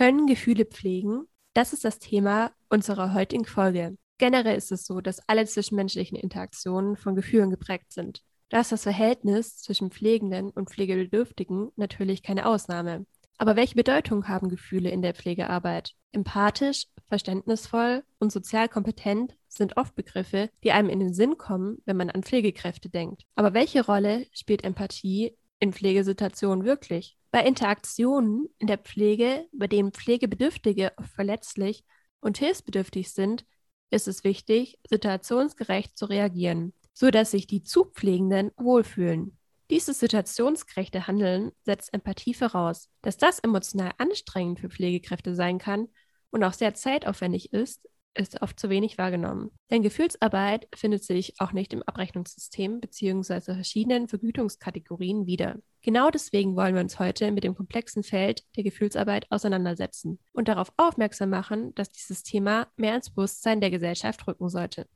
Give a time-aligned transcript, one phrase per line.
[0.00, 1.26] Können Gefühle pflegen?
[1.52, 3.98] Das ist das Thema unserer heutigen Folge.
[4.16, 8.22] Generell ist es so, dass alle zwischenmenschlichen Interaktionen von Gefühlen geprägt sind.
[8.48, 13.04] Da ist das Verhältnis zwischen Pflegenden und Pflegebedürftigen natürlich keine Ausnahme.
[13.36, 15.92] Aber welche Bedeutung haben Gefühle in der Pflegearbeit?
[16.12, 21.98] Empathisch, verständnisvoll und sozial kompetent sind oft Begriffe, die einem in den Sinn kommen, wenn
[21.98, 23.24] man an Pflegekräfte denkt.
[23.34, 27.18] Aber welche Rolle spielt Empathie in Pflegesituationen wirklich?
[27.30, 31.84] Bei Interaktionen in der Pflege, bei denen Pflegebedürftige verletzlich
[32.20, 33.44] und hilfsbedürftig sind,
[33.90, 39.36] ist es wichtig, situationsgerecht zu reagieren, sodass sich die Zupflegenden wohlfühlen.
[39.70, 42.88] Dieses situationsgerechte Handeln setzt Empathie voraus.
[43.02, 45.88] Dass das emotional anstrengend für Pflegekräfte sein kann
[46.30, 49.50] und auch sehr zeitaufwendig ist, ist oft zu wenig wahrgenommen.
[49.70, 53.54] Denn Gefühlsarbeit findet sich auch nicht im Abrechnungssystem bzw.
[53.54, 55.56] verschiedenen Vergütungskategorien wieder.
[55.82, 60.72] Genau deswegen wollen wir uns heute mit dem komplexen Feld der Gefühlsarbeit auseinandersetzen und darauf
[60.76, 64.86] aufmerksam machen, dass dieses Thema mehr ins Bewusstsein der Gesellschaft rücken sollte.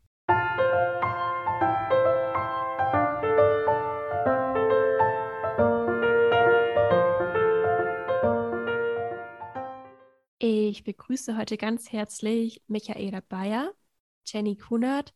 [10.74, 13.70] Ich begrüße heute ganz herzlich Michaela Bayer,
[14.26, 15.14] Jenny Kunert,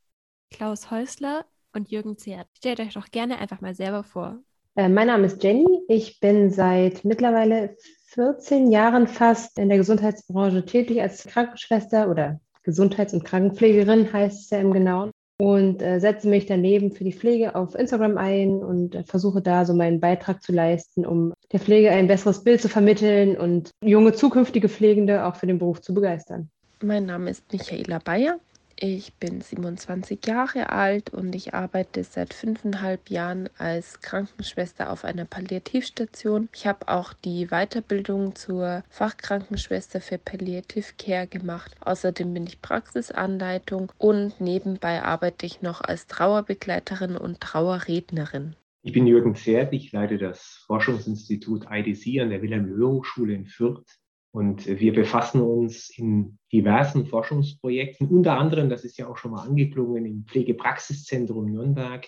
[0.52, 2.46] Klaus Häusler und Jürgen Zert.
[2.56, 4.38] Stellt euch doch gerne einfach mal selber vor.
[4.76, 5.66] Äh, mein Name ist Jenny.
[5.88, 7.76] Ich bin seit mittlerweile
[8.10, 14.50] 14 Jahren fast in der Gesundheitsbranche tätig als Krankenschwester oder Gesundheits- und Krankenpflegerin heißt es
[14.50, 18.94] ja im Genauen und äh, setze mich daneben für die Pflege auf Instagram ein und
[18.94, 22.68] äh, versuche da so meinen Beitrag zu leisten, um der Pflege ein besseres Bild zu
[22.68, 26.50] vermitteln und junge zukünftige Pflegende auch für den Beruf zu begeistern.
[26.82, 28.38] Mein Name ist Michaela Bayer.
[28.80, 35.24] Ich bin 27 Jahre alt und ich arbeite seit fünfeinhalb Jahren als Krankenschwester auf einer
[35.24, 36.48] Palliativstation.
[36.54, 41.74] Ich habe auch die Weiterbildung zur Fachkrankenschwester für Palliative Care gemacht.
[41.80, 48.54] Außerdem bin ich Praxisanleitung und nebenbei arbeite ich noch als Trauerbegleiterin und Trauerrednerin.
[48.82, 53.97] Ich bin Jürgen Zert, ich leite das Forschungsinstitut IDC an der Wilhelm-Löhr-Hochschule in Fürth
[54.38, 59.42] und wir befassen uns in diversen Forschungsprojekten, unter anderem, das ist ja auch schon mal
[59.42, 62.06] angeklungen, im Pflegepraxiszentrum Nürnberg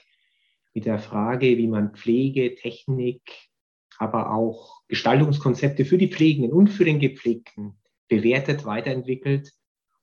[0.72, 3.20] mit der Frage, wie man Pflege, Technik,
[3.98, 9.50] aber auch Gestaltungskonzepte für die Pflegenden und für den Gepflegten bewertet, weiterentwickelt,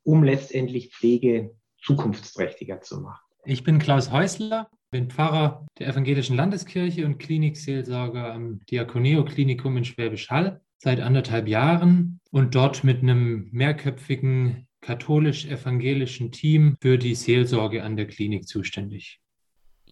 [0.04, 3.24] um letztendlich Pflege zukunftsträchtiger zu machen.
[3.46, 10.30] Ich bin Klaus Häusler, bin Pfarrer der Evangelischen Landeskirche und Klinikseelsorger am Diakoneo-Klinikum in Schwäbisch
[10.30, 17.96] Hall seit anderthalb Jahren und dort mit einem mehrköpfigen katholisch-evangelischen Team für die Seelsorge an
[17.96, 19.20] der Klinik zuständig.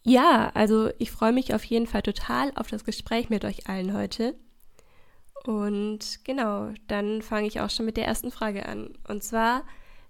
[0.04, 3.94] Ja, also ich freue mich auf jeden Fall total auf das Gespräch mit euch allen
[3.94, 4.36] heute.
[5.46, 8.94] Und genau, dann fange ich auch schon mit der ersten Frage an.
[9.08, 9.64] Und zwar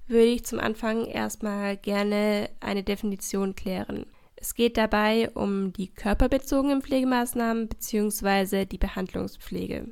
[0.08, 4.06] würde ich zum Anfang erstmal gerne eine Definition klären.
[4.36, 8.66] Es geht dabei um die körperbezogenen Pflegemaßnahmen bzw.
[8.66, 9.92] die Behandlungspflege.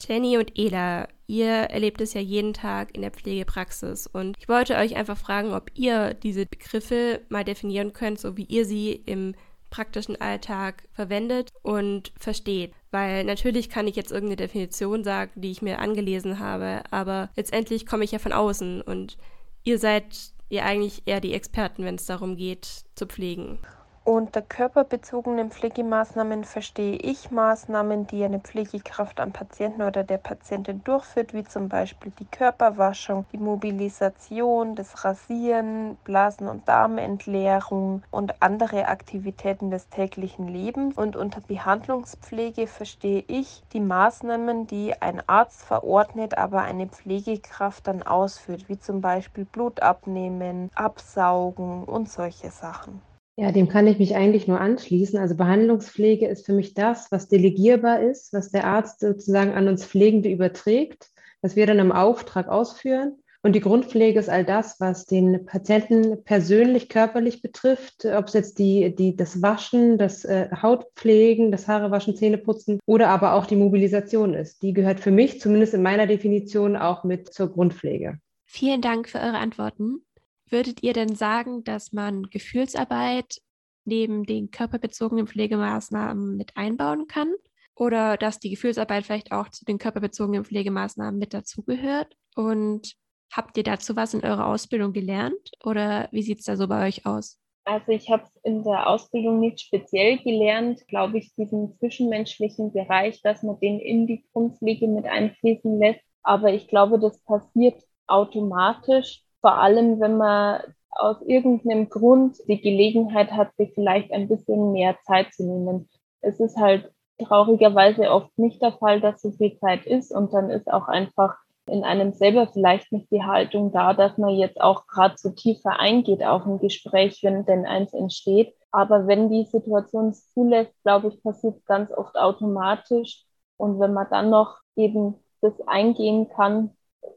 [0.00, 4.76] Jenny und Ela, ihr erlebt es ja jeden Tag in der Pflegepraxis und ich wollte
[4.76, 9.34] euch einfach fragen, ob ihr diese Begriffe mal definieren könnt, so wie ihr sie im
[9.70, 12.72] praktischen Alltag verwendet und versteht.
[12.90, 17.86] Weil natürlich kann ich jetzt irgendeine Definition sagen, die ich mir angelesen habe, aber letztendlich
[17.86, 19.16] komme ich ja von außen und
[19.64, 23.58] ihr seid ja eigentlich eher die Experten, wenn es darum geht, zu pflegen.
[24.06, 31.32] Unter körperbezogenen Pflegemaßnahmen verstehe ich Maßnahmen, die eine Pflegekraft am Patienten oder der Patientin durchführt,
[31.32, 39.70] wie zum Beispiel die Körperwaschung, die Mobilisation, das Rasieren, Blasen- und Darmentleerung und andere Aktivitäten
[39.70, 40.98] des täglichen Lebens.
[40.98, 48.02] Und unter Behandlungspflege verstehe ich die Maßnahmen, die ein Arzt verordnet, aber eine Pflegekraft dann
[48.02, 53.00] ausführt, wie zum Beispiel Blut abnehmen, absaugen und solche Sachen.
[53.36, 55.18] Ja, dem kann ich mich eigentlich nur anschließen.
[55.18, 59.84] Also Behandlungspflege ist für mich das, was delegierbar ist, was der Arzt sozusagen an uns
[59.84, 61.10] Pflegende überträgt,
[61.42, 63.18] was wir dann im Auftrag ausführen.
[63.42, 68.58] Und die Grundpflege ist all das, was den Patienten persönlich, körperlich betrifft, ob es jetzt
[68.58, 74.32] die, die, das Waschen, das äh, Hautpflegen, das Haarewaschen, Zähneputzen oder aber auch die Mobilisation
[74.32, 74.62] ist.
[74.62, 78.18] Die gehört für mich, zumindest in meiner Definition, auch mit zur Grundpflege.
[78.46, 80.03] Vielen Dank für eure Antworten.
[80.50, 83.40] Würdet ihr denn sagen, dass man Gefühlsarbeit
[83.84, 87.32] neben den körperbezogenen Pflegemaßnahmen mit einbauen kann?
[87.74, 92.14] Oder dass die Gefühlsarbeit vielleicht auch zu den körperbezogenen Pflegemaßnahmen mit dazugehört?
[92.36, 92.94] Und
[93.32, 95.50] habt ihr dazu was in eurer Ausbildung gelernt?
[95.64, 97.40] Oder wie sieht es da so bei euch aus?
[97.64, 103.22] Also ich habe es in der Ausbildung nicht speziell gelernt, glaube ich, diesen zwischenmenschlichen Bereich,
[103.22, 109.23] dass man den in die Grundpflege mit einfließen lässt, Aber ich glaube, das passiert automatisch,
[109.44, 114.96] vor allem wenn man aus irgendeinem Grund die Gelegenheit hat, sich vielleicht ein bisschen mehr
[115.04, 115.86] Zeit zu nehmen.
[116.22, 120.48] Es ist halt traurigerweise oft nicht der Fall, dass so viel Zeit ist und dann
[120.48, 121.36] ist auch einfach
[121.66, 125.78] in einem selber vielleicht nicht die Haltung da, dass man jetzt auch gerade so tiefer
[125.78, 128.54] eingeht auf ein Gespräch, wenn denn eins entsteht.
[128.70, 133.26] Aber wenn die Situation es zulässt, glaube ich, passiert es ganz oft automatisch.
[133.58, 136.70] Und wenn man dann noch eben das eingehen kann,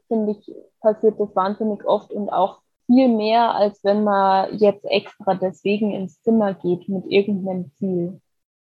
[0.08, 5.36] finde ich, passiert das wahnsinnig oft und auch viel mehr, als wenn man jetzt extra
[5.36, 8.22] deswegen ins Zimmer geht mit irgendeinem Ziel.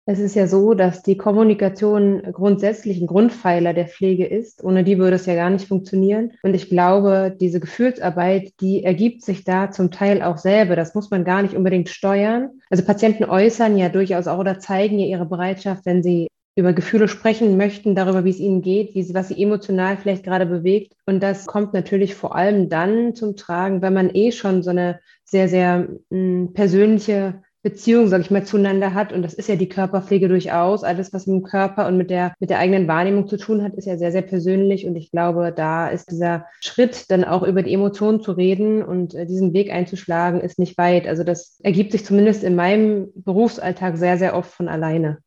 [0.09, 4.63] Es ist ja so, dass die Kommunikation grundsätzlich ein Grundpfeiler der Pflege ist.
[4.63, 6.31] Ohne die würde es ja gar nicht funktionieren.
[6.45, 10.77] Und ich glaube, diese Gefühlsarbeit, die ergibt sich da zum Teil auch selber.
[10.77, 12.61] Das muss man gar nicht unbedingt steuern.
[12.71, 17.07] Also Patienten äußern ja durchaus auch oder zeigen ja ihre Bereitschaft, wenn sie über Gefühle
[17.07, 20.95] sprechen möchten, darüber, wie es ihnen geht, wie sie, was sie emotional vielleicht gerade bewegt.
[21.05, 24.99] Und das kommt natürlich vor allem dann zum Tragen, wenn man eh schon so eine
[25.25, 29.13] sehr, sehr mh, hm, persönliche Beziehung, sage ich mal, zueinander hat.
[29.13, 30.85] Und das ist ja die Körperpflege durchaus.
[30.85, 33.75] Alles, was mit dem Körper und mit der, mit der eigenen Wahrnehmung zu tun hat,
[33.75, 34.87] ist ja sehr, sehr persönlich.
[34.87, 39.15] Und ich glaube, da ist dieser Schritt, dann auch über die Emotionen zu reden und
[39.15, 41.09] äh, diesen Weg einzuschlagen, ist nicht weit.
[41.09, 45.19] Also das ergibt sich zumindest in meinem Berufsalltag sehr, sehr oft von alleine.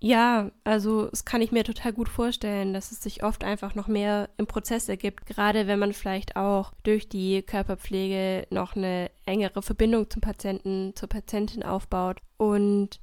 [0.00, 3.88] Ja, also das kann ich mir total gut vorstellen, dass es sich oft einfach noch
[3.88, 9.60] mehr im Prozess ergibt, gerade wenn man vielleicht auch durch die Körperpflege noch eine engere
[9.60, 12.20] Verbindung zum Patienten, zur Patientin aufbaut.
[12.36, 13.00] Und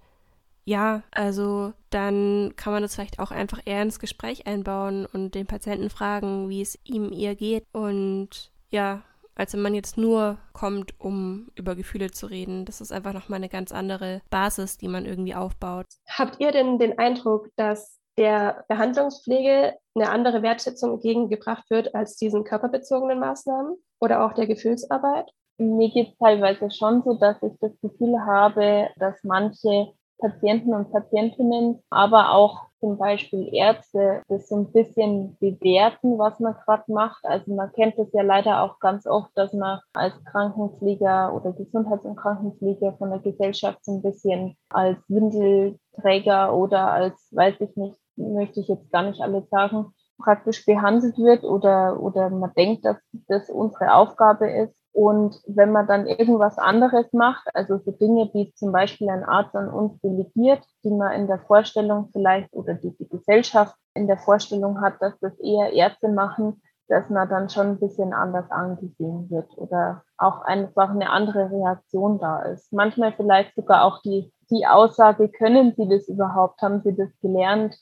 [0.64, 5.48] ja, also dann kann man das vielleicht auch einfach eher ins Gespräch einbauen und den
[5.48, 7.66] Patienten fragen, wie es ihm ihr geht.
[7.74, 9.04] Und ja,
[9.36, 12.66] als wenn man jetzt nur kommt, um über Gefühle zu reden.
[12.66, 15.86] Das ist einfach nochmal eine ganz andere Basis, die man irgendwie aufbaut.
[16.10, 22.44] Habt ihr denn den Eindruck, dass der Behandlungspflege eine andere Wertschätzung entgegengebracht wird als diesen
[22.44, 25.30] körperbezogenen Maßnahmen oder auch der Gefühlsarbeit?
[25.58, 30.92] Mir geht es teilweise schon so, dass ich das Gefühl habe, dass manche Patienten und
[30.92, 37.26] Patientinnen, aber auch zum Beispiel Ärzte das so ein bisschen bewerten, was man gerade macht.
[37.26, 42.06] Also man kennt es ja leider auch ganz oft, dass man als Krankenpfleger oder Gesundheits-
[42.06, 47.98] und Krankenpfleger von der Gesellschaft so ein bisschen als Windelträger oder als, weiß ich nicht,
[48.18, 49.88] möchte ich jetzt gar nicht alle sagen,
[50.24, 52.98] praktisch behandelt wird oder, oder man denkt, dass
[53.28, 54.85] das unsere Aufgabe ist.
[54.96, 59.54] Und wenn man dann irgendwas anderes macht, also so Dinge, die zum Beispiel ein Arzt
[59.54, 64.18] an uns delegiert, die man in der Vorstellung vielleicht oder die die Gesellschaft in der
[64.18, 69.30] Vorstellung hat, dass das eher Ärzte machen, dass man dann schon ein bisschen anders angesehen
[69.30, 72.72] wird oder auch einfach eine andere Reaktion da ist.
[72.72, 76.62] Manchmal vielleicht sogar auch die, die Aussage, können Sie das überhaupt?
[76.62, 77.76] Haben Sie das gelernt?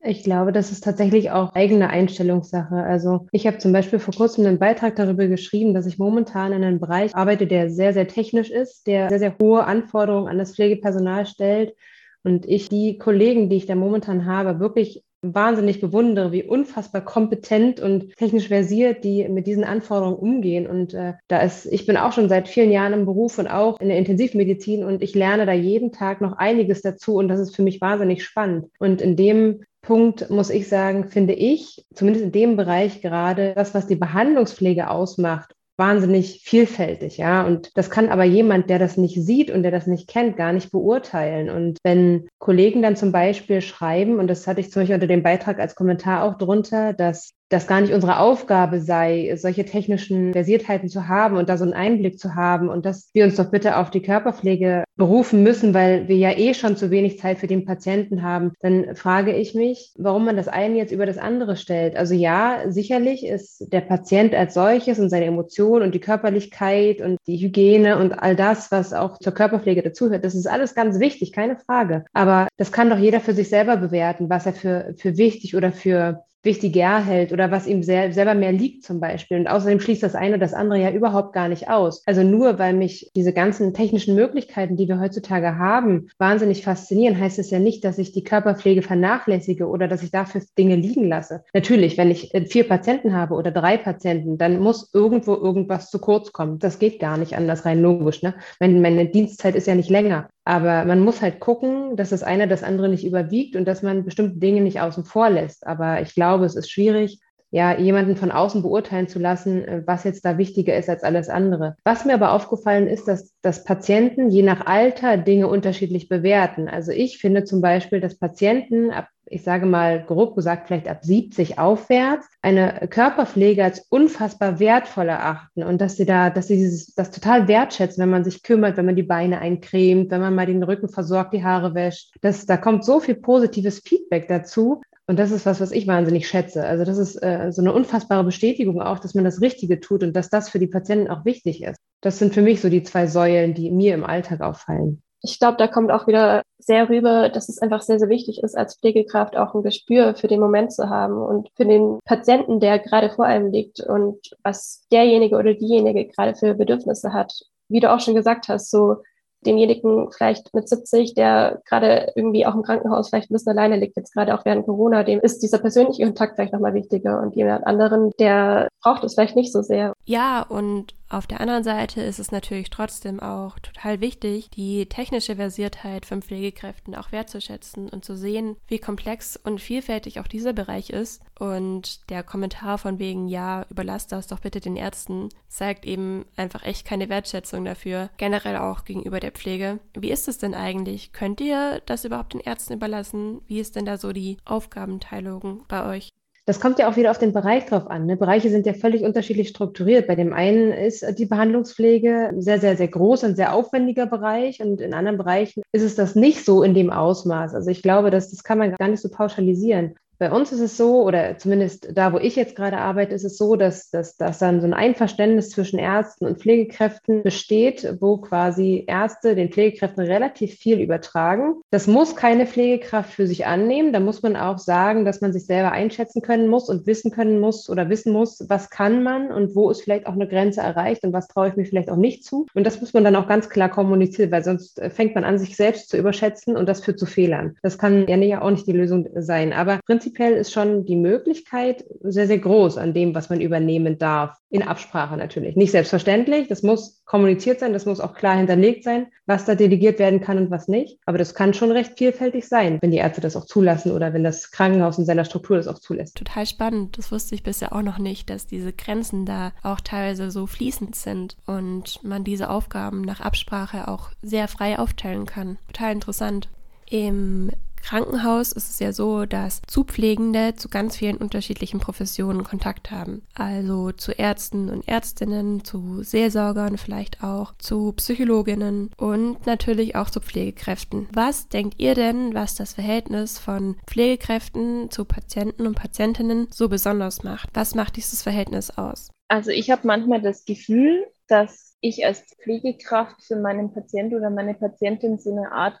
[0.00, 2.76] Ich glaube, das ist tatsächlich auch eigene Einstellungssache.
[2.76, 6.62] Also ich habe zum Beispiel vor kurzem einen Beitrag darüber geschrieben, dass ich momentan in
[6.62, 10.54] einem Bereich arbeite, der sehr, sehr technisch ist, der sehr, sehr hohe Anforderungen an das
[10.54, 11.74] Pflegepersonal stellt.
[12.22, 15.02] Und ich die Kollegen, die ich da momentan habe, wirklich
[15.34, 20.66] wahnsinnig bewundere, wie unfassbar kompetent und technisch versiert die mit diesen Anforderungen umgehen.
[20.66, 23.80] Und äh, da ist, ich bin auch schon seit vielen Jahren im Beruf und auch
[23.80, 27.54] in der Intensivmedizin und ich lerne da jeden Tag noch einiges dazu und das ist
[27.54, 28.66] für mich wahnsinnig spannend.
[28.78, 33.72] Und in dem Punkt muss ich sagen, finde ich, zumindest in dem Bereich gerade, das,
[33.72, 37.46] was die Behandlungspflege ausmacht, wahnsinnig vielfältig, ja.
[37.46, 40.52] Und das kann aber jemand, der das nicht sieht und der das nicht kennt, gar
[40.52, 41.50] nicht beurteilen.
[41.50, 45.22] Und wenn Kollegen dann zum Beispiel schreiben, und das hatte ich zum Beispiel unter dem
[45.22, 50.88] Beitrag als Kommentar auch drunter, dass das gar nicht unsere Aufgabe sei, solche technischen Versiertheiten
[50.88, 53.76] zu haben und da so einen Einblick zu haben und dass wir uns doch bitte
[53.76, 57.64] auf die Körperpflege berufen müssen, weil wir ja eh schon zu wenig Zeit für den
[57.64, 61.96] Patienten haben, dann frage ich mich, warum man das eine jetzt über das andere stellt.
[61.96, 67.18] Also ja, sicherlich ist der Patient als solches und seine Emotionen und die Körperlichkeit und
[67.26, 71.32] die Hygiene und all das, was auch zur Körperpflege dazugehört, das ist alles ganz wichtig,
[71.32, 72.04] keine Frage.
[72.12, 75.72] Aber das kann doch jeder für sich selber bewerten, was er für, für wichtig oder
[75.72, 79.38] für wichtiger hält oder was ihm sel selber mehr liegt zum Beispiel.
[79.38, 82.02] Und außerdem schließt das eine das andere ja überhaupt gar nicht aus.
[82.06, 87.38] Also nur weil mich diese ganzen technischen Möglichkeiten, die wir heutzutage haben, wahnsinnig faszinieren, heißt
[87.38, 91.44] es ja nicht, dass ich die Körperpflege vernachlässige oder dass ich dafür Dinge liegen lasse.
[91.52, 95.98] Natürlich, wenn ich äh, vier Patienten habe oder drei Patienten, dann muss irgendwo irgendwas zu
[95.98, 96.58] kurz kommen.
[96.58, 98.22] Das geht gar nicht anders, rein logisch.
[98.22, 98.34] Ne?
[98.60, 100.28] Meine, meine Dienstzeit ist ja nicht länger.
[100.46, 104.04] Aber man muss halt gucken, dass das eine das andere nicht überwiegt und dass man
[104.04, 105.66] bestimmte Dinge nicht außen vor lässt.
[105.66, 110.04] Aber ich glaube, es ist schwierig, ja, jemanden von außen beurteilen zu lassen, äh, was
[110.04, 111.74] jetzt da wichtiger ist als alles andere.
[111.82, 116.68] Was mir aber aufgefallen ist, dass, dass Patienten je nach Alter Dinge unterschiedlich bewerten.
[116.68, 121.04] Also ich finde zum Beispiel, dass Patienten ab ich sage mal grob gesagt, vielleicht ab
[121.04, 126.94] 70 aufwärts, eine Körperpflege als unfassbar wertvoll erachten und dass sie da, dass sie dieses,
[126.94, 130.46] das total wertschätzen, wenn man sich kümmert, wenn man die Beine eincremt, wenn man mal
[130.46, 132.14] den Rücken versorgt, die Haare wäscht.
[132.20, 134.80] Das, da kommt so viel positives Feedback dazu.
[135.08, 136.66] Und das ist was, was ich wahnsinnig schätze.
[136.66, 140.14] Also das ist äh, so eine unfassbare Bestätigung auch, dass man das Richtige tut und
[140.16, 141.78] dass das für die Patienten auch wichtig ist.
[142.00, 145.56] Das sind für mich so die zwei Säulen, die mir im Alltag auffallen ich glaube,
[145.56, 149.36] da kommt auch wieder sehr rüber, dass es einfach sehr, sehr wichtig ist, als Pflegekraft
[149.36, 153.24] auch ein Gespür für den Moment zu haben und für den Patienten, der gerade vor
[153.24, 157.32] einem liegt und was derjenige oder diejenige gerade für Bedürfnisse hat.
[157.68, 158.96] Wie du auch schon gesagt hast, so
[159.44, 163.96] denjenigen vielleicht mit 70, der gerade irgendwie auch im Krankenhaus vielleicht ein bisschen alleine liegt,
[163.96, 167.66] jetzt gerade auch während Corona, dem ist dieser persönliche Kontakt vielleicht nochmal wichtiger und jemand
[167.66, 169.92] anderen, der braucht es vielleicht nicht so sehr.
[170.04, 175.36] Ja, und auf der anderen Seite ist es natürlich trotzdem auch total wichtig, die technische
[175.36, 180.90] Versiertheit von Pflegekräften auch wertzuschätzen und zu sehen, wie komplex und vielfältig auch dieser Bereich
[180.90, 181.22] ist.
[181.38, 186.64] Und der Kommentar von wegen, ja, überlasst das doch bitte den Ärzten, zeigt eben einfach
[186.64, 189.78] echt keine Wertschätzung dafür, generell auch gegenüber der Pflege.
[189.94, 191.12] Wie ist es denn eigentlich?
[191.12, 193.40] Könnt ihr das überhaupt den Ärzten überlassen?
[193.46, 196.10] Wie ist denn da so die Aufgabenteilung bei euch?
[196.48, 198.06] Das kommt ja auch wieder auf den Bereich drauf an.
[198.06, 198.16] Ne?
[198.16, 200.06] Bereiche sind ja völlig unterschiedlich strukturiert.
[200.06, 204.80] Bei dem einen ist die Behandlungspflege sehr, sehr, sehr groß und sehr aufwendiger Bereich und
[204.80, 207.52] in anderen Bereichen ist es das nicht so in dem Ausmaß.
[207.52, 209.96] Also ich glaube, dass, das kann man gar nicht so pauschalisieren.
[210.18, 213.36] Bei uns ist es so, oder zumindest da, wo ich jetzt gerade arbeite, ist es
[213.36, 218.84] so, dass, dass, dass dann so ein Einverständnis zwischen Ärzten und Pflegekräften besteht, wo quasi
[218.86, 221.56] Ärzte den Pflegekräften relativ viel übertragen.
[221.70, 223.92] Das muss keine Pflegekraft für sich annehmen.
[223.92, 227.38] Da muss man auch sagen, dass man sich selber einschätzen können muss und wissen können
[227.38, 231.04] muss oder wissen muss, was kann man und wo ist vielleicht auch eine Grenze erreicht
[231.04, 232.46] und was traue ich mir vielleicht auch nicht zu.
[232.54, 235.56] Und das muss man dann auch ganz klar kommunizieren, weil sonst fängt man an, sich
[235.56, 237.56] selbst zu überschätzen und das führt zu Fehlern.
[237.62, 239.52] Das kann ja auch nicht die Lösung sein.
[239.52, 244.38] Aber prinzipiell ist schon die Möglichkeit sehr, sehr groß an dem, was man übernehmen darf.
[244.50, 245.56] In Absprache natürlich.
[245.56, 246.46] Nicht selbstverständlich.
[246.46, 247.72] Das muss kommuniziert sein.
[247.72, 251.00] Das muss auch klar hinterlegt sein, was da delegiert werden kann und was nicht.
[251.04, 254.22] Aber das kann schon recht vielfältig sein, wenn die Ärzte das auch zulassen oder wenn
[254.22, 256.16] das Krankenhaus in seiner Struktur das auch zulässt.
[256.16, 256.96] Total spannend.
[256.96, 260.94] Das wusste ich bisher auch noch nicht, dass diese Grenzen da auch teilweise so fließend
[260.94, 265.58] sind und man diese Aufgaben nach Absprache auch sehr frei aufteilen kann.
[265.66, 266.48] Total interessant.
[266.88, 267.50] Im
[267.86, 273.22] Krankenhaus ist es ja so, dass Zupflegende zu ganz vielen unterschiedlichen Professionen Kontakt haben.
[273.32, 280.20] Also zu Ärzten und Ärztinnen, zu Seelsorgern vielleicht auch, zu Psychologinnen und natürlich auch zu
[280.20, 281.06] Pflegekräften.
[281.12, 287.22] Was denkt ihr denn, was das Verhältnis von Pflegekräften zu Patienten und Patientinnen so besonders
[287.22, 287.50] macht?
[287.54, 289.10] Was macht dieses Verhältnis aus?
[289.28, 294.54] Also ich habe manchmal das Gefühl, dass ich als Pflegekraft für meinen Patienten oder meine
[294.54, 295.78] Patientin so eine Art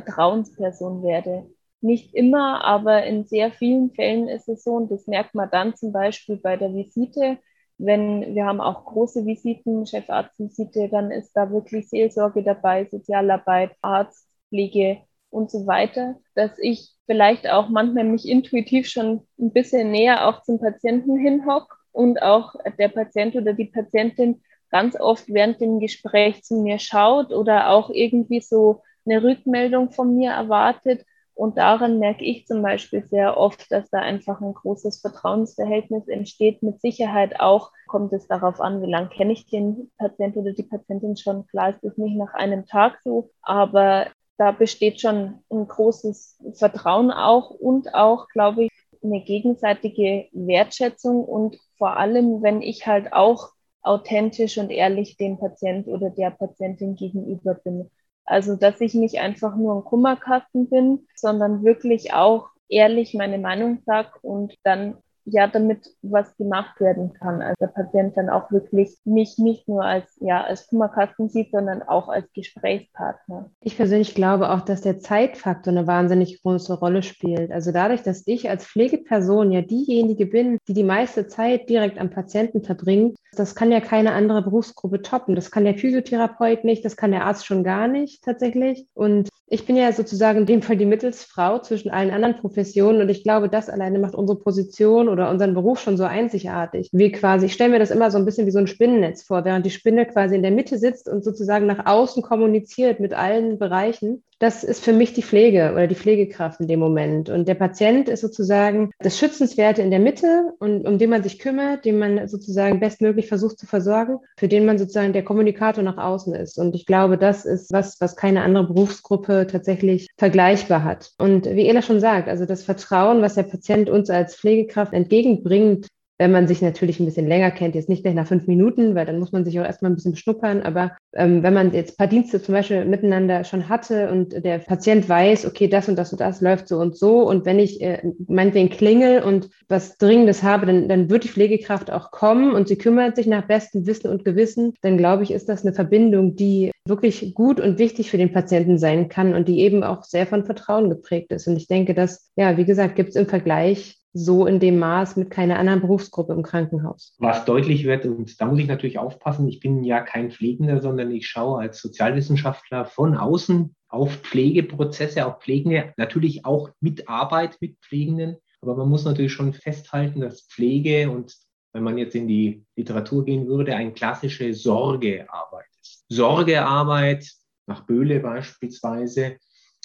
[0.00, 1.46] Vertrauensperson werde.
[1.80, 5.76] Nicht immer, aber in sehr vielen Fällen ist es so und das merkt man dann
[5.76, 7.38] zum Beispiel bei der Visite.
[7.78, 14.28] Wenn wir haben auch große Visiten, Chefarztvisite, dann ist da wirklich Seelsorge dabei, Sozialarbeit, Arzt,
[14.48, 14.98] Pflege
[15.30, 20.42] und so weiter, dass ich vielleicht auch manchmal mich intuitiv schon ein bisschen näher auch
[20.42, 26.42] zum Patienten hinhock und auch der Patient oder die Patientin ganz oft während dem Gespräch
[26.42, 31.04] zu mir schaut oder auch irgendwie so eine Rückmeldung von mir erwartet.
[31.34, 36.64] Und daran merke ich zum Beispiel sehr oft, dass da einfach ein großes Vertrauensverhältnis entsteht.
[36.64, 40.64] Mit Sicherheit auch kommt es darauf an, wie lange kenne ich den Patienten oder die
[40.64, 41.46] Patientin schon.
[41.46, 47.12] Klar ist es nicht nach einem Tag so, aber da besteht schon ein großes Vertrauen
[47.12, 48.70] auch und auch, glaube ich,
[49.02, 53.50] eine gegenseitige Wertschätzung und vor allem, wenn ich halt auch
[53.82, 57.90] authentisch und ehrlich dem Patient oder der Patientin gegenüber bin.
[58.28, 63.80] Also, dass ich nicht einfach nur ein Kummerkasten bin, sondern wirklich auch ehrlich meine Meinung
[63.86, 64.98] sage und dann
[65.30, 67.42] ja, damit was gemacht werden kann.
[67.42, 71.82] Also der Patient dann auch wirklich mich nicht nur als, ja, als Kummerkasten sieht, sondern
[71.82, 73.50] auch als Gesprächspartner.
[73.60, 77.50] Ich persönlich glaube auch, dass der Zeitfaktor eine wahnsinnig große Rolle spielt.
[77.50, 82.10] Also dadurch, dass ich als Pflegeperson ja diejenige bin, die die meiste Zeit direkt am
[82.10, 85.34] Patienten verbringt, das kann ja keine andere Berufsgruppe toppen.
[85.34, 88.86] Das kann der Physiotherapeut nicht, das kann der Arzt schon gar nicht tatsächlich.
[88.94, 93.08] Und ich bin ja sozusagen in dem Fall die Mittelsfrau zwischen allen anderen Professionen und
[93.08, 96.90] ich glaube, das alleine macht unsere Position unseren Beruf schon so einzigartig.
[96.92, 99.44] Wir quasi, ich stelle mir das immer so ein bisschen wie so ein Spinnennetz vor,
[99.44, 103.58] während die Spinne quasi in der Mitte sitzt und sozusagen nach außen kommuniziert mit allen
[103.58, 107.28] Bereichen das ist für mich die Pflege oder die Pflegekraft in dem Moment.
[107.28, 111.38] Und der Patient ist sozusagen das Schützenswerte in der Mitte und um den man sich
[111.38, 115.98] kümmert, den man sozusagen bestmöglich versucht zu versorgen, für den man sozusagen der Kommunikator nach
[115.98, 116.58] außen ist.
[116.58, 121.10] Und ich glaube, das ist was, was keine andere Berufsgruppe tatsächlich vergleichbar hat.
[121.18, 125.88] Und wie Ela schon sagt, also das Vertrauen, was der Patient uns als Pflegekraft entgegenbringt,
[126.18, 129.06] wenn man sich natürlich ein bisschen länger kennt, jetzt nicht gleich nach fünf Minuten, weil
[129.06, 131.96] dann muss man sich auch erstmal ein bisschen beschnuppern, aber ähm, wenn man jetzt ein
[131.96, 136.12] paar Dienste zum Beispiel miteinander schon hatte und der Patient weiß, okay, das und das
[136.12, 140.42] und das läuft so und so und wenn ich äh, meinetwegen klingel und was Dringendes
[140.42, 144.10] habe, dann, dann wird die Pflegekraft auch kommen und sie kümmert sich nach bestem Wissen
[144.10, 148.18] und Gewissen, dann glaube ich, ist das eine Verbindung, die wirklich gut und wichtig für
[148.18, 151.46] den Patienten sein kann und die eben auch sehr von Vertrauen geprägt ist.
[151.46, 155.16] Und ich denke, dass, ja, wie gesagt, gibt es im Vergleich so in dem Maß
[155.16, 157.14] mit keiner anderen Berufsgruppe im Krankenhaus.
[157.18, 161.10] Was deutlich wird, und da muss ich natürlich aufpassen, ich bin ja kein Pflegender, sondern
[161.10, 167.78] ich schaue als Sozialwissenschaftler von außen auf Pflegeprozesse, auf Pflegende, natürlich auch mit Arbeit mit
[167.80, 168.36] Pflegenden.
[168.60, 171.34] Aber man muss natürlich schon festhalten, dass Pflege und
[171.72, 176.04] wenn man jetzt in die Literatur gehen würde, eine klassische Sorgearbeit ist.
[176.08, 177.30] Sorgearbeit
[177.66, 179.36] nach Böhle beispielsweise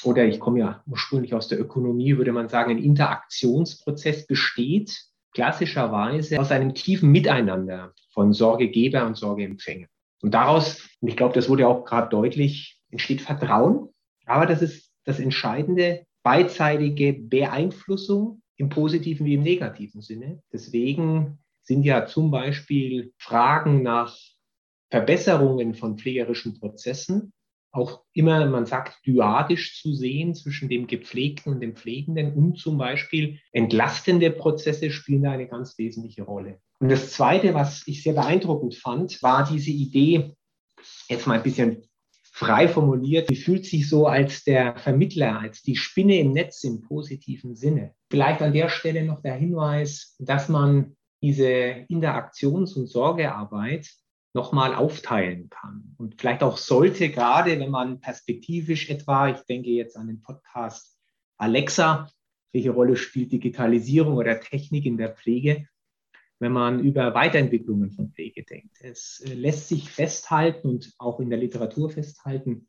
[0.04, 6.40] oder ich komme ja ursprünglich aus der Ökonomie, würde man sagen, ein Interaktionsprozess besteht klassischerweise
[6.40, 9.88] aus einem tiefen Miteinander von Sorgegeber und Sorgeempfänger.
[10.22, 13.90] Und daraus, und ich glaube, das wurde auch gerade deutlich, entsteht Vertrauen.
[14.26, 20.42] Aber das ist das entscheidende, beidseitige Beeinflussung im positiven wie im negativen Sinne.
[20.52, 24.18] Deswegen sind ja zum Beispiel Fragen nach
[24.90, 27.34] Verbesserungen von pflegerischen Prozessen
[27.74, 32.78] auch immer, man sagt, dyadisch zu sehen zwischen dem Gepflegten und dem Pflegenden und zum
[32.78, 36.60] Beispiel entlastende Prozesse spielen da eine ganz wesentliche Rolle.
[36.80, 40.36] Und das Zweite, was ich sehr beeindruckend fand, war diese Idee,
[41.10, 41.84] jetzt mal ein bisschen
[42.22, 46.82] frei formuliert, sie fühlt sich so als der Vermittler, als die Spinne im Netz im
[46.82, 47.96] positiven Sinne.
[48.12, 53.90] Vielleicht an der Stelle noch der Hinweis, dass man diese Interaktions- und Sorgearbeit
[54.34, 55.96] nochmal aufteilen kann.
[55.98, 60.98] Und vielleicht auch sollte, gerade wenn man perspektivisch etwa, ich denke jetzt an den Podcast
[61.38, 62.10] Alexa,
[62.52, 65.68] welche Rolle spielt Digitalisierung oder Technik in der Pflege,
[66.40, 68.78] wenn man über Weiterentwicklungen von Pflege denkt.
[68.82, 72.68] Es äh, lässt sich festhalten und auch in der Literatur festhalten,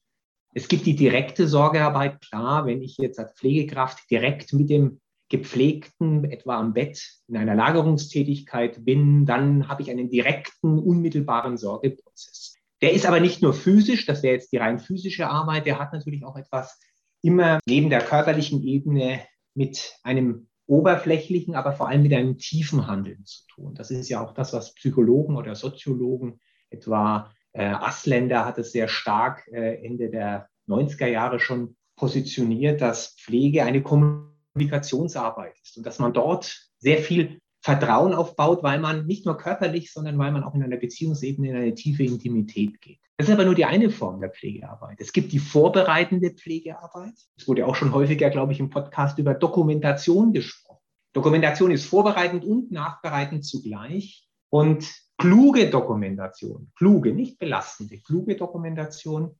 [0.56, 6.24] es gibt die direkte Sorgearbeit, klar, wenn ich jetzt als Pflegekraft direkt mit dem gepflegten,
[6.24, 12.54] etwa am Bett, in einer Lagerungstätigkeit bin, dann habe ich einen direkten, unmittelbaren Sorgeprozess.
[12.82, 15.92] Der ist aber nicht nur physisch, das wäre jetzt die rein physische Arbeit, der hat
[15.92, 16.78] natürlich auch etwas
[17.22, 19.20] immer neben der körperlichen Ebene
[19.54, 23.74] mit einem oberflächlichen, aber vor allem mit einem tiefen Handeln zu tun.
[23.74, 28.88] Das ist ja auch das, was Psychologen oder Soziologen, etwa äh, Asländer hat es sehr
[28.88, 35.84] stark äh, Ende der 90er Jahre schon positioniert, dass Pflege eine Kommunikation Kommunikationsarbeit ist und
[35.84, 40.44] dass man dort sehr viel Vertrauen aufbaut, weil man nicht nur körperlich, sondern weil man
[40.44, 43.00] auch in einer Beziehungsebene in eine tiefe Intimität geht.
[43.16, 45.00] Das ist aber nur die eine Form der Pflegearbeit.
[45.00, 47.14] Es gibt die vorbereitende Pflegearbeit.
[47.36, 50.82] Es wurde auch schon häufiger, glaube ich, im Podcast über Dokumentation gesprochen.
[51.12, 54.28] Dokumentation ist vorbereitend und nachbereitend zugleich.
[54.50, 54.86] Und
[55.16, 59.36] kluge Dokumentation, kluge, nicht belastende, kluge Dokumentation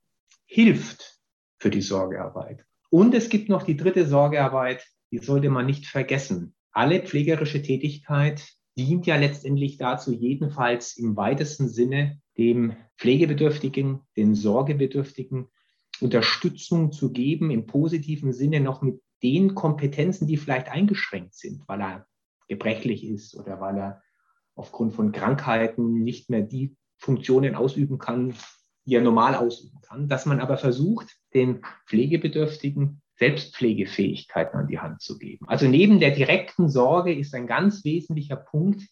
[0.47, 1.21] hilft
[1.59, 2.65] für die Sorgearbeit.
[2.91, 6.57] Und es gibt noch die dritte Sorgearbeit, die sollte man nicht vergessen.
[6.73, 15.47] Alle pflegerische Tätigkeit dient ja letztendlich dazu, jedenfalls im weitesten Sinne dem Pflegebedürftigen, den Sorgebedürftigen
[16.01, 21.81] Unterstützung zu geben, im positiven Sinne noch mit den Kompetenzen, die vielleicht eingeschränkt sind, weil
[21.81, 22.07] er
[22.49, 24.03] gebrechlich ist oder weil er
[24.57, 28.35] aufgrund von Krankheiten nicht mehr die Funktionen ausüben kann,
[28.85, 35.01] die er normal ausüben kann, dass man aber versucht, den Pflegebedürftigen Selbstpflegefähigkeiten an die Hand
[35.01, 35.47] zu geben.
[35.49, 38.83] Also neben der direkten Sorge ist ein ganz wesentlicher Punkt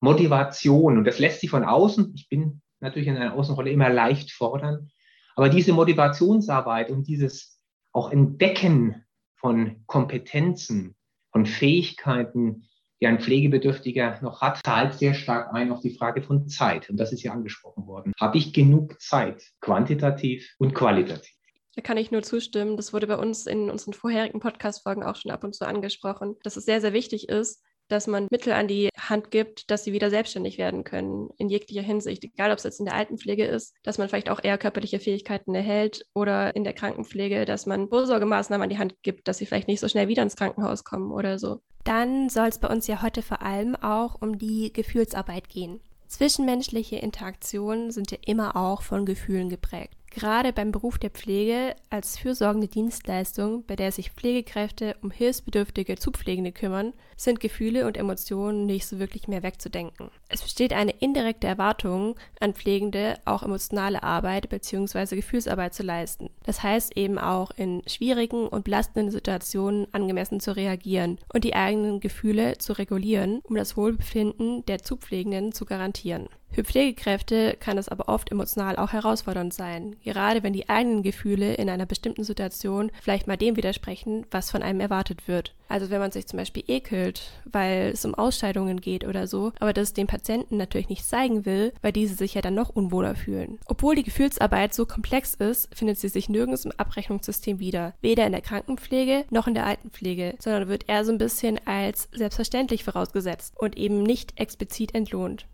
[0.00, 0.98] Motivation.
[0.98, 4.90] Und das lässt sich von außen, ich bin natürlich in einer Außenrolle immer leicht fordern,
[5.36, 7.60] aber diese Motivationsarbeit und dieses
[7.92, 9.04] auch Entdecken
[9.36, 10.96] von Kompetenzen,
[11.32, 12.68] von Fähigkeiten,
[13.00, 16.90] die ein Pflegebedürftiger noch hat, zahlt sehr stark ein auf die Frage von Zeit.
[16.90, 18.12] Und das ist ja angesprochen worden.
[18.20, 21.39] Habe ich genug Zeit, quantitativ und qualitativ?
[21.76, 22.76] Da kann ich nur zustimmen.
[22.76, 26.56] Das wurde bei uns in unseren vorherigen Podcast-Folgen auch schon ab und zu angesprochen, dass
[26.56, 30.10] es sehr, sehr wichtig ist, dass man Mittel an die Hand gibt, dass sie wieder
[30.10, 33.98] selbstständig werden können, in jeglicher Hinsicht, egal ob es jetzt in der Altenpflege ist, dass
[33.98, 38.70] man vielleicht auch eher körperliche Fähigkeiten erhält oder in der Krankenpflege, dass man Vorsorgemaßnahmen an
[38.70, 41.60] die Hand gibt, dass sie vielleicht nicht so schnell wieder ins Krankenhaus kommen oder so.
[41.84, 45.80] Dann soll es bei uns ja heute vor allem auch um die Gefühlsarbeit gehen.
[46.06, 49.99] Zwischenmenschliche Interaktionen sind ja immer auch von Gefühlen geprägt.
[50.10, 56.50] Gerade beim Beruf der Pflege als fürsorgende Dienstleistung, bei der sich Pflegekräfte um hilfsbedürftige Zupflegende
[56.50, 60.10] kümmern, sind Gefühle und Emotionen nicht so wirklich mehr wegzudenken.
[60.28, 65.14] Es besteht eine indirekte Erwartung an Pflegende, auch emotionale Arbeit bzw.
[65.14, 66.30] Gefühlsarbeit zu leisten.
[66.44, 72.00] Das heißt eben auch in schwierigen und belastenden Situationen angemessen zu reagieren und die eigenen
[72.00, 76.28] Gefühle zu regulieren, um das Wohlbefinden der Zupflegenden zu garantieren.
[76.52, 81.54] Für Pflegekräfte kann es aber oft emotional auch herausfordernd sein, gerade wenn die eigenen Gefühle
[81.54, 85.54] in einer bestimmten Situation vielleicht mal dem widersprechen, was von einem erwartet wird.
[85.68, 89.72] Also wenn man sich zum Beispiel ekelt, weil es um Ausscheidungen geht oder so, aber
[89.72, 93.60] das dem Patienten natürlich nicht zeigen will, weil diese sich ja dann noch unwohler fühlen.
[93.66, 98.32] Obwohl die Gefühlsarbeit so komplex ist, findet sie sich nirgends im Abrechnungssystem wieder, weder in
[98.32, 103.54] der Krankenpflege noch in der Altenpflege, sondern wird eher so ein bisschen als selbstverständlich vorausgesetzt
[103.56, 105.46] und eben nicht explizit entlohnt.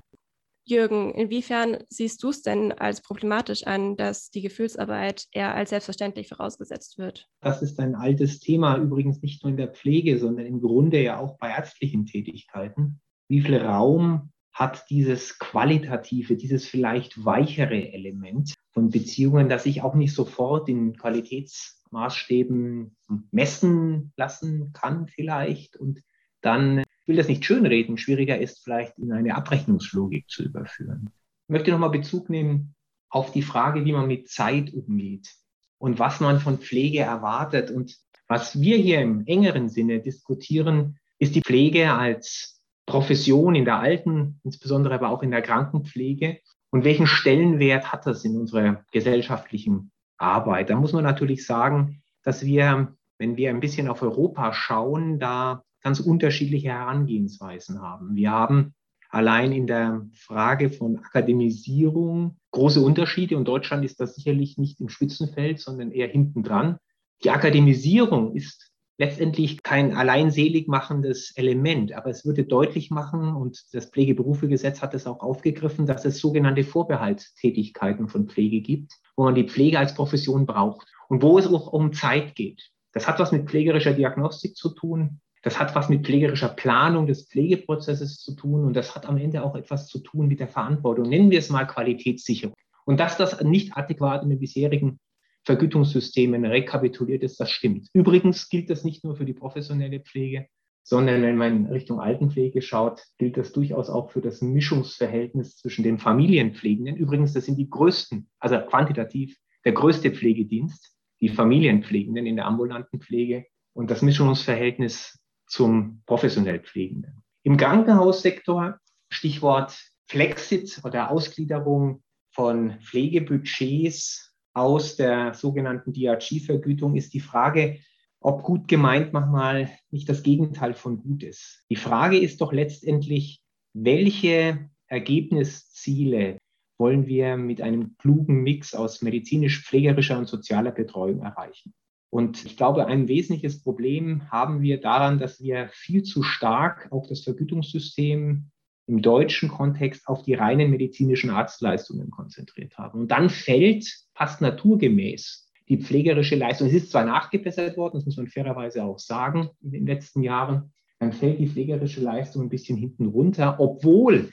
[0.69, 6.29] Jürgen, inwiefern siehst du es denn als problematisch an, dass die Gefühlsarbeit eher als selbstverständlich
[6.29, 7.29] vorausgesetzt wird?
[7.41, 11.19] Das ist ein altes Thema, übrigens nicht nur in der Pflege, sondern im Grunde ja
[11.19, 13.01] auch bei ärztlichen Tätigkeiten.
[13.29, 19.95] Wie viel Raum hat dieses qualitative, dieses vielleicht weichere Element von Beziehungen, das ich auch
[19.95, 22.97] nicht sofort in Qualitätsmaßstäben
[23.31, 26.03] messen lassen kann vielleicht und
[26.41, 31.13] dann ich will das nicht schönreden, schwieriger ist vielleicht in eine Abrechnungslogik zu überführen.
[31.47, 32.75] Ich möchte nochmal Bezug nehmen
[33.11, 35.33] auf die Frage, wie man mit Zeit umgeht
[35.79, 37.71] und was man von Pflege erwartet.
[37.71, 43.79] Und was wir hier im engeren Sinne diskutieren, ist die Pflege als Profession in der
[43.79, 46.41] Alten, insbesondere aber auch in der Krankenpflege.
[46.71, 50.71] Und welchen Stellenwert hat das in unserer gesellschaftlichen Arbeit?
[50.71, 55.63] Da muss man natürlich sagen, dass wir, wenn wir ein bisschen auf Europa schauen, da
[55.87, 58.17] ganz unterschiedliche Herangehensweisen haben.
[58.17, 58.75] Wir haben
[59.09, 64.89] allein in der Frage von Akademisierung große Unterschiede und Deutschland ist das sicherlich nicht im
[64.89, 66.79] Spitzenfeld, sondern eher hinten dran.
[67.23, 73.63] Die Akademisierung ist letztendlich kein allein selig machendes Element, aber es würde deutlich machen, und
[73.73, 79.37] das Pflegeberufegesetz hat es auch aufgegriffen, dass es sogenannte Vorbehaltstätigkeiten von Pflege gibt, wo man
[79.37, 82.73] die Pflege als Profession braucht und wo es auch um Zeit geht.
[82.91, 85.21] Das hat was mit pflegerischer Diagnostik zu tun.
[85.47, 89.45] Das hat was mit pflegerischer Planung des Pflegeprozesses zu tun und das hat am Ende
[89.45, 91.09] auch etwas zu tun mit der Verantwortung.
[91.09, 92.53] Nennen wir es mal Qualitätssicherung.
[92.85, 94.99] Und dass das nicht adäquat in den bisherigen
[95.45, 97.89] Vergütungssystemen rekapituliert ist, das stimmt.
[97.93, 100.49] Übrigens gilt das nicht nur für die professionelle Pflege,
[100.83, 105.99] sondern wenn man Richtung Altenpflege schaut, gilt das durchaus auch für das Mischungsverhältnis zwischen den
[105.99, 106.97] Familienpflegenden.
[106.97, 112.99] Übrigens, das sind die größten, also quantitativ der größte Pflegedienst, die Familienpflegenden in der ambulanten
[112.99, 113.47] Pflege.
[113.75, 115.16] Und das Mischungsverhältnis
[115.47, 117.23] zum professionell Pflegenden.
[117.43, 118.79] Im Krankenhaussektor,
[119.11, 119.79] Stichwort
[120.09, 127.79] Flexit oder Ausgliederung von Pflegebudgets aus der sogenannten DRG-Vergütung, ist die Frage,
[128.21, 131.65] ob gut gemeint manchmal nicht das Gegenteil von gut ist.
[131.71, 133.41] Die Frage ist doch letztendlich,
[133.73, 136.39] welche Ergebnisziele
[136.79, 141.75] wollen wir mit einem klugen Mix aus medizinisch-pflegerischer und sozialer Betreuung erreichen?
[142.11, 147.07] Und ich glaube, ein wesentliches Problem haben wir daran, dass wir viel zu stark auch
[147.09, 148.51] das Vergütungssystem
[148.87, 153.01] im deutschen Kontext auf die reinen medizinischen Arztleistungen konzentriert haben.
[153.01, 156.69] Und dann fällt fast naturgemäß die pflegerische Leistung.
[156.69, 160.73] Es ist zwar nachgebessert worden, das muss man fairerweise auch sagen, in den letzten Jahren,
[161.01, 164.31] dann fällt die pflegerische Leistung ein bisschen hinten runter, obwohl,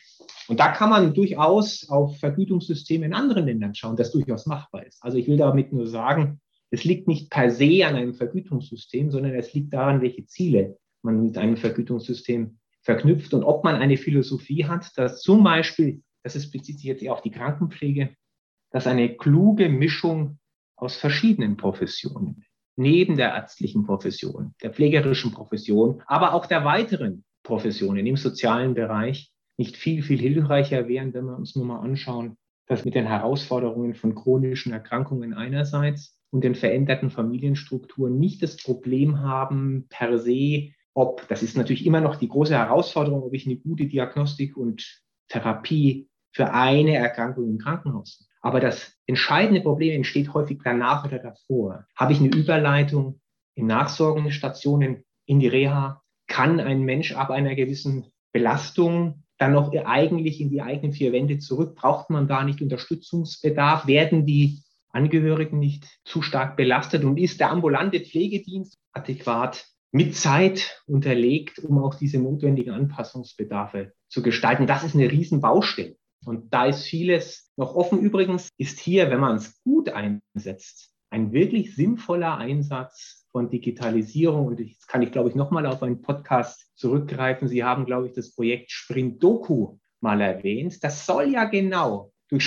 [0.48, 5.04] und da kann man durchaus auf Vergütungssysteme in anderen Ländern schauen, das durchaus machbar ist.
[5.04, 6.40] Also ich will damit nur sagen,
[6.74, 11.22] es liegt nicht per se an einem Vergütungssystem, sondern es liegt daran, welche Ziele man
[11.24, 16.50] mit einem Vergütungssystem verknüpft und ob man eine Philosophie hat, dass zum Beispiel, das ist,
[16.50, 18.16] bezieht sich jetzt eher auf die Krankenpflege,
[18.72, 20.40] dass eine kluge Mischung
[20.76, 22.44] aus verschiedenen Professionen,
[22.76, 29.32] neben der ärztlichen Profession, der pflegerischen Profession, aber auch der weiteren Professionen im sozialen Bereich
[29.58, 33.94] nicht viel, viel hilfreicher wären, wenn wir uns nur mal anschauen, dass mit den Herausforderungen
[33.94, 41.28] von chronischen Erkrankungen einerseits und den veränderten Familienstrukturen nicht das Problem haben, per se, ob,
[41.28, 46.10] das ist natürlich immer noch die große Herausforderung, ob ich eine gute Diagnostik und Therapie
[46.32, 48.28] für eine Erkrankung im Krankenhaus.
[48.41, 51.86] Aber das entscheidende Problem entsteht häufig danach oder davor.
[51.96, 53.22] Habe ich eine Überleitung
[53.54, 56.02] in Nachsorgestationen in die Reha?
[56.26, 61.38] Kann ein Mensch ab einer gewissen Belastung dann noch eigentlich in die eigenen vier Wände
[61.38, 61.76] zurück?
[61.76, 63.86] Braucht man da nicht Unterstützungsbedarf?
[63.86, 64.62] Werden die
[64.94, 71.78] Angehörigen nicht zu stark belastet und ist der ambulante Pflegedienst adäquat mit Zeit unterlegt, um
[71.78, 74.68] auch diese notwendigen Anpassungsbedarfe zu gestalten.
[74.68, 75.96] Das ist eine Riesenbaustelle.
[76.26, 78.00] Und da ist vieles noch offen.
[78.00, 84.48] Übrigens ist hier, wenn man es gut einsetzt, ein wirklich sinnvoller Einsatz von Digitalisierung.
[84.48, 87.48] Und jetzt kann ich, glaube ich, nochmal auf einen Podcast zurückgreifen.
[87.48, 90.84] Sie haben, glaube ich, das Projekt Sprint Doku mal erwähnt.
[90.84, 92.46] Das soll ja genau durch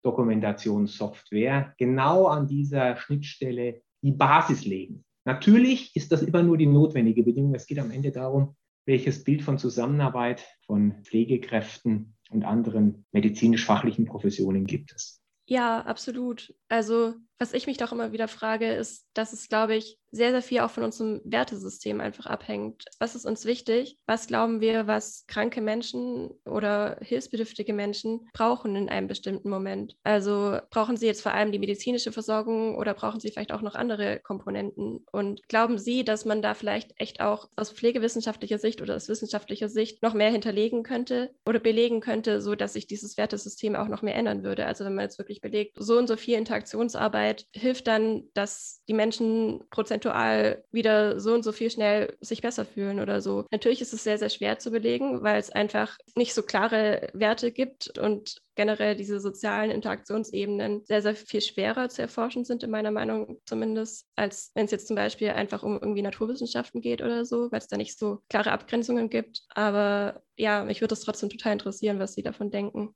[0.00, 5.04] Spracherkennungsdokumentationssoftware genau an dieser Schnittstelle die Basis legen.
[5.24, 7.54] Natürlich ist das immer nur die notwendige Bedingung.
[7.54, 14.64] Es geht am Ende darum, welches Bild von Zusammenarbeit von Pflegekräften und anderen medizinisch-fachlichen Professionen
[14.66, 15.22] gibt es.
[15.46, 16.54] Ja, absolut.
[16.68, 20.42] Also was ich mich doch immer wieder frage, ist, dass es, glaube ich, sehr, sehr
[20.42, 22.84] viel auch von unserem Wertesystem einfach abhängt.
[22.98, 23.96] Was ist uns wichtig?
[24.06, 29.96] Was glauben wir, was kranke Menschen oder hilfsbedürftige Menschen brauchen in einem bestimmten Moment?
[30.02, 33.74] Also brauchen sie jetzt vor allem die medizinische Versorgung oder brauchen sie vielleicht auch noch
[33.74, 35.04] andere Komponenten?
[35.12, 39.68] Und glauben Sie, dass man da vielleicht echt auch aus pflegewissenschaftlicher Sicht oder aus wissenschaftlicher
[39.68, 44.02] Sicht noch mehr hinterlegen könnte oder belegen könnte, so dass sich dieses Wertesystem auch noch
[44.02, 44.66] mehr ändern würde?
[44.66, 48.82] Also wenn man jetzt wirklich belegt, so und so viel Interaktionsarbeit Arbeit hilft dann, dass
[48.88, 53.46] die Menschen prozentual wieder so und so viel schnell sich besser fühlen oder so.
[53.50, 57.52] Natürlich ist es sehr, sehr schwer zu belegen, weil es einfach nicht so klare Werte
[57.52, 62.90] gibt und generell diese sozialen Interaktionsebenen sehr, sehr viel schwerer zu erforschen sind, in meiner
[62.90, 67.50] Meinung zumindest, als wenn es jetzt zum Beispiel einfach um irgendwie Naturwissenschaften geht oder so,
[67.52, 69.42] weil es da nicht so klare Abgrenzungen gibt.
[69.54, 72.94] Aber ja, mich würde es trotzdem total interessieren, was Sie davon denken.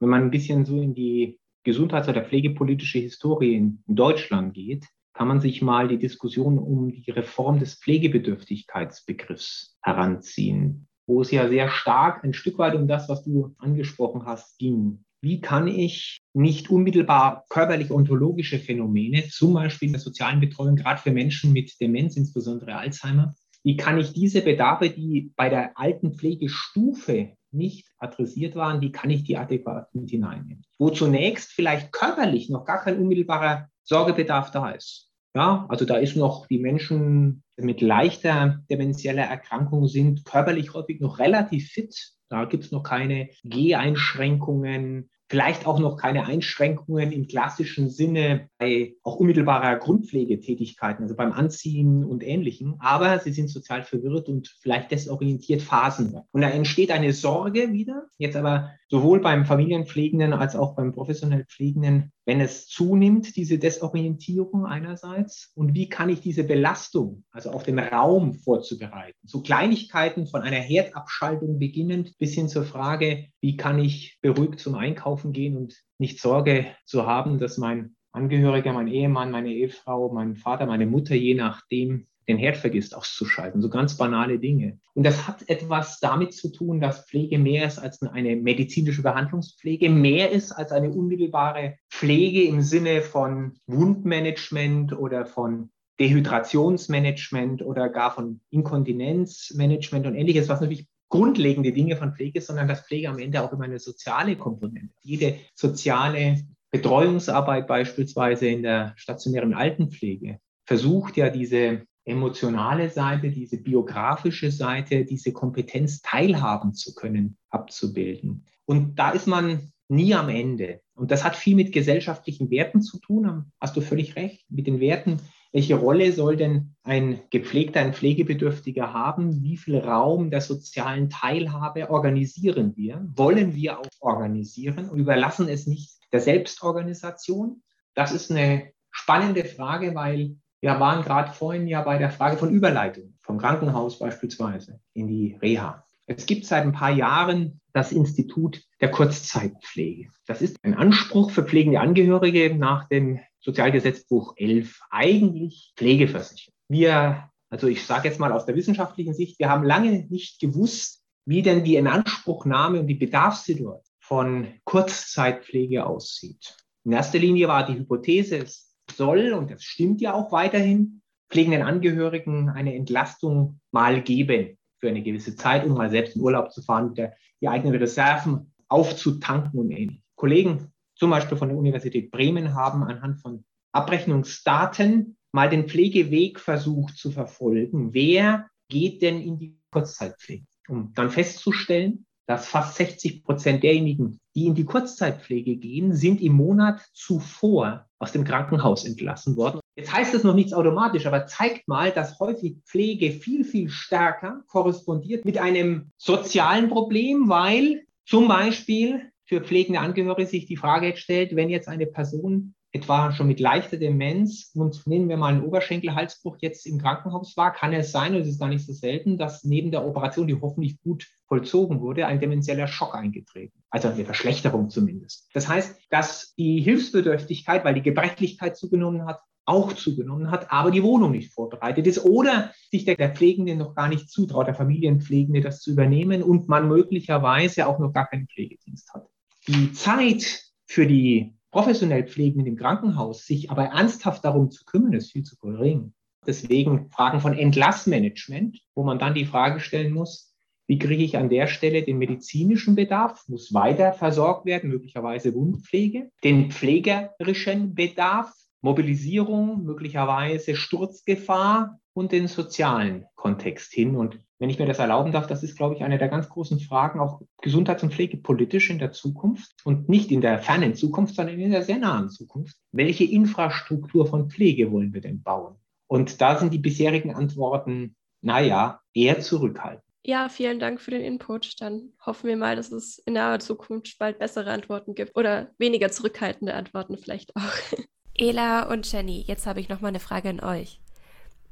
[0.00, 5.28] Wenn man ein bisschen so in die gesundheits- oder pflegepolitische Historie in Deutschland geht, kann
[5.28, 11.68] man sich mal die Diskussion um die Reform des Pflegebedürftigkeitsbegriffs heranziehen, wo es ja sehr
[11.68, 15.02] stark ein Stück weit um das, was du angesprochen hast, ging.
[15.22, 21.10] Wie kann ich nicht unmittelbar körperlich-ontologische Phänomene, zum Beispiel in der sozialen Betreuung, gerade für
[21.10, 27.35] Menschen mit Demenz, insbesondere Alzheimer, wie kann ich diese Bedarfe, die bei der alten Pflegestufe
[27.52, 30.64] nicht adressiert waren, wie kann ich die adäquat mit hineinnehmen?
[30.78, 35.10] Wo zunächst vielleicht körperlich noch gar kein unmittelbarer Sorgebedarf da ist.
[35.34, 41.18] Ja, also da ist noch die Menschen mit leichter demenzieller Erkrankung sind körperlich häufig noch
[41.18, 42.12] relativ fit.
[42.28, 48.94] Da gibt es noch keine Geheinschränkungen, vielleicht auch noch keine Einschränkungen im klassischen Sinne bei
[49.02, 52.76] auch unmittelbarer Grundpflegetätigkeiten, also beim Anziehen und Ähnlichem.
[52.78, 56.20] Aber sie sind sozial verwirrt und vielleicht desorientiert Phasen.
[56.30, 61.44] Und da entsteht eine Sorge wieder, jetzt aber sowohl beim Familienpflegenden als auch beim professionell
[61.46, 67.62] Pflegenden, wenn es zunimmt, diese Desorientierung einerseits und wie kann ich diese Belastung, also auf
[67.62, 69.16] den Raum vorzubereiten.
[69.22, 74.74] So Kleinigkeiten von einer Herdabschaltung beginnend bis hin zur Frage, wie kann ich beruhigt zum
[74.74, 80.34] Einkaufen gehen und nicht Sorge zu haben, dass mein Angehöriger, mein Ehemann, meine Ehefrau, mein
[80.34, 83.62] Vater, meine Mutter, je nachdem, den Herd vergisst auszuschalten.
[83.62, 84.78] So ganz banale Dinge.
[84.94, 89.88] Und das hat etwas damit zu tun, dass Pflege mehr ist als eine medizinische Behandlungspflege,
[89.90, 98.12] mehr ist als eine unmittelbare Pflege im Sinne von Wundmanagement oder von Dehydrationsmanagement oder gar
[98.12, 103.18] von Inkontinenzmanagement und ähnliches, was natürlich grundlegende Dinge von Pflege ist, sondern dass Pflege am
[103.18, 104.92] Ende auch immer eine soziale Komponente.
[105.02, 114.50] Jede soziale Betreuungsarbeit beispielsweise in der stationären Altenpflege versucht ja diese emotionale Seite, diese biografische
[114.50, 118.44] Seite, diese Kompetenz teilhaben zu können, abzubilden.
[118.64, 120.80] Und da ist man nie am Ende.
[120.94, 124.80] Und das hat viel mit gesellschaftlichen Werten zu tun, hast du völlig recht, mit den
[124.80, 125.18] Werten.
[125.52, 129.42] Welche Rolle soll denn ein gepflegter, ein Pflegebedürftiger haben?
[129.42, 133.06] Wie viel Raum der sozialen Teilhabe organisieren wir?
[133.14, 137.62] Wollen wir auch organisieren und überlassen es nicht der Selbstorganisation?
[137.94, 142.50] Das ist eine spannende Frage, weil wir waren gerade vorhin ja bei der Frage von
[142.50, 145.86] Überleitung vom Krankenhaus beispielsweise in die Reha.
[146.06, 150.10] Es gibt seit ein paar Jahren das Institut der Kurzzeitpflege.
[150.26, 156.54] Das ist ein Anspruch für pflegende Angehörige nach dem Sozialgesetzbuch 11, eigentlich Pflegeversicherung.
[156.66, 161.04] Wir, also ich sage jetzt mal aus der wissenschaftlichen Sicht, wir haben lange nicht gewusst,
[161.26, 166.56] wie denn die Inanspruchnahme und die Bedarfssituation von Kurzzeitpflege aussieht.
[166.84, 171.62] In erster Linie war die Hypothese, es soll, und das stimmt ja auch weiterhin, pflegenden
[171.62, 176.62] Angehörigen eine Entlastung mal geben für eine gewisse Zeit, um mal selbst in Urlaub zu
[176.62, 176.94] fahren,
[177.40, 180.02] die eigenen Reserven aufzutanken und ähnlich.
[180.14, 186.96] Kollegen zum Beispiel von der Universität Bremen haben anhand von Abrechnungsdaten mal den Pflegeweg versucht
[186.96, 187.92] zu verfolgen.
[187.92, 190.46] Wer geht denn in die Kurzzeitpflege?
[190.68, 196.34] Um dann festzustellen, dass fast 60 Prozent derjenigen, die in die Kurzzeitpflege gehen, sind im
[196.34, 199.60] Monat zuvor aus dem Krankenhaus entlassen worden.
[199.76, 204.42] Jetzt heißt es noch nichts automatisch, aber zeigt mal, dass häufig Pflege viel, viel stärker
[204.46, 211.34] korrespondiert mit einem sozialen Problem, weil Zum Beispiel für pflegende Angehörige sich die Frage stellt,
[211.34, 216.36] wenn jetzt eine Person etwa schon mit leichter Demenz und nehmen wir mal einen Oberschenkelhalsbruch
[216.40, 219.44] jetzt im Krankenhaus war, kann es sein, und es ist gar nicht so selten, dass
[219.44, 223.62] neben der Operation, die hoffentlich gut vollzogen wurde, ein demenzieller Schock eingetreten.
[223.70, 225.28] Also eine Verschlechterung zumindest.
[225.32, 230.82] Das heißt, dass die Hilfsbedürftigkeit, weil die Gebrechlichkeit zugenommen hat, auch zugenommen hat, aber die
[230.82, 235.40] Wohnung nicht vorbereitet ist oder sich der, der Pflegende noch gar nicht zutraut, der Familienpflegende
[235.40, 239.06] das zu übernehmen und man möglicherweise auch noch gar keinen Pflegedienst hat.
[239.46, 245.12] Die Zeit für die professionell Pflegenden im Krankenhaus, sich aber ernsthaft darum zu kümmern, ist
[245.12, 245.94] viel zu gering.
[246.26, 250.34] Deswegen Fragen von Entlassmanagement, wo man dann die Frage stellen muss,
[250.66, 256.10] wie kriege ich an der Stelle den medizinischen Bedarf, muss weiter versorgt werden, möglicherweise Wundpflege,
[256.22, 263.96] den pflegerischen Bedarf, Mobilisierung, möglicherweise Sturzgefahr und den sozialen Kontext hin.
[263.96, 266.60] Und wenn ich mir das erlauben darf, das ist, glaube ich, eine der ganz großen
[266.60, 271.38] Fragen, auch gesundheits- und pflegepolitisch in der Zukunft und nicht in der fernen Zukunft, sondern
[271.38, 272.56] in der sehr nahen Zukunft.
[272.72, 275.56] Welche Infrastruktur von Pflege wollen wir denn bauen?
[275.86, 279.82] Und da sind die bisherigen Antworten, naja, eher zurückhaltend.
[280.04, 281.60] Ja, vielen Dank für den Input.
[281.60, 285.90] Dann hoffen wir mal, dass es in naher Zukunft bald bessere Antworten gibt oder weniger
[285.90, 287.42] zurückhaltende Antworten vielleicht auch.
[288.14, 290.80] Ela und Jenny, jetzt habe ich noch mal eine Frage an euch.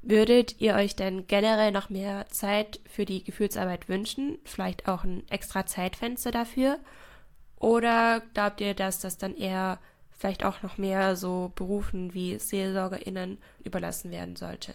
[0.07, 4.38] Würdet ihr euch denn generell noch mehr Zeit für die Gefühlsarbeit wünschen?
[4.45, 6.77] Vielleicht auch ein extra Zeitfenster dafür?
[7.59, 9.79] Oder glaubt ihr, dass das dann eher
[10.11, 14.75] vielleicht auch noch mehr so Berufen wie SeelsorgerInnen überlassen werden sollte?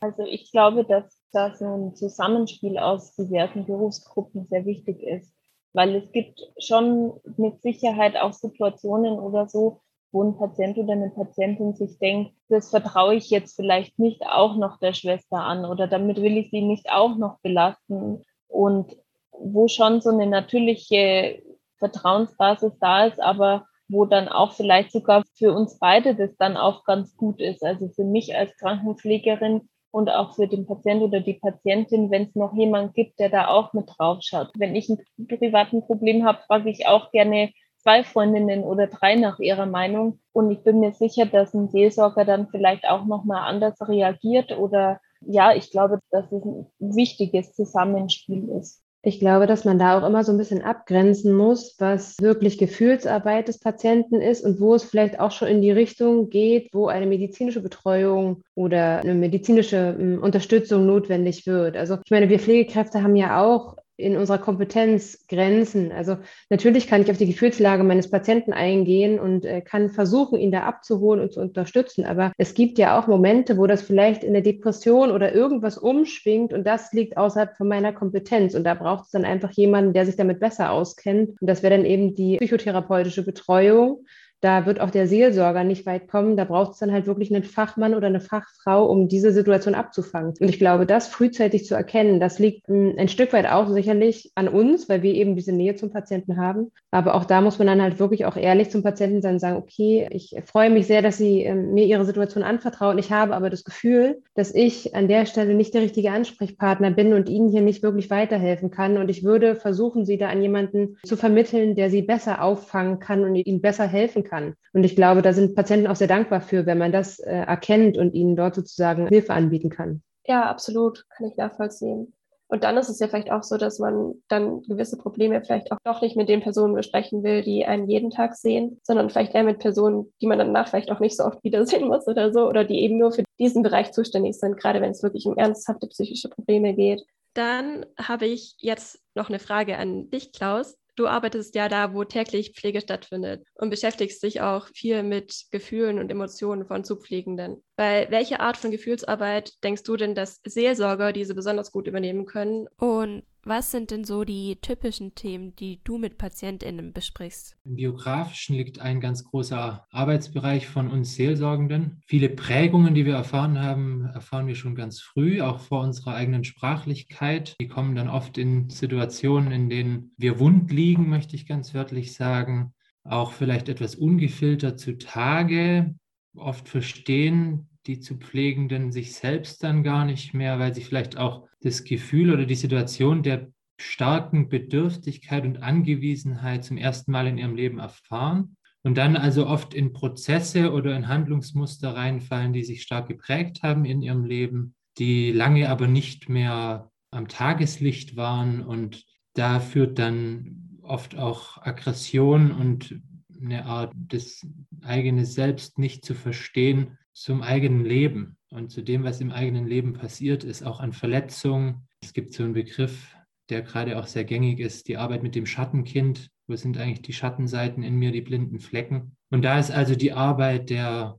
[0.00, 5.30] Also ich glaube, dass da so ein Zusammenspiel aus diversen Berufsgruppen sehr wichtig ist,
[5.74, 9.82] weil es gibt schon mit Sicherheit auch Situationen oder so,
[10.14, 14.56] wo ein Patient oder eine Patientin sich denkt, das vertraue ich jetzt vielleicht nicht auch
[14.56, 18.96] noch der Schwester an oder damit will ich sie nicht auch noch belasten und
[19.32, 21.42] wo schon so eine natürliche
[21.78, 26.84] Vertrauensbasis da ist, aber wo dann auch vielleicht sogar für uns beide das dann auch
[26.84, 27.64] ganz gut ist.
[27.64, 32.34] Also für mich als Krankenpflegerin und auch für den Patient oder die Patientin, wenn es
[32.36, 34.50] noch jemand gibt, der da auch mit drauf schaut.
[34.56, 37.50] Wenn ich ein privaten Problem habe, frage ich auch gerne
[37.84, 40.18] zwei Freundinnen oder drei nach ihrer Meinung.
[40.32, 44.98] Und ich bin mir sicher, dass ein Seelsorger dann vielleicht auch nochmal anders reagiert oder
[45.20, 48.82] ja, ich glaube, dass es ein wichtiges Zusammenspiel ist.
[49.06, 53.48] Ich glaube, dass man da auch immer so ein bisschen abgrenzen muss, was wirklich Gefühlsarbeit
[53.48, 57.04] des Patienten ist und wo es vielleicht auch schon in die Richtung geht, wo eine
[57.04, 61.76] medizinische Betreuung oder eine medizinische hm, Unterstützung notwendig wird.
[61.76, 65.92] Also ich meine, wir Pflegekräfte haben ja auch in unserer Kompetenz Grenzen.
[65.92, 66.16] Also
[66.50, 70.64] natürlich kann ich auf die Gefühlslage meines Patienten eingehen und äh, kann versuchen, ihn da
[70.64, 72.04] abzuholen und zu unterstützen.
[72.04, 76.52] Aber es gibt ja auch Momente, wo das vielleicht in der Depression oder irgendwas umschwingt
[76.52, 78.54] und das liegt außerhalb von meiner Kompetenz.
[78.54, 81.40] Und da braucht es dann einfach jemanden, der sich damit besser auskennt.
[81.40, 84.04] Und das wäre dann eben die psychotherapeutische Betreuung
[84.44, 86.36] da wird auch der Seelsorger nicht weit kommen.
[86.36, 90.34] Da braucht es dann halt wirklich einen Fachmann oder eine Fachfrau, um diese Situation abzufangen.
[90.38, 94.32] Und ich glaube, das frühzeitig zu erkennen, das liegt ein, ein Stück weit auch sicherlich
[94.34, 96.72] an uns, weil wir eben diese Nähe zum Patienten haben.
[96.90, 99.56] Aber auch da muss man dann halt wirklich auch ehrlich zum Patienten sein und sagen,
[99.56, 102.98] okay, ich freue mich sehr, dass Sie äh, mir Ihre Situation anvertrauen.
[102.98, 107.14] Ich habe aber das Gefühl, dass ich an der Stelle nicht der richtige Ansprechpartner bin
[107.14, 108.98] und Ihnen hier nicht wirklich weiterhelfen kann.
[108.98, 113.24] Und ich würde versuchen, Sie da an jemanden zu vermitteln, der Sie besser auffangen kann
[113.24, 114.54] und Ihnen besser helfen kann kann.
[114.72, 117.96] Und ich glaube, da sind Patienten auch sehr dankbar für, wenn man das äh, erkennt
[117.96, 120.02] und ihnen dort sozusagen Hilfe anbieten kann.
[120.26, 122.12] Ja, absolut, kann ich nachvollziehen.
[122.48, 125.78] Und dann ist es ja vielleicht auch so, dass man dann gewisse Probleme vielleicht auch
[125.82, 129.44] doch nicht mit den Personen besprechen will, die einen jeden Tag sehen, sondern vielleicht eher
[129.44, 132.64] mit Personen, die man danach vielleicht auch nicht so oft wiedersehen muss oder so, oder
[132.64, 136.28] die eben nur für diesen Bereich zuständig sind, gerade wenn es wirklich um ernsthafte psychische
[136.28, 137.02] Probleme geht.
[137.32, 140.76] Dann habe ich jetzt noch eine Frage an dich, Klaus.
[140.96, 145.98] Du arbeitest ja da, wo täglich Pflege stattfindet und beschäftigst dich auch viel mit Gefühlen
[145.98, 147.64] und Emotionen von Zupflegenden.
[147.76, 152.68] Bei welcher Art von Gefühlsarbeit denkst du denn, dass Seelsorger diese besonders gut übernehmen können?
[152.78, 157.56] Und was sind denn so die typischen Themen, die du mit PatientInnen besprichst?
[157.64, 162.02] Im Biografischen liegt ein ganz großer Arbeitsbereich von uns Seelsorgenden.
[162.06, 166.44] Viele Prägungen, die wir erfahren haben, erfahren wir schon ganz früh, auch vor unserer eigenen
[166.44, 167.56] Sprachlichkeit.
[167.60, 172.14] Die kommen dann oft in Situationen, in denen wir wund liegen, möchte ich ganz wörtlich
[172.14, 172.72] sagen.
[173.04, 175.94] Auch vielleicht etwas ungefiltert zutage.
[176.36, 181.46] Oft verstehen die zu Pflegenden sich selbst dann gar nicht mehr, weil sie vielleicht auch
[181.60, 187.54] das Gefühl oder die Situation der starken Bedürftigkeit und Angewiesenheit zum ersten Mal in ihrem
[187.54, 193.08] Leben erfahren und dann also oft in Prozesse oder in Handlungsmuster reinfallen, die sich stark
[193.08, 199.04] geprägt haben in ihrem Leben, die lange aber nicht mehr am Tageslicht waren und
[199.34, 203.00] da führt dann oft auch Aggression und
[203.40, 204.46] eine Art, das
[204.82, 209.94] eigene Selbst nicht zu verstehen zum eigenen Leben und zu dem, was im eigenen Leben
[209.94, 211.88] passiert ist, auch an Verletzungen.
[212.02, 213.14] Es gibt so einen Begriff,
[213.48, 216.30] der gerade auch sehr gängig ist, die Arbeit mit dem Schattenkind.
[216.46, 219.16] Wo sind eigentlich die Schattenseiten in mir, die blinden Flecken?
[219.30, 221.18] Und da ist also die Arbeit der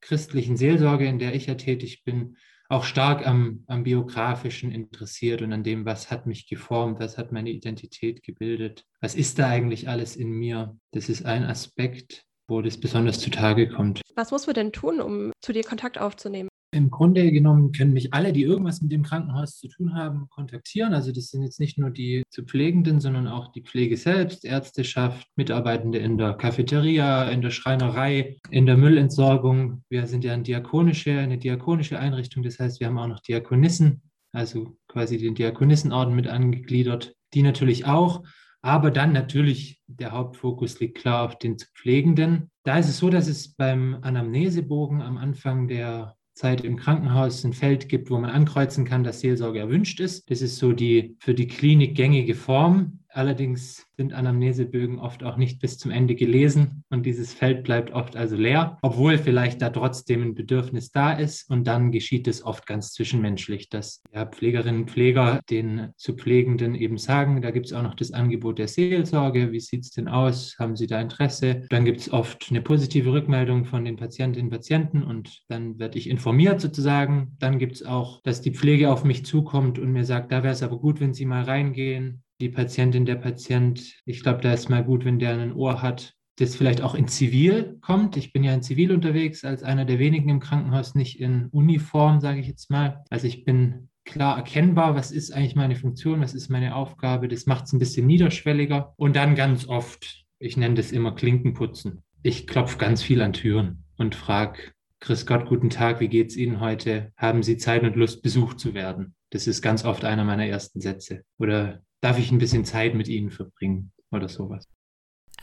[0.00, 2.36] christlichen Seelsorge, in der ich ja tätig bin,
[2.68, 7.30] auch stark am, am biografischen interessiert und an dem, was hat mich geformt, was hat
[7.30, 10.76] meine Identität gebildet, was ist da eigentlich alles in mir.
[10.90, 14.00] Das ist ein Aspekt, wo das besonders zutage kommt.
[14.14, 16.48] Was muss man denn tun, um zu dir Kontakt aufzunehmen?
[16.72, 20.92] Im Grunde genommen können mich alle, die irgendwas mit dem Krankenhaus zu tun haben, kontaktieren.
[20.92, 25.26] Also das sind jetzt nicht nur die zu Pflegenden, sondern auch die Pflege selbst, Ärzteschaft,
[25.36, 29.84] Mitarbeitende in der Cafeteria, in der Schreinerei, in der Müllentsorgung.
[29.88, 32.42] Wir sind ja eine diakonische, eine diakonische Einrichtung.
[32.42, 37.14] Das heißt, wir haben auch noch Diakonissen, also quasi den Diakonissenorden mit angegliedert.
[37.32, 38.22] Die natürlich auch.
[38.62, 42.50] Aber dann natürlich der Hauptfokus liegt klar auf den zu Pflegenden.
[42.64, 47.54] Da ist es so, dass es beim Anamnesebogen am Anfang der Zeit im Krankenhaus ein
[47.54, 50.30] Feld gibt, wo man ankreuzen kann, dass Seelsorge erwünscht ist.
[50.30, 53.00] Das ist so die für die Klinik gängige Form.
[53.16, 58.14] Allerdings sind Anamnesebögen oft auch nicht bis zum Ende gelesen und dieses Feld bleibt oft
[58.14, 61.48] also leer, obwohl vielleicht da trotzdem ein Bedürfnis da ist.
[61.48, 66.74] Und dann geschieht es oft ganz zwischenmenschlich, dass ja, Pflegerinnen und Pfleger den zu Pflegenden
[66.74, 69.50] eben sagen, da gibt es auch noch das Angebot der Seelsorge.
[69.50, 70.54] Wie sieht es denn aus?
[70.58, 71.62] Haben Sie da Interesse?
[71.70, 75.96] Dann gibt es oft eine positive Rückmeldung von den Patientinnen und Patienten und dann werde
[75.96, 77.34] ich informiert sozusagen.
[77.38, 80.52] Dann gibt es auch, dass die Pflege auf mich zukommt und mir sagt, da wäre
[80.52, 84.68] es aber gut, wenn Sie mal reingehen die Patientin, der Patient, ich glaube, da ist
[84.68, 88.16] mal gut, wenn der ein Ohr hat, das vielleicht auch in Zivil kommt.
[88.16, 92.20] Ich bin ja in Zivil unterwegs, als einer der wenigen im Krankenhaus, nicht in Uniform,
[92.20, 93.04] sage ich jetzt mal.
[93.08, 97.28] Also ich bin klar erkennbar, was ist eigentlich meine Funktion, was ist meine Aufgabe.
[97.28, 98.92] Das macht es ein bisschen niederschwelliger.
[98.96, 102.02] Und dann ganz oft, ich nenne das immer Klinkenputzen.
[102.22, 106.58] Ich klopfe ganz viel an Türen und frage, Grüß Gott, guten Tag, wie geht's Ihnen
[106.58, 107.12] heute?
[107.16, 109.14] Haben Sie Zeit und Lust, besucht zu werden?
[109.30, 111.22] Das ist ganz oft einer meiner ersten Sätze.
[111.38, 114.68] Oder darf ich ein bisschen Zeit mit Ihnen verbringen oder sowas.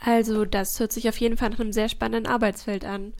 [0.00, 3.12] Also, das hört sich auf jeden Fall nach einem sehr spannenden Arbeitsfeld an.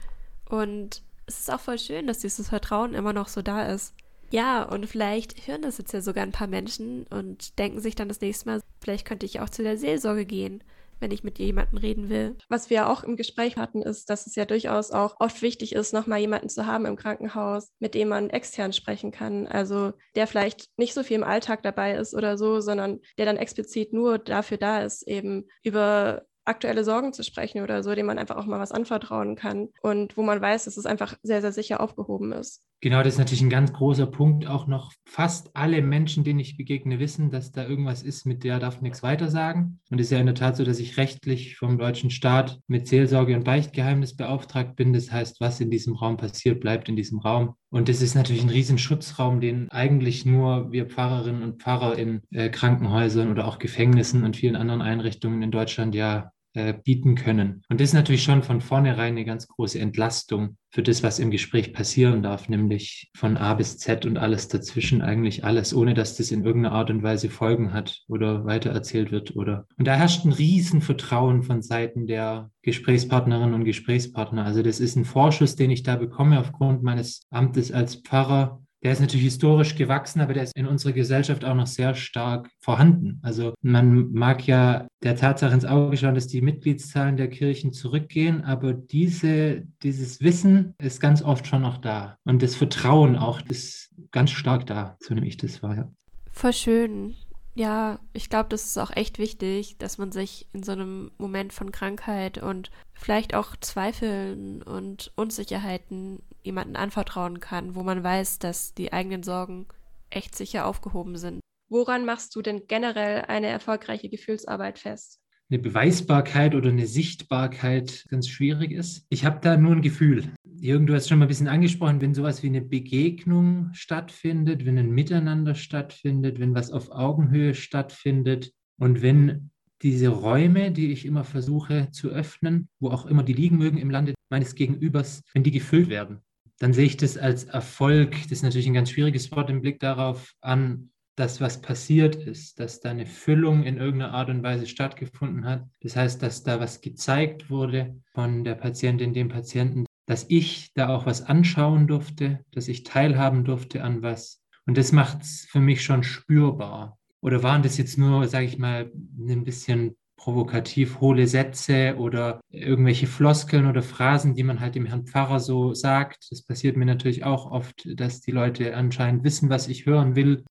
[0.49, 3.93] Und es ist auch voll schön, dass dieses Vertrauen immer noch so da ist.
[4.31, 8.07] Ja, und vielleicht hören das jetzt ja sogar ein paar Menschen und denken sich dann
[8.07, 10.63] das nächste Mal, vielleicht könnte ich auch zu der Seelsorge gehen
[10.99, 12.35] wenn ich mit jemandem reden will.
[12.49, 15.93] Was wir auch im Gespräch hatten, ist, dass es ja durchaus auch oft wichtig ist,
[15.93, 19.47] nochmal jemanden zu haben im Krankenhaus, mit dem man extern sprechen kann.
[19.47, 23.37] Also der vielleicht nicht so viel im Alltag dabei ist oder so, sondern der dann
[23.37, 28.19] explizit nur dafür da ist, eben über aktuelle Sorgen zu sprechen oder so, dem man
[28.19, 31.51] einfach auch mal was anvertrauen kann und wo man weiß, dass es einfach sehr, sehr
[31.51, 32.61] sicher aufgehoben ist.
[32.81, 34.45] Genau, das ist natürlich ein ganz großer Punkt.
[34.45, 38.59] Auch noch fast alle Menschen, denen ich begegne, wissen, dass da irgendwas ist, mit der
[38.59, 39.79] darf nichts weiter sagen.
[39.89, 42.87] Und es ist ja in der Tat so, dass ich rechtlich vom deutschen Staat mit
[42.87, 44.93] Seelsorge und Beichtgeheimnis beauftragt bin.
[44.93, 47.55] Das heißt, was in diesem Raum passiert, bleibt in diesem Raum.
[47.71, 52.49] Und das ist natürlich ein Riesenschutzraum, den eigentlich nur wir Pfarrerinnen und Pfarrer in äh,
[52.49, 57.63] Krankenhäusern oder auch Gefängnissen und vielen anderen Einrichtungen in Deutschland ja äh, bieten können.
[57.69, 61.31] Und das ist natürlich schon von vornherein eine ganz große Entlastung für das, was im
[61.31, 66.17] Gespräch passieren darf, nämlich von A bis Z und alles dazwischen, eigentlich alles, ohne dass
[66.17, 69.67] das in irgendeiner Art und Weise Folgen hat oder weitererzählt wird oder.
[69.77, 74.43] Und da herrscht ein Riesenvertrauen von Seiten der Gesprächspartnerinnen und Gesprächspartner.
[74.43, 78.91] Also das ist ein Vorschuss, den ich da bekomme aufgrund meines Amtes als Pfarrer der
[78.91, 83.19] ist natürlich historisch gewachsen, aber der ist in unserer Gesellschaft auch noch sehr stark vorhanden.
[83.23, 88.43] Also man mag ja der Tatsache ins Auge schauen, dass die Mitgliedszahlen der Kirchen zurückgehen,
[88.43, 92.19] aber diese, dieses Wissen ist ganz oft schon noch da.
[92.25, 95.75] Und das Vertrauen auch ist ganz stark da, so nehme ich das wahr.
[95.75, 95.91] Ja.
[96.31, 97.15] Voll schön.
[97.57, 101.53] Ja, ich glaube, das ist auch echt wichtig, dass man sich in so einem Moment
[101.53, 108.73] von Krankheit und vielleicht auch Zweifeln und Unsicherheiten jemanden anvertrauen kann, wo man weiß, dass
[108.73, 109.67] die eigenen Sorgen
[110.09, 111.39] echt sicher aufgehoben sind.
[111.69, 115.21] Woran machst du denn generell eine erfolgreiche Gefühlsarbeit fest?
[115.49, 119.05] Eine Beweisbarkeit oder eine Sichtbarkeit ganz schwierig ist.
[119.09, 120.23] Ich habe da nur ein Gefühl.
[120.59, 124.79] Jürgen, du hast schon mal ein bisschen angesprochen, wenn sowas wie eine Begegnung stattfindet, wenn
[124.79, 129.51] ein Miteinander stattfindet, wenn was auf Augenhöhe stattfindet und wenn
[129.83, 133.91] diese Räume, die ich immer versuche zu öffnen, wo auch immer die liegen mögen im
[133.91, 136.21] Lande meines Gegenübers, wenn die gefüllt werden,
[136.57, 138.13] dann sehe ich das als Erfolg.
[138.23, 142.59] Das ist natürlich ein ganz schwieriges Wort im Blick darauf an, dass was passiert ist,
[142.59, 145.63] dass da eine Füllung in irgendeiner Art und Weise stattgefunden hat.
[145.81, 150.89] Das heißt, dass da was gezeigt wurde von der Patientin, dem Patienten, dass ich da
[150.89, 154.41] auch was anschauen durfte, dass ich teilhaben durfte an was.
[154.65, 156.97] Und das macht es für mich schon spürbar.
[157.21, 163.07] Oder waren das jetzt nur, sage ich mal, ein bisschen provokativ hohle Sätze oder irgendwelche
[163.07, 166.27] Floskeln oder Phrasen, die man halt dem Herrn Pfarrer so sagt.
[166.31, 170.43] Das passiert mir natürlich auch oft, dass die Leute anscheinend wissen, was ich hören will.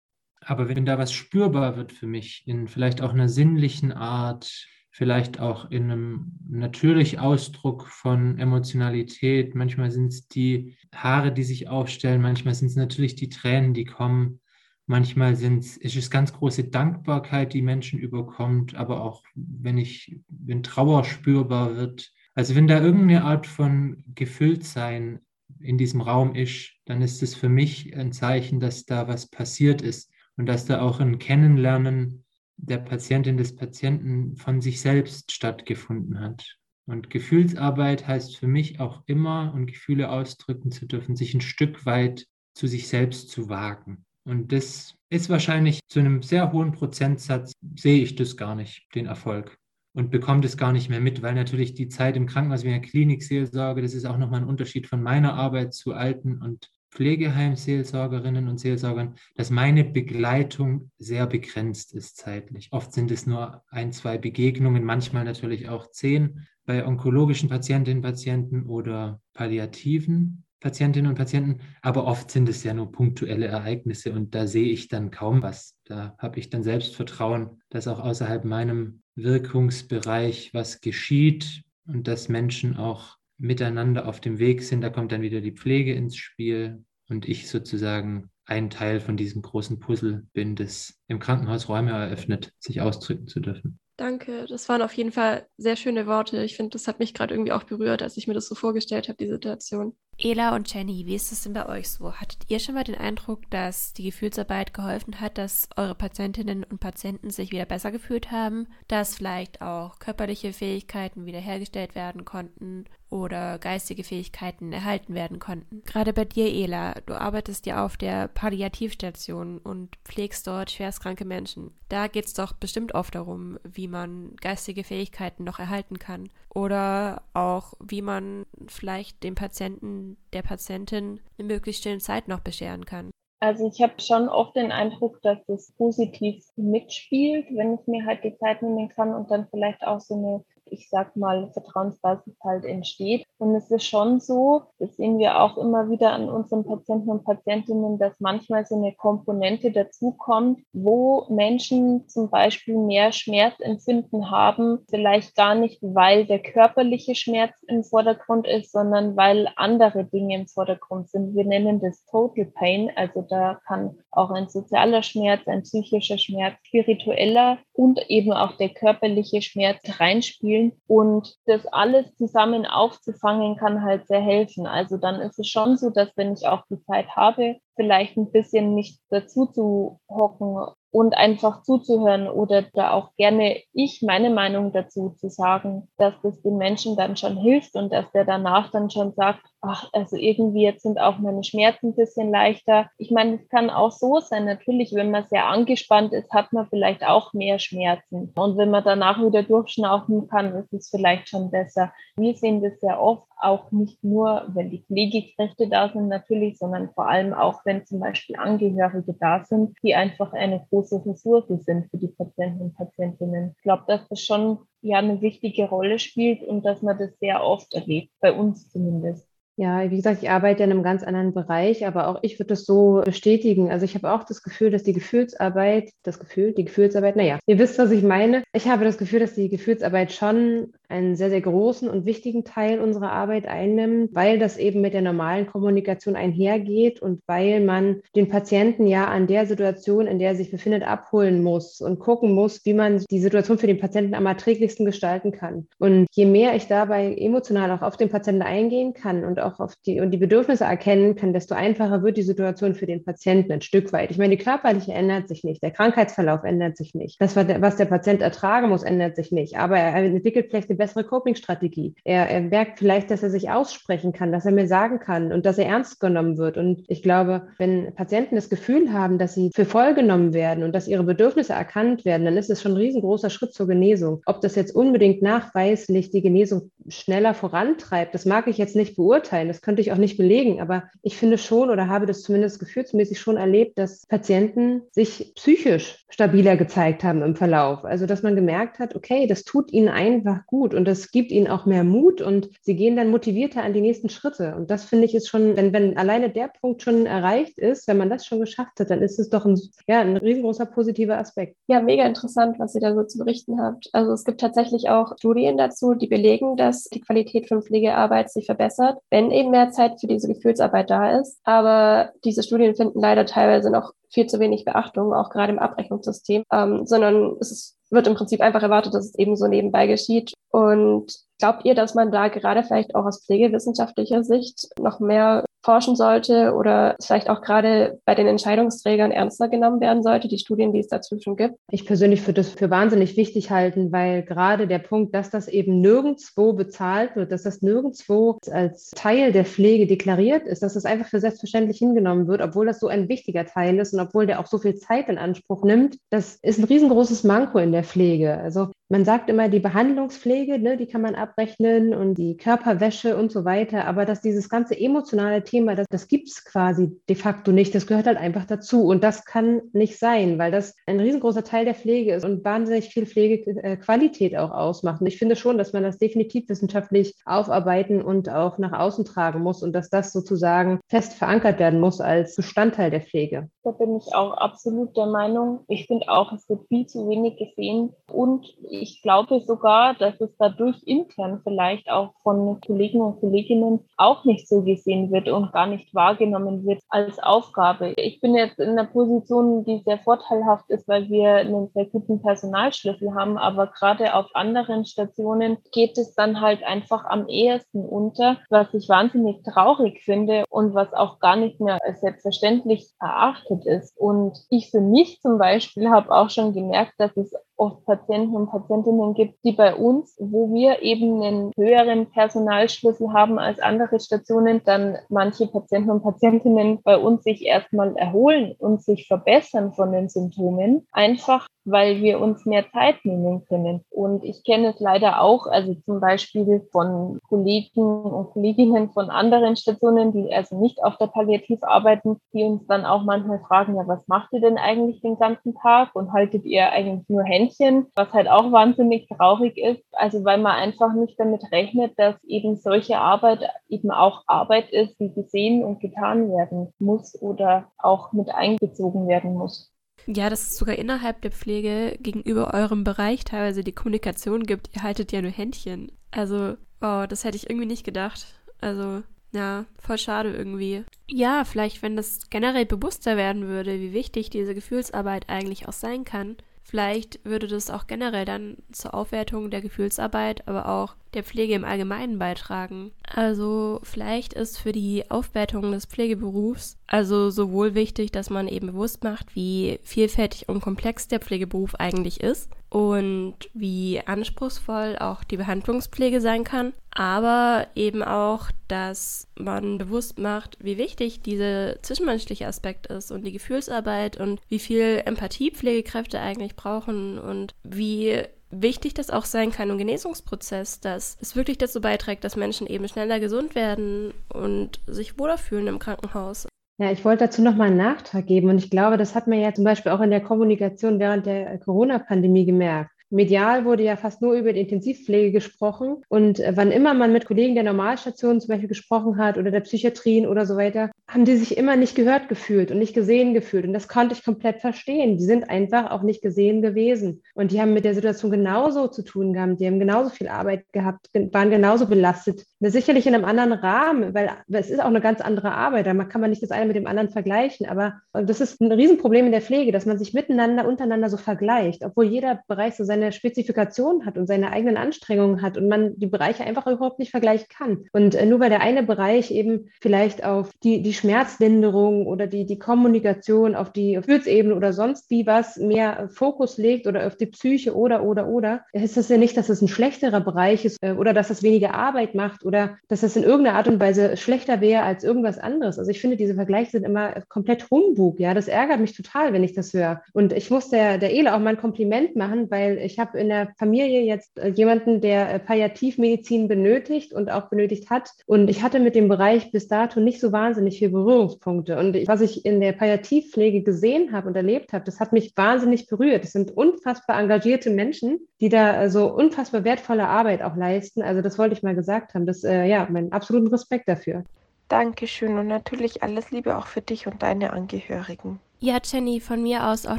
[0.47, 5.41] Aber wenn da was spürbar wird für mich, in vielleicht auch einer sinnlichen Art, vielleicht
[5.41, 9.57] auch in einem natürlichen Ausdruck von Emotionalität.
[9.57, 13.87] Manchmal sind es die Haare, die sich aufstellen, manchmal sind es natürlich die Tränen, die
[13.87, 14.41] kommen.
[14.87, 20.63] Manchmal sind, ist es ganz große Dankbarkeit, die Menschen überkommt, aber auch wenn ich, wenn
[20.63, 22.13] Trauer spürbar wird.
[22.37, 25.19] Also wenn da irgendeine Art von Gefülltsein
[25.59, 29.83] in diesem Raum ist, dann ist es für mich ein Zeichen, dass da was passiert
[29.83, 32.25] ist und dass da auch ein Kennenlernen
[32.57, 36.57] der Patientin des Patienten von sich selbst stattgefunden hat.
[36.87, 41.87] Und Gefühlsarbeit heißt für mich auch immer, und Gefühle ausdrücken zu dürfen, sich ein Stück
[41.87, 44.05] weit zu sich selbst zu wagen.
[44.25, 49.07] Und das ist wahrscheinlich zu einem sehr hohen Prozentsatz, sehe ich das gar nicht, den
[49.07, 49.59] Erfolg.
[49.93, 52.81] Und bekomme das gar nicht mehr mit, weil natürlich die Zeit im Krankenhaus wie in
[52.81, 58.49] der Klinikseelsorge, das ist auch nochmal ein Unterschied von meiner Arbeit zu alten und Pflegeheimseelsorgerinnen
[58.49, 62.69] und Seelsorgern, dass meine Begleitung sehr begrenzt ist zeitlich.
[62.71, 68.11] Oft sind es nur ein, zwei Begegnungen, manchmal natürlich auch zehn bei onkologischen Patientinnen und
[68.11, 74.35] Patienten oder palliativen Patientinnen und Patienten, aber oft sind es ja nur punktuelle Ereignisse und
[74.35, 75.77] da sehe ich dann kaum was.
[75.85, 82.79] Da habe ich dann Selbstvertrauen, dass auch außerhalb meinem Wirkungsbereich was geschieht und dass Menschen
[82.79, 84.81] auch miteinander auf dem Weg sind.
[84.81, 89.43] Da kommt dann wieder die Pflege ins Spiel und ich sozusagen ein Teil von diesem
[89.43, 93.79] großen Puzzle bin, das im Krankenhaus Räume eröffnet, sich ausdrücken zu dürfen.
[93.97, 96.43] Danke, das waren auf jeden Fall sehr schöne Worte.
[96.43, 99.09] Ich finde, das hat mich gerade irgendwie auch berührt, als ich mir das so vorgestellt
[99.09, 99.97] habe, die Situation.
[100.19, 102.13] Ela und Jenny, wie ist es denn bei euch so?
[102.13, 106.81] Hattet ihr schon mal den Eindruck, dass die Gefühlsarbeit geholfen hat, dass eure Patientinnen und
[106.81, 112.85] Patienten sich wieder besser gefühlt haben, dass vielleicht auch körperliche Fähigkeiten wiederhergestellt werden konnten
[113.15, 115.83] oder geistige Fähigkeiten erhalten werden konnten.
[115.85, 121.71] Gerade bei dir, Ela, du arbeitest ja auf der Palliativstation und pflegst dort schwerstkranke Menschen.
[121.89, 127.23] Da geht es doch bestimmt oft darum, wie man geistige Fähigkeiten noch erhalten kann oder
[127.35, 133.11] auch, wie man vielleicht dem Patienten, der Patientin eine möglichst schöne Zeit noch bescheren kann.
[133.41, 138.25] Also ich habe schon oft den Eindruck, dass es positiv mitspielt, wenn ich mir halt
[138.25, 140.45] die Zeit nehmen kann und dann vielleicht auch so eine
[140.75, 143.25] ich sag mal, Vertrauensbasis halt entsteht.
[143.39, 147.25] Und es ist schon so, das sehen wir auch immer wieder an unseren Patienten und
[147.25, 155.35] Patientinnen, dass manchmal so eine Komponente dazukommt, wo Menschen zum Beispiel mehr Schmerzempfinden haben, vielleicht
[155.37, 161.09] gar nicht, weil der körperliche Schmerz im Vordergrund ist, sondern weil andere Dinge im Vordergrund
[161.09, 161.35] sind.
[161.35, 166.55] Wir nennen das Total Pain, also da kann auch ein sozialer Schmerz, ein psychischer Schmerz,
[166.63, 170.64] spiritueller und eben auch der körperliche Schmerz reinspielen.
[170.87, 174.67] Und das alles zusammen aufzufangen, kann halt sehr helfen.
[174.67, 178.31] Also dann ist es schon so, dass wenn ich auch die Zeit habe, vielleicht ein
[178.31, 180.57] bisschen mich dazu zu hocken
[180.91, 186.41] und einfach zuzuhören oder da auch gerne ich meine Meinung dazu zu sagen, dass das
[186.43, 190.63] den Menschen dann schon hilft und dass der danach dann schon sagt, ach, also irgendwie
[190.63, 192.91] jetzt sind auch meine Schmerzen ein bisschen leichter.
[192.99, 196.69] Ich meine, es kann auch so sein, natürlich, wenn man sehr angespannt ist, hat man
[196.69, 198.33] vielleicht auch mehr Schmerzen.
[198.35, 201.93] Und wenn man danach wieder durchschnaufen kann, ist es vielleicht schon besser.
[202.17, 206.91] Wir sehen das sehr oft, auch nicht nur, wenn die Pflegekräfte da sind natürlich, sondern
[206.95, 211.91] vor allem auch, wenn zum Beispiel Angehörige da sind, die einfach eine große Ressource sind
[211.91, 213.55] für die Patienten und Patientinnen.
[213.57, 217.43] Ich glaube, dass das schon ja eine wichtige Rolle spielt und dass man das sehr
[217.45, 219.34] oft erlebt, bei uns zumindest.
[219.57, 222.65] Ja, wie gesagt, ich arbeite in einem ganz anderen Bereich, aber auch ich würde das
[222.65, 223.71] so bestätigen.
[223.71, 227.59] Also ich habe auch das Gefühl, dass die Gefühlsarbeit, das Gefühl, die Gefühlsarbeit, naja, ihr
[227.61, 228.43] wisst, was ich meine.
[228.53, 232.81] Ich habe das Gefühl, dass die Gefühlsarbeit schon einen sehr, sehr großen und wichtigen Teil
[232.81, 238.29] unserer Arbeit einnimmt, weil das eben mit der normalen Kommunikation einhergeht und weil man den
[238.29, 242.65] Patienten ja an der Situation, in der er sich befindet, abholen muss und gucken muss,
[242.65, 245.67] wie man die Situation für den Patienten am erträglichsten gestalten kann.
[245.79, 249.75] Und je mehr ich dabei emotional auch auf den Patienten eingehen kann und auch auf
[249.87, 253.63] die und die Bedürfnisse erkennen kann, desto einfacher wird die Situation für den Patienten ein
[253.63, 254.11] Stück weit.
[254.11, 257.21] Ich meine, die körperliche ändert sich nicht, der Krankheitsverlauf ändert sich nicht.
[257.21, 259.59] Das, was der Patient ertragen muss, ändert sich nicht.
[259.59, 261.95] Aber er entwickelt vielleicht eine bessere Coping-Strategie.
[262.05, 265.47] Er, er merkt vielleicht, dass er sich aussprechen kann, dass er mir sagen kann und
[265.47, 266.59] dass er ernst genommen wird.
[266.59, 270.75] Und ich glaube, wenn Patienten das Gefühl haben, dass sie für voll genommen werden und
[270.75, 274.21] dass ihre Bedürfnisse erkannt werden, dann ist es schon ein riesengroßer Schritt zur Genesung.
[274.27, 279.49] Ob das jetzt unbedingt nachweislich die Genesung schneller vorantreibt, das mag ich jetzt nicht beurteilen,
[279.49, 283.19] das könnte ich auch nicht belegen, aber ich finde schon oder habe das zumindest gefühlsmäßig
[283.19, 287.85] schon erlebt, dass Patienten sich psychisch stabiler gezeigt haben im Verlauf.
[287.85, 291.49] Also dass man gemerkt hat, okay, das tut ihnen einfach gut und das gibt ihnen
[291.49, 294.55] auch mehr Mut und sie gehen dann motivierter an die nächsten Schritte.
[294.57, 297.99] Und das finde ich ist schon, wenn, wenn alleine der Punkt schon erreicht ist, wenn
[297.99, 301.57] man das schon geschafft hat, dann ist es doch ein, ja, ein riesengroßer positiver Aspekt.
[301.67, 303.89] Ja, mega interessant, was ihr da so zu berichten habt.
[303.93, 308.47] Also es gibt tatsächlich auch Studien dazu, die belegen, dass die Qualität von Pflegearbeit sich
[308.47, 311.39] verbessert, wenn eben mehr Zeit für diese Gefühlsarbeit da ist.
[311.43, 316.45] Aber diese Studien finden leider teilweise noch viel zu wenig Beachtung, auch gerade im Abrechnungssystem,
[316.53, 320.33] ähm, sondern es ist, wird im Prinzip einfach erwartet, dass es eben so nebenbei geschieht.
[320.51, 321.13] Und
[321.45, 326.55] glaubt ihr, dass man da gerade vielleicht auch aus pflegewissenschaftlicher Sicht noch mehr forschen sollte
[326.55, 330.89] oder vielleicht auch gerade bei den Entscheidungsträgern ernster genommen werden sollte, die Studien, die es
[330.89, 331.57] dazu schon gibt?
[331.71, 335.81] Ich persönlich würde das für wahnsinnig wichtig halten, weil gerade der Punkt, dass das eben
[335.81, 341.09] nirgendwo bezahlt wird, dass das nirgendwo als Teil der Pflege deklariert ist, dass das einfach
[341.09, 344.47] für selbstverständlich hingenommen wird, obwohl das so ein wichtiger Teil ist und obwohl der auch
[344.47, 348.39] so viel Zeit in Anspruch nimmt, das ist ein riesengroßes Manko in der Pflege.
[348.39, 353.33] Also man sagt immer, die Behandlungspflege, ne, die kann man abrechnen und die Körperwäsche und
[353.33, 357.51] so weiter, aber dass dieses ganze emotionale Thema, das, das gibt es quasi de facto
[357.51, 357.75] nicht.
[357.75, 358.87] Das gehört halt einfach dazu.
[358.87, 362.91] Und das kann nicht sein, weil das ein riesengroßer Teil der Pflege ist und wahnsinnig
[362.91, 365.01] viel Pflegequalität auch ausmacht.
[365.01, 369.41] Und ich finde schon, dass man das definitiv wissenschaftlich aufarbeiten und auch nach außen tragen
[369.41, 373.49] muss und dass das sozusagen fest verankert werden muss als Bestandteil der Pflege.
[373.63, 375.61] Da bin ich auch absolut der Meinung.
[375.69, 377.95] Ich finde auch, es wird viel zu wenig gesehen.
[378.13, 384.25] Und ich glaube sogar, dass es dadurch intern vielleicht auch von Kollegen und Kolleginnen auch
[384.25, 387.93] nicht so gesehen wird und gar nicht wahrgenommen wird als Aufgabe.
[387.97, 392.23] Ich bin jetzt in einer Position, die sehr vorteilhaft ist, weil wir einen sehr guten
[392.23, 398.39] Personalschlüssel haben, aber gerade auf anderen Stationen geht es dann halt einfach am ehesten unter,
[398.51, 403.97] was ich wahnsinnig traurig finde und was auch gar nicht mehr als selbstverständlich erachtet ist.
[403.99, 408.51] Und ich für mich zum Beispiel habe auch schon gemerkt, dass es oft Patienten und
[408.51, 414.63] Patientinnen gibt, die bei uns, wo wir eben einen höheren Personalschlüssel haben als andere Stationen,
[414.65, 420.09] dann manche Patienten und Patientinnen bei uns sich erstmal erholen und sich verbessern von den
[420.09, 423.85] Symptomen, einfach weil wir uns mehr Zeit nehmen können.
[423.91, 429.57] Und ich kenne es leider auch, also zum Beispiel von Kollegen und Kolleginnen von anderen
[429.57, 433.87] Stationen, die also nicht auf der Palliativ arbeiten, die uns dann auch manchmal fragen, ja,
[433.87, 438.13] was macht ihr denn eigentlich den ganzen Tag und haltet ihr eigentlich nur Händchen, was
[438.13, 442.99] halt auch wahnsinnig traurig ist, also weil man einfach nicht damit rechnet, dass eben solche
[442.99, 449.09] Arbeit eben auch Arbeit ist, die gesehen und getan werden muss oder auch mit einbezogen
[449.09, 449.71] werden muss.
[450.07, 454.71] Ja, dass es sogar innerhalb der Pflege gegenüber eurem Bereich teilweise die Kommunikation gibt.
[454.75, 455.93] Ihr haltet ja nur Händchen.
[456.11, 458.27] Also, oh, das hätte ich irgendwie nicht gedacht.
[458.61, 460.85] Also, ja, voll schade irgendwie.
[461.09, 466.05] Ja, vielleicht, wenn das generell bewusster werden würde, wie wichtig diese Gefühlsarbeit eigentlich auch sein
[466.05, 466.37] kann.
[466.67, 471.65] Vielleicht würde das auch generell dann zur Aufwertung der Gefühlsarbeit, aber auch der Pflege im
[471.65, 472.91] Allgemeinen beitragen.
[473.07, 479.05] Also vielleicht ist für die Aufwertung des Pflegeberufs also sowohl wichtig, dass man eben bewusst
[479.05, 486.21] macht, wie vielfältig und komplex der Pflegeberuf eigentlich ist und wie anspruchsvoll auch die Behandlungspflege
[486.21, 493.13] sein kann, aber eben auch, dass man bewusst macht, wie wichtig dieser zwischenmenschliche Aspekt ist
[493.13, 499.25] und die Gefühlsarbeit und wie viel Empathie Pflegekräfte eigentlich brauchen und wie wichtig das auch
[499.25, 504.13] sein kann im Genesungsprozess, dass es wirklich dazu beiträgt, dass Menschen eben schneller gesund werden
[504.31, 506.49] und sich wohler fühlen im Krankenhaus.
[506.79, 509.41] Ja, ich wollte dazu noch mal einen Nachtrag geben und ich glaube, das hat man
[509.41, 512.94] ja zum Beispiel auch in der Kommunikation während der Corona-Pandemie gemerkt.
[513.15, 516.03] Medial wurde ja fast nur über die Intensivpflege gesprochen.
[516.09, 519.61] Und äh, wann immer man mit Kollegen der Normalstation zum Beispiel gesprochen hat oder der
[519.61, 523.67] Psychiatrien oder so weiter, haben die sich immer nicht gehört gefühlt und nicht gesehen gefühlt.
[523.67, 525.17] Und das konnte ich komplett verstehen.
[525.17, 527.23] Die sind einfach auch nicht gesehen gewesen.
[527.35, 529.61] Und die haben mit der Situation genauso zu tun gehabt.
[529.61, 532.45] Die haben genauso viel Arbeit gehabt, waren genauso belastet.
[532.59, 535.87] Das sicherlich in einem anderen Rahmen, weil es ist auch eine ganz andere Arbeit.
[535.87, 537.69] Da kann man nicht das eine mit dem anderen vergleichen.
[537.69, 541.85] Aber das ist ein Riesenproblem in der Pflege, dass man sich miteinander, untereinander so vergleicht,
[541.85, 545.99] obwohl jeder Bereich so seine seine Spezifikation hat und seine eigenen Anstrengungen hat und man
[545.99, 547.85] die Bereiche einfach überhaupt nicht vergleichen kann.
[547.93, 552.47] Und äh, nur weil der eine Bereich eben vielleicht auf die, die Schmerzlinderung oder die,
[552.47, 557.27] die Kommunikation, auf die Gefühlsebene oder sonst wie was mehr Fokus legt oder auf die
[557.27, 560.93] Psyche oder, oder, oder, ist das ja nicht, dass es ein schlechterer Bereich ist äh,
[560.93, 564.61] oder dass es weniger Arbeit macht oder dass es in irgendeiner Art und Weise schlechter
[564.61, 565.79] wäre als irgendwas anderes.
[565.79, 568.19] Also ich finde, diese Vergleiche sind immer komplett Humbug.
[568.19, 570.03] Ja, das ärgert mich total, wenn ich das höre.
[570.13, 573.19] Und ich muss der, der Ele auch mal ein Kompliment machen, weil ich ich habe
[573.19, 578.11] in der Familie jetzt äh, jemanden, der äh, Palliativmedizin benötigt und auch benötigt hat.
[578.27, 581.77] Und ich hatte mit dem Bereich bis dato nicht so wahnsinnig viele Berührungspunkte.
[581.77, 585.89] Und was ich in der Palliativpflege gesehen habe und erlebt habe, das hat mich wahnsinnig
[585.89, 586.25] berührt.
[586.25, 591.03] Es sind unfassbar engagierte Menschen, die da so unfassbar wertvolle Arbeit auch leisten.
[591.03, 592.27] Also das wollte ich mal gesagt haben.
[592.27, 594.23] Das, äh, ja, meinen absoluten Respekt dafür.
[594.69, 598.39] Dankeschön und natürlich alles Liebe auch für dich und deine Angehörigen.
[598.65, 599.99] Ja, Jenny, von mir aus auch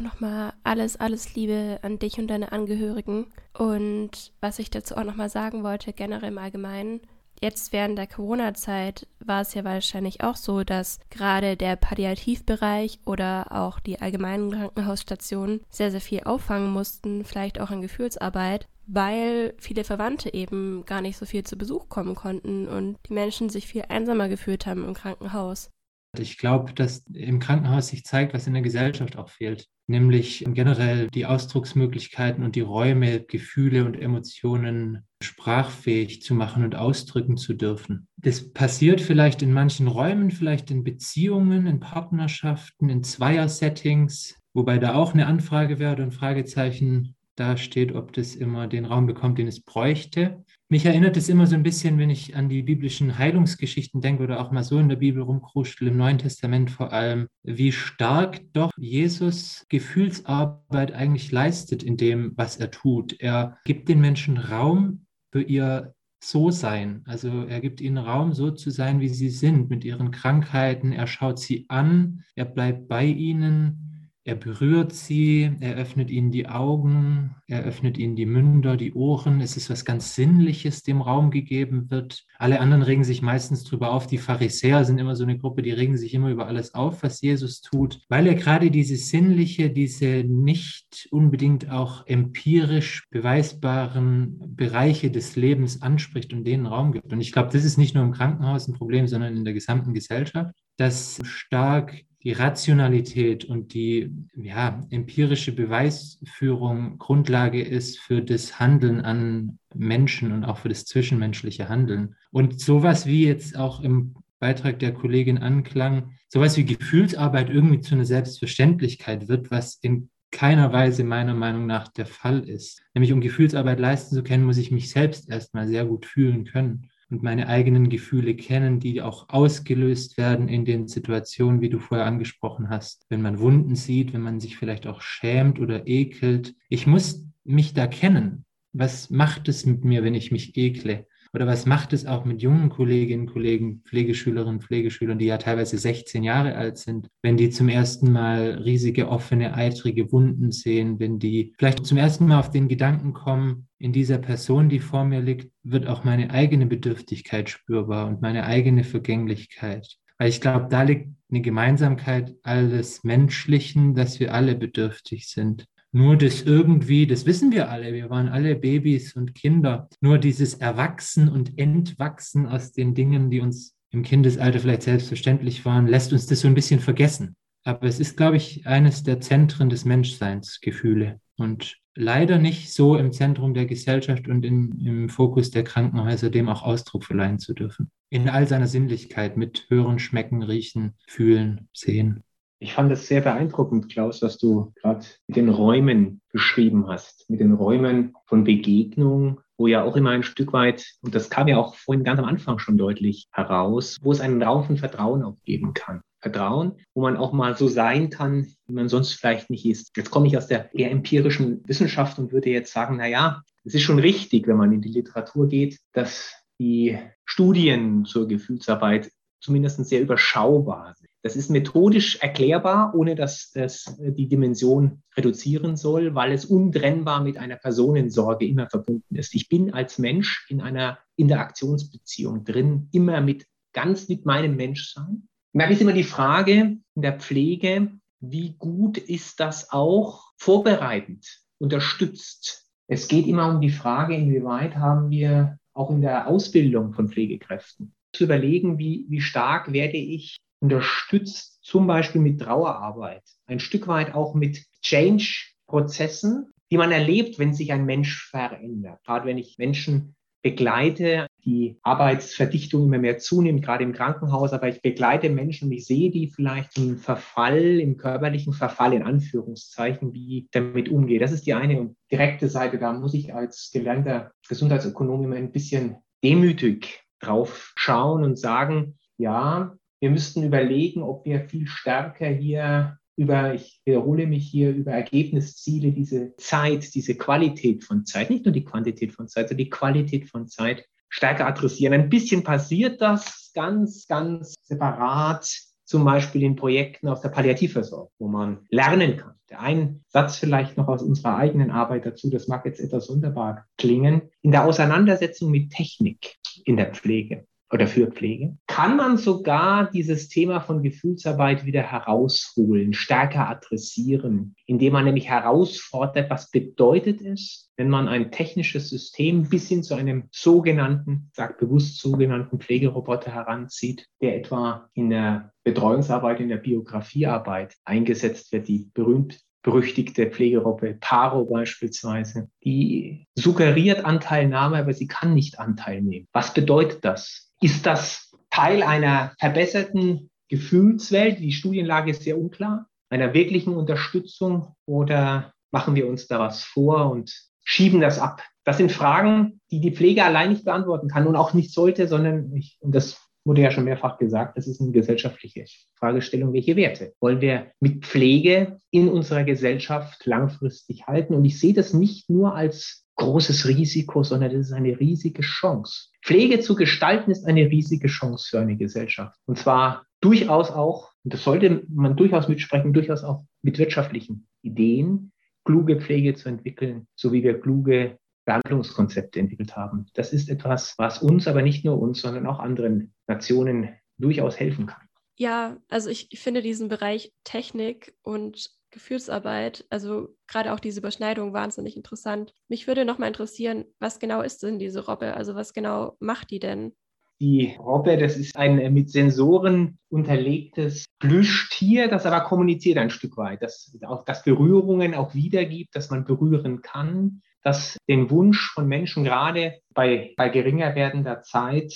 [0.00, 3.26] nochmal alles, alles Liebe an dich und deine Angehörigen.
[3.56, 7.00] Und was ich dazu auch nochmal sagen wollte, generell im Allgemeinen,
[7.40, 13.52] jetzt während der Corona-Zeit war es ja wahrscheinlich auch so, dass gerade der Palliativbereich oder
[13.52, 19.84] auch die allgemeinen Krankenhausstationen sehr, sehr viel auffangen mussten, vielleicht auch an Gefühlsarbeit, weil viele
[19.84, 23.84] Verwandte eben gar nicht so viel zu Besuch kommen konnten und die Menschen sich viel
[23.88, 25.70] einsamer gefühlt haben im Krankenhaus.
[26.18, 31.08] Ich glaube, dass im Krankenhaus sich zeigt, was in der Gesellschaft auch fehlt, nämlich generell
[31.08, 38.08] die Ausdrucksmöglichkeiten und die Räume, Gefühle und Emotionen sprachfähig zu machen und ausdrücken zu dürfen.
[38.16, 44.94] Das passiert vielleicht in manchen Räumen, vielleicht in Beziehungen, in Partnerschaften, in Zweier-Settings, wobei da
[44.94, 49.46] auch eine Anfrage wäre ein Fragezeichen da steht, ob das immer den Raum bekommt, den
[49.46, 50.44] es bräuchte.
[50.68, 54.40] Mich erinnert es immer so ein bisschen, wenn ich an die biblischen Heilungsgeschichten denke oder
[54.40, 58.72] auch mal so in der Bibel rumkruschel, im Neuen Testament vor allem, wie stark doch
[58.76, 63.20] Jesus Gefühlsarbeit eigentlich leistet in dem, was er tut.
[63.20, 67.02] Er gibt den Menschen Raum für ihr So-Sein.
[67.04, 70.90] Also er gibt ihnen Raum, so zu sein, wie sie sind, mit ihren Krankheiten.
[70.90, 73.95] Er schaut sie an, er bleibt bei ihnen,
[74.26, 79.40] er berührt sie, er öffnet ihnen die Augen, er öffnet ihnen die Münder, die Ohren.
[79.40, 82.24] Es ist was ganz Sinnliches, dem Raum gegeben wird.
[82.36, 84.08] Alle anderen regen sich meistens drüber auf.
[84.08, 87.20] Die Pharisäer sind immer so eine Gruppe, die regen sich immer über alles auf, was
[87.20, 95.36] Jesus tut, weil er gerade diese sinnliche, diese nicht unbedingt auch empirisch beweisbaren Bereiche des
[95.36, 97.12] Lebens anspricht und denen Raum gibt.
[97.12, 99.94] Und ich glaube, das ist nicht nur im Krankenhaus ein Problem, sondern in der gesamten
[99.94, 109.00] Gesellschaft, dass stark die Rationalität und die ja, empirische Beweisführung Grundlage ist für das Handeln
[109.02, 112.16] an Menschen und auch für das zwischenmenschliche Handeln.
[112.32, 117.94] Und sowas wie jetzt auch im Beitrag der Kollegin anklang, sowas wie Gefühlsarbeit irgendwie zu
[117.94, 122.82] einer Selbstverständlichkeit wird, was in keiner Weise meiner Meinung nach der Fall ist.
[122.92, 126.90] Nämlich um Gefühlsarbeit leisten zu können, muss ich mich selbst erstmal sehr gut fühlen können
[127.10, 132.06] und meine eigenen Gefühle kennen, die auch ausgelöst werden in den Situationen, wie du vorher
[132.06, 133.06] angesprochen hast.
[133.08, 136.54] Wenn man Wunden sieht, wenn man sich vielleicht auch schämt oder ekelt.
[136.68, 138.44] Ich muss mich da kennen.
[138.72, 141.06] Was macht es mit mir, wenn ich mich ekle?
[141.36, 146.24] Oder was macht es auch mit jungen Kolleginnen, Kollegen, Pflegeschülerinnen, Pflegeschülern, die ja teilweise 16
[146.24, 151.52] Jahre alt sind, wenn die zum ersten Mal riesige, offene, eitrige Wunden sehen, wenn die
[151.58, 155.52] vielleicht zum ersten Mal auf den Gedanken kommen, in dieser Person, die vor mir liegt,
[155.62, 159.86] wird auch meine eigene Bedürftigkeit spürbar und meine eigene Vergänglichkeit.
[160.16, 165.66] Weil ich glaube, da liegt eine Gemeinsamkeit alles Menschlichen, dass wir alle bedürftig sind.
[165.96, 169.88] Nur das irgendwie, das wissen wir alle, wir waren alle Babys und Kinder.
[170.02, 175.86] Nur dieses Erwachsen und Entwachsen aus den Dingen, die uns im Kindesalter vielleicht selbstverständlich waren,
[175.86, 177.34] lässt uns das so ein bisschen vergessen.
[177.64, 181.18] Aber es ist, glaube ich, eines der Zentren des Menschseins, Gefühle.
[181.38, 186.50] Und leider nicht so im Zentrum der Gesellschaft und in, im Fokus der Krankenhäuser, dem
[186.50, 187.90] auch Ausdruck verleihen zu dürfen.
[188.10, 192.22] In all seiner Sinnlichkeit mit Hören, Schmecken, Riechen, Fühlen, Sehen.
[192.58, 197.40] Ich fand es sehr beeindruckend, Klaus, was du gerade mit den Räumen beschrieben hast, mit
[197.40, 201.58] den Räumen von Begegnung, wo ja auch immer ein Stück weit, und das kam ja
[201.58, 205.36] auch vorhin ganz am Anfang schon deutlich heraus, wo es einen Raum von Vertrauen auch
[205.44, 206.00] geben kann.
[206.20, 209.94] Vertrauen, wo man auch mal so sein kann, wie man sonst vielleicht nicht ist.
[209.94, 213.74] Jetzt komme ich aus der eher empirischen Wissenschaft und würde jetzt sagen, na ja, es
[213.74, 219.84] ist schon richtig, wenn man in die Literatur geht, dass die Studien zur Gefühlsarbeit zumindest
[219.84, 221.08] sehr überschaubar sind.
[221.26, 227.36] Das ist methodisch erklärbar, ohne dass es die Dimension reduzieren soll, weil es untrennbar mit
[227.36, 229.34] einer Personensorge immer verbunden ist.
[229.34, 235.26] Ich bin als Mensch in einer Interaktionsbeziehung drin, immer mit ganz mit meinem Menschsein.
[235.52, 241.26] Merke ich immer die Frage in der Pflege, wie gut ist das auch vorbereitend,
[241.58, 242.70] unterstützt?
[242.86, 247.96] Es geht immer um die Frage, inwieweit haben wir auch in der Ausbildung von Pflegekräften
[248.12, 254.14] zu überlegen, wie, wie stark werde ich unterstützt zum Beispiel mit Trauerarbeit, ein Stück weit
[254.14, 259.00] auch mit Change-Prozessen, die man erlebt, wenn sich ein Mensch verändert.
[259.04, 264.52] Gerade wenn ich Menschen begleite, die Arbeitsverdichtung immer mehr zunimmt, gerade im Krankenhaus.
[264.52, 269.02] Aber ich begleite Menschen und ich sehe die vielleicht im Verfall, im körperlichen Verfall in
[269.02, 271.18] Anführungszeichen, wie damit umgehe.
[271.18, 272.78] Das ist die eine und direkte Seite.
[272.78, 279.76] Da muss ich als gelernter Gesundheitsökonom immer ein bisschen demütig drauf schauen und sagen, ja,
[280.00, 285.92] wir müssten überlegen, ob wir viel stärker hier über, ich wiederhole mich hier, über Ergebnisziele,
[285.92, 290.28] diese Zeit, diese Qualität von Zeit, nicht nur die Quantität von Zeit, sondern die Qualität
[290.28, 291.94] von Zeit stärker adressieren.
[291.94, 295.48] Ein bisschen passiert das ganz, ganz separat,
[295.84, 299.34] zum Beispiel in Projekten aus der Palliativversorgung, wo man lernen kann.
[299.48, 303.66] Der ein Satz vielleicht noch aus unserer eigenen Arbeit dazu, das mag jetzt etwas wunderbar
[303.78, 309.90] klingen, in der Auseinandersetzung mit Technik in der Pflege oder für Pflege, kann man sogar
[309.90, 317.70] dieses Thema von Gefühlsarbeit wieder herausholen, stärker adressieren, indem man nämlich herausfordert, was bedeutet es,
[317.76, 324.06] wenn man ein technisches System bis hin zu einem sogenannten, sagt bewusst sogenannten Pflegeroboter heranzieht,
[324.22, 331.44] der etwa in der Betreuungsarbeit, in der Biografiearbeit eingesetzt wird, die berühmt berüchtigte Pflegerobbe Paro
[331.44, 336.28] beispielsweise, die suggeriert Anteilnahme, aber sie kann nicht Anteil nehmen.
[336.32, 337.45] Was bedeutet das?
[337.60, 341.40] Ist das Teil einer verbesserten Gefühlswelt?
[341.40, 342.86] Die Studienlage ist sehr unklar.
[343.08, 347.32] Einer wirklichen Unterstützung oder machen wir uns da was vor und
[347.64, 348.42] schieben das ab?
[348.64, 352.54] Das sind Fragen, die die Pflege allein nicht beantworten kann und auch nicht sollte, sondern,
[352.54, 357.14] ich, und das wurde ja schon mehrfach gesagt, das ist eine gesellschaftliche Fragestellung, welche Werte
[357.20, 361.34] wollen wir mit Pflege in unserer Gesellschaft langfristig halten?
[361.34, 366.08] Und ich sehe das nicht nur als großes Risiko, sondern das ist eine riesige Chance.
[366.22, 369.38] Pflege zu gestalten ist eine riesige Chance für eine Gesellschaft.
[369.46, 375.32] Und zwar durchaus auch, und das sollte man durchaus mitsprechen, durchaus auch mit wirtschaftlichen Ideen,
[375.64, 380.06] kluge Pflege zu entwickeln, so wie wir kluge Behandlungskonzepte entwickelt haben.
[380.14, 384.86] Das ist etwas, was uns, aber nicht nur uns, sondern auch anderen Nationen durchaus helfen
[384.86, 385.02] kann.
[385.36, 391.96] Ja, also ich finde diesen Bereich Technik und Gefühlsarbeit, also gerade auch diese Überschneidung wahnsinnig
[391.96, 392.54] interessant.
[392.68, 395.34] Mich würde noch mal interessieren, was genau ist denn diese Robbe?
[395.34, 396.92] Also was genau macht die denn?
[397.38, 403.62] Die Robbe, das ist ein mit Sensoren unterlegtes Plüschtier, das aber kommuniziert ein Stück weit,
[403.62, 409.24] das auch das Berührungen auch wiedergibt, dass man berühren kann, das den Wunsch von Menschen
[409.24, 411.94] gerade bei, bei geringer werdender Zeit,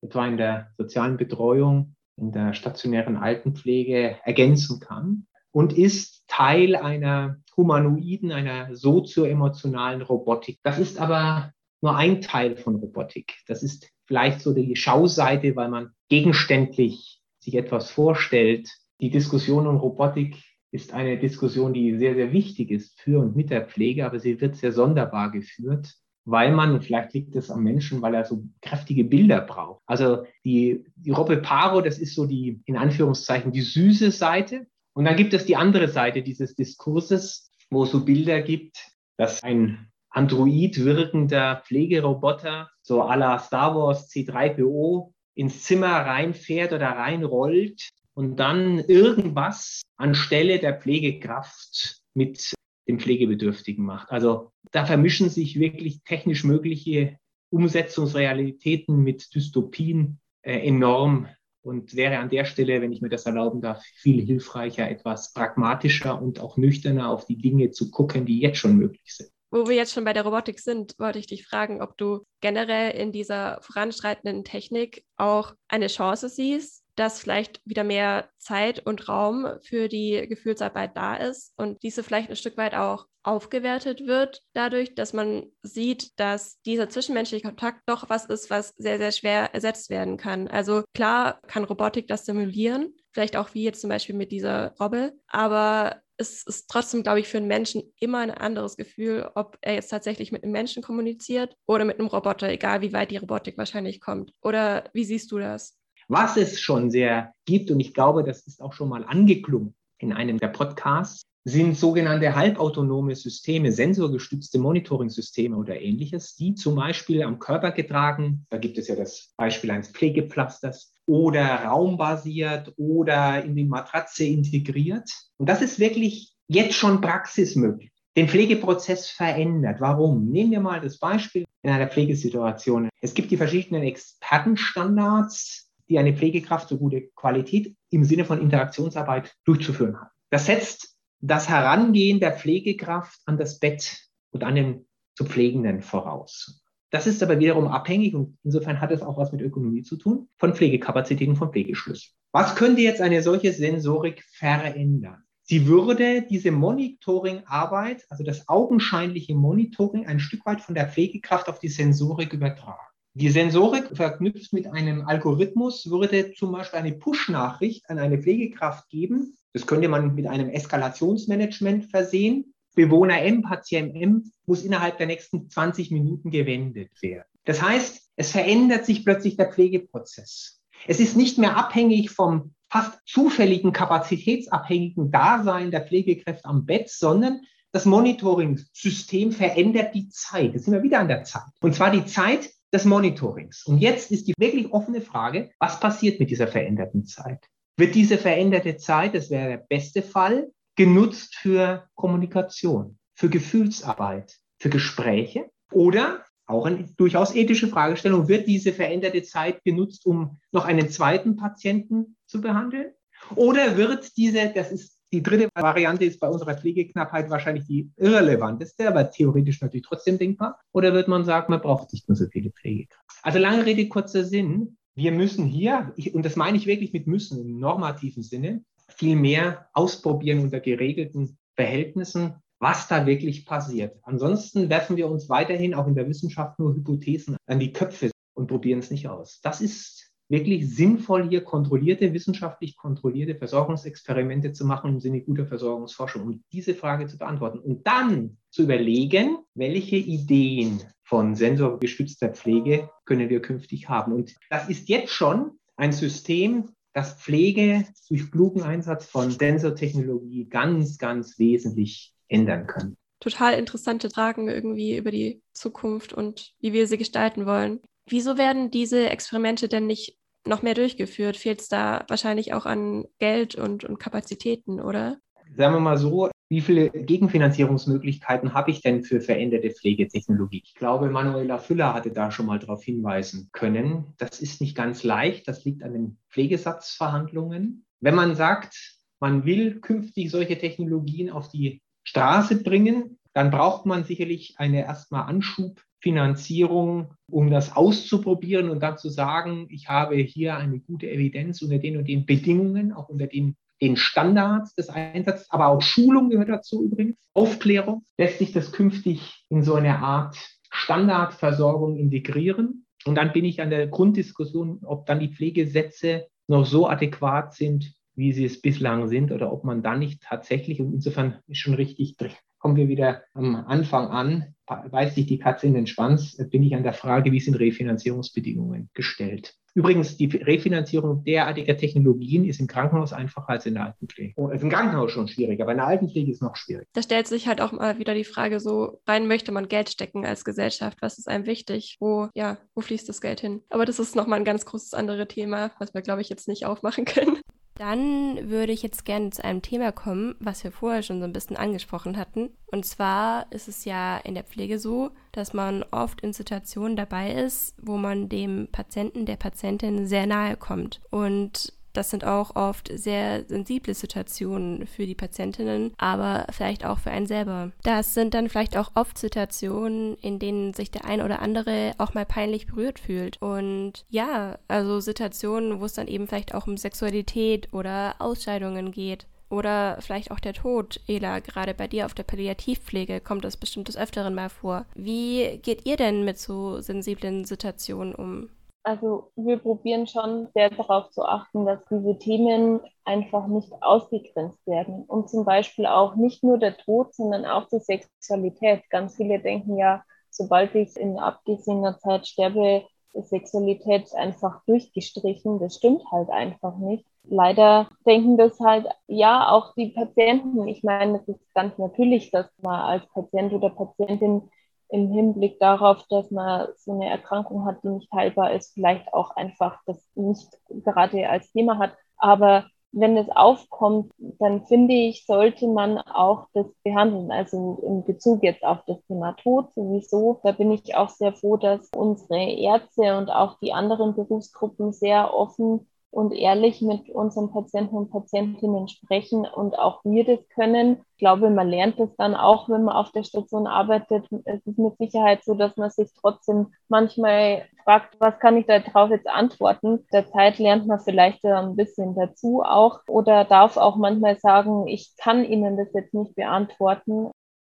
[0.00, 7.38] etwa in der sozialen Betreuung, in der stationären Altenpflege ergänzen kann und ist Teil einer
[7.56, 10.58] humanoiden, einer sozioemotionalen Robotik.
[10.62, 11.52] Das ist aber
[11.82, 13.34] nur ein Teil von Robotik.
[13.46, 18.68] Das ist vielleicht so die Schauseite, weil man gegenständlich sich etwas vorstellt.
[19.00, 20.36] Die Diskussion um Robotik
[20.70, 24.40] ist eine Diskussion, die sehr, sehr wichtig ist für und mit der Pflege, aber sie
[24.40, 28.44] wird sehr sonderbar geführt, weil man, und vielleicht liegt es am Menschen, weil er so
[28.60, 29.82] kräftige Bilder braucht.
[29.86, 34.66] Also die, die Robbe Paro, das ist so die, in Anführungszeichen, die süße Seite.
[34.98, 38.84] Und dann gibt es die andere Seite dieses Diskurses, wo es so Bilder gibt,
[39.16, 46.88] dass ein Android wirkender Pflegeroboter, so à la Star Wars C3PO, ins Zimmer reinfährt oder
[46.88, 52.54] reinrollt und dann irgendwas anstelle der Pflegekraft mit
[52.88, 54.10] dem Pflegebedürftigen macht.
[54.10, 57.20] Also da vermischen sich wirklich technisch mögliche
[57.50, 61.28] Umsetzungsrealitäten mit Dystopien äh, enorm
[61.68, 66.20] und wäre an der Stelle, wenn ich mir das erlauben darf, viel hilfreicher, etwas pragmatischer
[66.20, 69.30] und auch nüchterner auf die Dinge zu gucken, die jetzt schon möglich sind.
[69.50, 72.90] Wo wir jetzt schon bei der Robotik sind, wollte ich dich fragen, ob du generell
[72.90, 79.46] in dieser voranschreitenden Technik auch eine Chance siehst, dass vielleicht wieder mehr Zeit und Raum
[79.62, 84.94] für die Gefühlsarbeit da ist und diese vielleicht ein Stück weit auch aufgewertet wird, dadurch,
[84.94, 89.90] dass man sieht, dass dieser zwischenmenschliche Kontakt doch was ist, was sehr, sehr schwer ersetzt
[89.90, 90.48] werden kann.
[90.48, 95.12] Also klar kann Robotik das simulieren, vielleicht auch wie jetzt zum Beispiel mit dieser Robbe,
[95.28, 99.74] aber es ist trotzdem, glaube ich, für einen Menschen immer ein anderes Gefühl, ob er
[99.74, 103.56] jetzt tatsächlich mit einem Menschen kommuniziert oder mit einem Roboter, egal wie weit die Robotik
[103.56, 104.32] wahrscheinlich kommt.
[104.42, 105.78] Oder wie siehst du das?
[106.08, 110.12] Was es schon sehr gibt, und ich glaube, das ist auch schon mal angeklungen in
[110.12, 117.38] einem der Podcasts, sind sogenannte halbautonome Systeme, sensorgestützte Monitoring-Systeme oder ähnliches, die zum Beispiel am
[117.38, 123.64] Körper getragen, da gibt es ja das Beispiel eines Pflegepflasters, oder raumbasiert oder in die
[123.64, 125.10] Matratze integriert.
[125.38, 127.90] Und das ist wirklich jetzt schon praxismöglich.
[128.14, 129.80] Den Pflegeprozess verändert.
[129.80, 130.26] Warum?
[130.26, 132.90] Nehmen wir mal das Beispiel in einer Pflegesituation.
[133.00, 139.34] Es gibt die verschiedenen Expertenstandards, die eine Pflegekraft so gute Qualität im Sinne von Interaktionsarbeit
[139.44, 140.08] durchzuführen hat.
[140.30, 140.87] Das setzt
[141.20, 143.98] das Herangehen der Pflegekraft an das Bett
[144.30, 146.62] und an den zu Pflegenden voraus.
[146.90, 150.28] Das ist aber wiederum abhängig und insofern hat es auch was mit Ökonomie zu tun,
[150.36, 152.14] von Pflegekapazitäten, von Pflegeschlüsseln.
[152.32, 155.22] Was könnte jetzt eine solche Sensorik verändern?
[155.42, 161.58] Sie würde diese Monitoring-Arbeit, also das augenscheinliche Monitoring, ein Stück weit von der Pflegekraft auf
[161.58, 162.86] die Sensorik übertragen.
[163.20, 169.36] Die Sensorik verknüpft mit einem Algorithmus würde zum Beispiel eine Push-Nachricht an eine Pflegekraft geben.
[169.52, 172.54] Das könnte man mit einem Eskalationsmanagement versehen.
[172.76, 177.24] Bewohner M, Patient M muss innerhalb der nächsten 20 Minuten gewendet werden.
[177.44, 180.60] Das heißt, es verändert sich plötzlich der Pflegeprozess.
[180.86, 187.40] Es ist nicht mehr abhängig vom fast zufälligen kapazitätsabhängigen Dasein der Pflegekräfte am Bett, sondern
[187.72, 190.54] das Monitoring-System verändert die Zeit.
[190.54, 191.42] Jetzt sind wir wieder an der Zeit.
[191.60, 193.64] Und zwar die Zeit des Monitorings.
[193.66, 197.46] Und jetzt ist die wirklich offene Frage, was passiert mit dieser veränderten Zeit?
[197.76, 204.68] Wird diese veränderte Zeit, das wäre der beste Fall, genutzt für Kommunikation, für Gefühlsarbeit, für
[204.68, 205.50] Gespräche?
[205.72, 211.36] Oder auch eine durchaus ethische Fragestellung, wird diese veränderte Zeit genutzt, um noch einen zweiten
[211.36, 212.92] Patienten zu behandeln?
[213.34, 218.88] Oder wird diese, das ist die dritte Variante ist bei unserer Pflegeknappheit wahrscheinlich die irrelevanteste,
[218.88, 220.60] aber theoretisch natürlich trotzdem denkbar.
[220.72, 222.96] Oder wird man sagen, man braucht nicht mehr so viele Pflegekräfte?
[223.22, 224.76] Also lange Rede, kurzer Sinn.
[224.94, 229.68] Wir müssen hier, und das meine ich wirklich mit müssen im normativen Sinne, viel mehr
[229.72, 233.96] ausprobieren unter geregelten Verhältnissen, was da wirklich passiert.
[234.02, 238.48] Ansonsten werfen wir uns weiterhin auch in der Wissenschaft nur Hypothesen an die Köpfe und
[238.48, 239.40] probieren es nicht aus.
[239.42, 246.22] Das ist wirklich sinnvoll, hier kontrollierte, wissenschaftlich kontrollierte Versorgungsexperimente zu machen im Sinne guter Versorgungsforschung,
[246.22, 253.30] um diese Frage zu beantworten und dann zu überlegen, welche Ideen von sensorgestützter Pflege können
[253.30, 254.12] wir künftig haben.
[254.12, 260.98] Und das ist jetzt schon ein System, das Pflege durch klugen Einsatz von Sensortechnologie ganz,
[260.98, 262.96] ganz wesentlich ändern kann.
[263.20, 267.80] Total interessante Fragen irgendwie über die Zukunft und wie wir sie gestalten wollen.
[268.08, 271.36] Wieso werden diese Experimente denn nicht noch mehr durchgeführt?
[271.36, 275.18] Fehlt es da wahrscheinlich auch an Geld und, und Kapazitäten, oder?
[275.56, 280.62] Sagen wir mal so, wie viele Gegenfinanzierungsmöglichkeiten habe ich denn für veränderte Pflegetechnologie?
[280.64, 284.14] Ich glaube, Manuela Füller hatte da schon mal darauf hinweisen können.
[284.16, 285.46] Das ist nicht ganz leicht.
[285.46, 287.84] Das liegt an den Pflegesatzverhandlungen.
[288.00, 294.04] Wenn man sagt, man will künftig solche Technologien auf die Straße bringen, dann braucht man
[294.04, 300.56] sicherlich eine erstmal Anschub Finanzierung, um das auszuprobieren und dann zu sagen, ich habe hier
[300.56, 305.50] eine gute Evidenz unter den und den Bedingungen, auch unter den, den Standards des Einsatzes,
[305.50, 310.36] aber auch Schulung gehört dazu übrigens, Aufklärung, lässt sich das künftig in so eine Art
[310.70, 312.86] Standardversorgung integrieren.
[313.04, 317.92] Und dann bin ich an der Grunddiskussion, ob dann die Pflegesätze noch so adäquat sind,
[318.14, 321.74] wie sie es bislang sind, oder ob man dann nicht tatsächlich, und insofern ist schon
[321.74, 322.16] richtig,
[322.58, 324.54] kommen wir wieder am Anfang an,
[324.90, 328.90] beißt sich die Katze in den Schwanz, bin ich an der Frage, wie sind Refinanzierungsbedingungen
[328.94, 329.54] gestellt.
[329.74, 334.32] Übrigens, die Refinanzierung derartiger Technologien ist im Krankenhaus einfacher als in der Altenpflege.
[334.36, 336.86] Oh, Im Krankenhaus schon schwieriger, aber in der Altenpflege ist es noch schwieriger.
[336.94, 340.26] Da stellt sich halt auch mal wieder die Frage, so rein möchte man Geld stecken
[340.26, 340.98] als Gesellschaft?
[341.00, 341.96] Was ist einem wichtig?
[342.00, 343.62] Wo, ja, wo fließt das Geld hin?
[343.68, 346.66] Aber das ist nochmal ein ganz großes anderes Thema, was wir, glaube ich, jetzt nicht
[346.66, 347.36] aufmachen können.
[347.78, 351.32] Dann würde ich jetzt gerne zu einem Thema kommen, was wir vorher schon so ein
[351.32, 352.50] bisschen angesprochen hatten.
[352.66, 357.32] Und zwar ist es ja in der Pflege so, dass man oft in Situationen dabei
[357.32, 361.00] ist, wo man dem Patienten, der Patientin sehr nahe kommt.
[361.10, 367.10] Und das sind auch oft sehr sensible Situationen für die Patientinnen, aber vielleicht auch für
[367.10, 367.72] einen selber.
[367.82, 372.14] Das sind dann vielleicht auch oft Situationen, in denen sich der ein oder andere auch
[372.14, 373.40] mal peinlich berührt fühlt.
[373.42, 379.26] Und ja, also Situationen, wo es dann eben vielleicht auch um Sexualität oder Ausscheidungen geht.
[379.50, 383.88] Oder vielleicht auch der Tod, Ela, gerade bei dir auf der Palliativpflege kommt das bestimmt
[383.88, 384.84] des Öfteren mal vor.
[384.94, 388.50] Wie geht ihr denn mit so sensiblen Situationen um?
[388.88, 395.04] Also wir probieren schon sehr darauf zu achten, dass diese Themen einfach nicht ausgegrenzt werden.
[395.04, 398.88] Und zum Beispiel auch nicht nur der Tod, sondern auch die Sexualität.
[398.88, 402.82] Ganz viele denken ja, sobald ich in abgesehener Zeit sterbe,
[403.12, 405.58] ist Sexualität einfach durchgestrichen.
[405.58, 407.04] Das stimmt halt einfach nicht.
[407.24, 410.66] Leider denken das halt, ja, auch die Patienten.
[410.66, 414.48] Ich meine, es ist ganz natürlich, dass man als Patient oder Patientin
[414.90, 419.36] im Hinblick darauf, dass man so eine Erkrankung hat, die nicht heilbar ist, vielleicht auch
[419.36, 421.92] einfach das nicht gerade als Thema hat.
[422.16, 427.30] Aber wenn es aufkommt, dann finde ich, sollte man auch das behandeln.
[427.30, 430.40] Also in Bezug jetzt auf das Thema Tod sowieso.
[430.42, 435.34] Da bin ich auch sehr froh, dass unsere Ärzte und auch die anderen Berufsgruppen sehr
[435.34, 435.86] offen
[436.18, 441.04] und ehrlich mit unseren Patienten und Patientinnen sprechen und auch wir das können.
[441.12, 444.26] Ich glaube, man lernt das dann auch, wenn man auf der Station arbeitet.
[444.44, 448.80] Es ist mit Sicherheit so, dass man sich trotzdem manchmal fragt, was kann ich da
[448.80, 450.06] drauf jetzt antworten.
[450.12, 455.12] Der Zeit lernt man vielleicht ein bisschen dazu auch oder darf auch manchmal sagen, ich
[455.18, 457.30] kann Ihnen das jetzt nicht beantworten.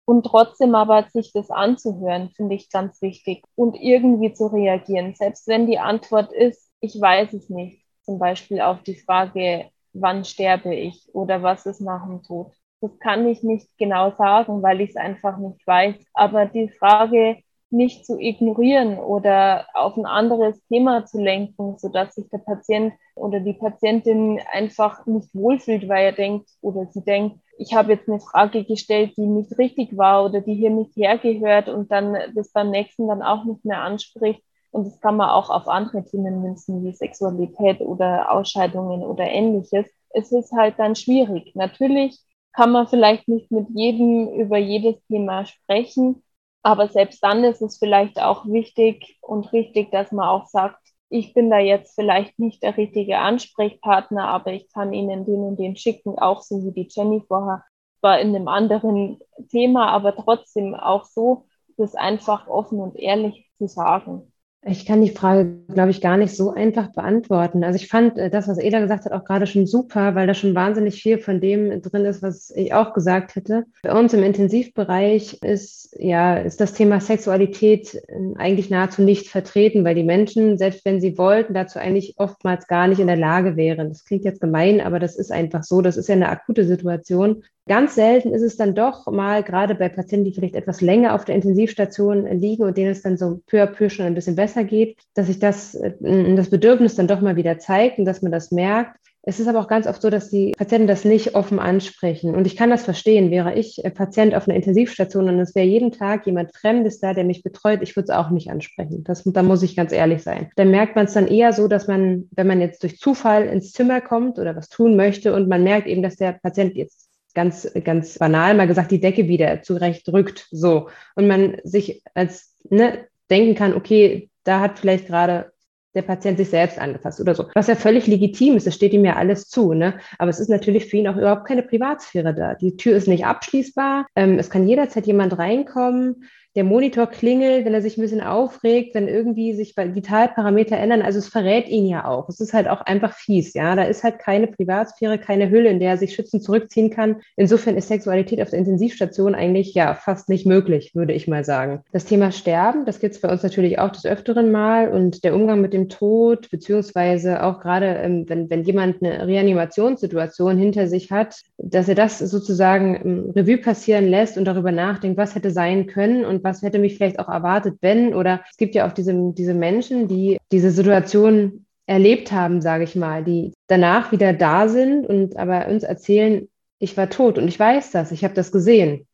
[0.06, 5.14] Und trotzdem aber sich das anzuhören, finde ich ganz wichtig und irgendwie zu reagieren.
[5.14, 7.89] Selbst wenn die Antwort ist, ich weiß es nicht.
[8.10, 12.52] Zum Beispiel auf die Frage, wann sterbe ich oder was ist nach dem Tod.
[12.82, 15.94] Das kann ich nicht genau sagen, weil ich es einfach nicht weiß.
[16.16, 17.38] Aber die Frage
[17.70, 23.42] nicht zu ignorieren oder auf ein anderes Thema zu lenken, sodass sich der Patient oder
[23.42, 28.22] die Patientin einfach nicht wohlfühlt, weil er denkt oder sie denkt, ich habe jetzt eine
[28.22, 32.72] Frage gestellt, die nicht richtig war oder die hier nicht hergehört und dann das beim
[32.72, 34.42] nächsten dann auch nicht mehr anspricht.
[34.72, 39.88] Und das kann man auch auf andere Themen münzen, wie Sexualität oder Ausscheidungen oder ähnliches.
[40.12, 41.56] Es ist halt dann schwierig.
[41.56, 42.20] Natürlich
[42.54, 46.24] kann man vielleicht nicht mit jedem über jedes Thema sprechen,
[46.62, 51.34] aber selbst dann ist es vielleicht auch wichtig und richtig, dass man auch sagt, ich
[51.34, 55.76] bin da jetzt vielleicht nicht der richtige Ansprechpartner, aber ich kann Ihnen den und den
[55.76, 57.64] schicken, auch so wie die Jenny vorher,
[58.02, 61.46] war in einem anderen Thema, aber trotzdem auch so,
[61.78, 64.32] das einfach offen und ehrlich zu sagen.
[64.66, 67.64] Ich kann die Frage, glaube ich, gar nicht so einfach beantworten.
[67.64, 70.34] Also ich fand äh, das, was Eda gesagt hat, auch gerade schon super, weil da
[70.34, 73.66] schon wahnsinnig viel von dem drin ist, was ich auch gesagt hätte.
[73.84, 79.86] Bei uns im Intensivbereich ist ja ist das Thema Sexualität äh, eigentlich nahezu nicht vertreten,
[79.86, 83.56] weil die Menschen, selbst wenn sie wollten, dazu eigentlich oftmals gar nicht in der Lage
[83.56, 83.88] wären.
[83.88, 85.82] Das klingt jetzt gemein, aber das ist einfach so.
[85.82, 87.44] Das ist ja eine akute Situation.
[87.70, 91.24] Ganz selten ist es dann doch mal, gerade bei Patienten, die vielleicht etwas länger auf
[91.24, 94.64] der Intensivstation liegen und denen es dann so peu à peu schon ein bisschen besser
[94.64, 95.94] geht, dass sich das, äh,
[96.36, 98.98] das Bedürfnis dann doch mal wieder zeigt und dass man das merkt.
[99.22, 102.34] Es ist aber auch ganz oft so, dass die Patienten das nicht offen ansprechen.
[102.34, 103.30] Und ich kann das verstehen.
[103.30, 107.14] Wäre ich äh, Patient auf einer Intensivstation und es wäre jeden Tag jemand Fremdes da,
[107.14, 109.04] der mich betreut, ich würde es auch nicht ansprechen.
[109.04, 110.50] Das, da muss ich ganz ehrlich sein.
[110.56, 113.74] Dann merkt man es dann eher so, dass man, wenn man jetzt durch Zufall ins
[113.74, 117.09] Zimmer kommt oder was tun möchte und man merkt eben, dass der Patient jetzt
[117.40, 120.48] ganz, ganz banal mal gesagt, die Decke wieder zurecht drückt.
[120.52, 120.90] So.
[121.16, 125.54] Und man sich als ne, denken kann, okay, da hat vielleicht gerade
[125.96, 127.46] der Patient sich selbst angefasst oder so.
[127.56, 129.74] Was ja völlig legitim ist, es steht ihm ja alles zu.
[129.74, 130.00] Ne?
[130.18, 132.56] Aber es ist natürlich für ihn auch überhaupt keine Privatsphäre da.
[132.56, 134.06] Die Tür ist nicht abschließbar.
[134.18, 136.26] Ähm, es kann jederzeit jemand reinkommen
[136.60, 141.02] der Monitor klingelt, wenn er sich ein bisschen aufregt, wenn irgendwie sich Vitalparameter ändern.
[141.02, 142.28] Also es verrät ihn ja auch.
[142.28, 143.78] Es ist halt auch einfach fies, ja.
[143.78, 147.22] Da ist halt keine Privatsphäre, keine Hülle, in der er sich schützend zurückziehen kann.
[147.38, 151.80] Insofern ist Sexualität auf der Intensivstation eigentlich ja fast nicht möglich, würde ich mal sagen.
[151.94, 155.36] Das Thema Sterben, das gibt es bei uns natürlich auch des Öfteren mal und der
[155.36, 161.10] Umgang mit dem Tod, beziehungsweise auch gerade, ähm, wenn, wenn jemand eine Reanimationssituation hinter sich
[161.10, 165.88] hat, dass er das sozusagen ähm, Revue passieren lässt und darüber nachdenkt, was hätte sein
[165.88, 168.14] können und was hätte mich vielleicht auch erwartet, wenn.
[168.14, 172.96] Oder es gibt ja auch diese, diese Menschen, die diese Situation erlebt haben, sage ich
[172.96, 176.48] mal, die danach wieder da sind und aber uns erzählen,
[176.78, 179.08] ich war tot und ich weiß das, ich habe das gesehen.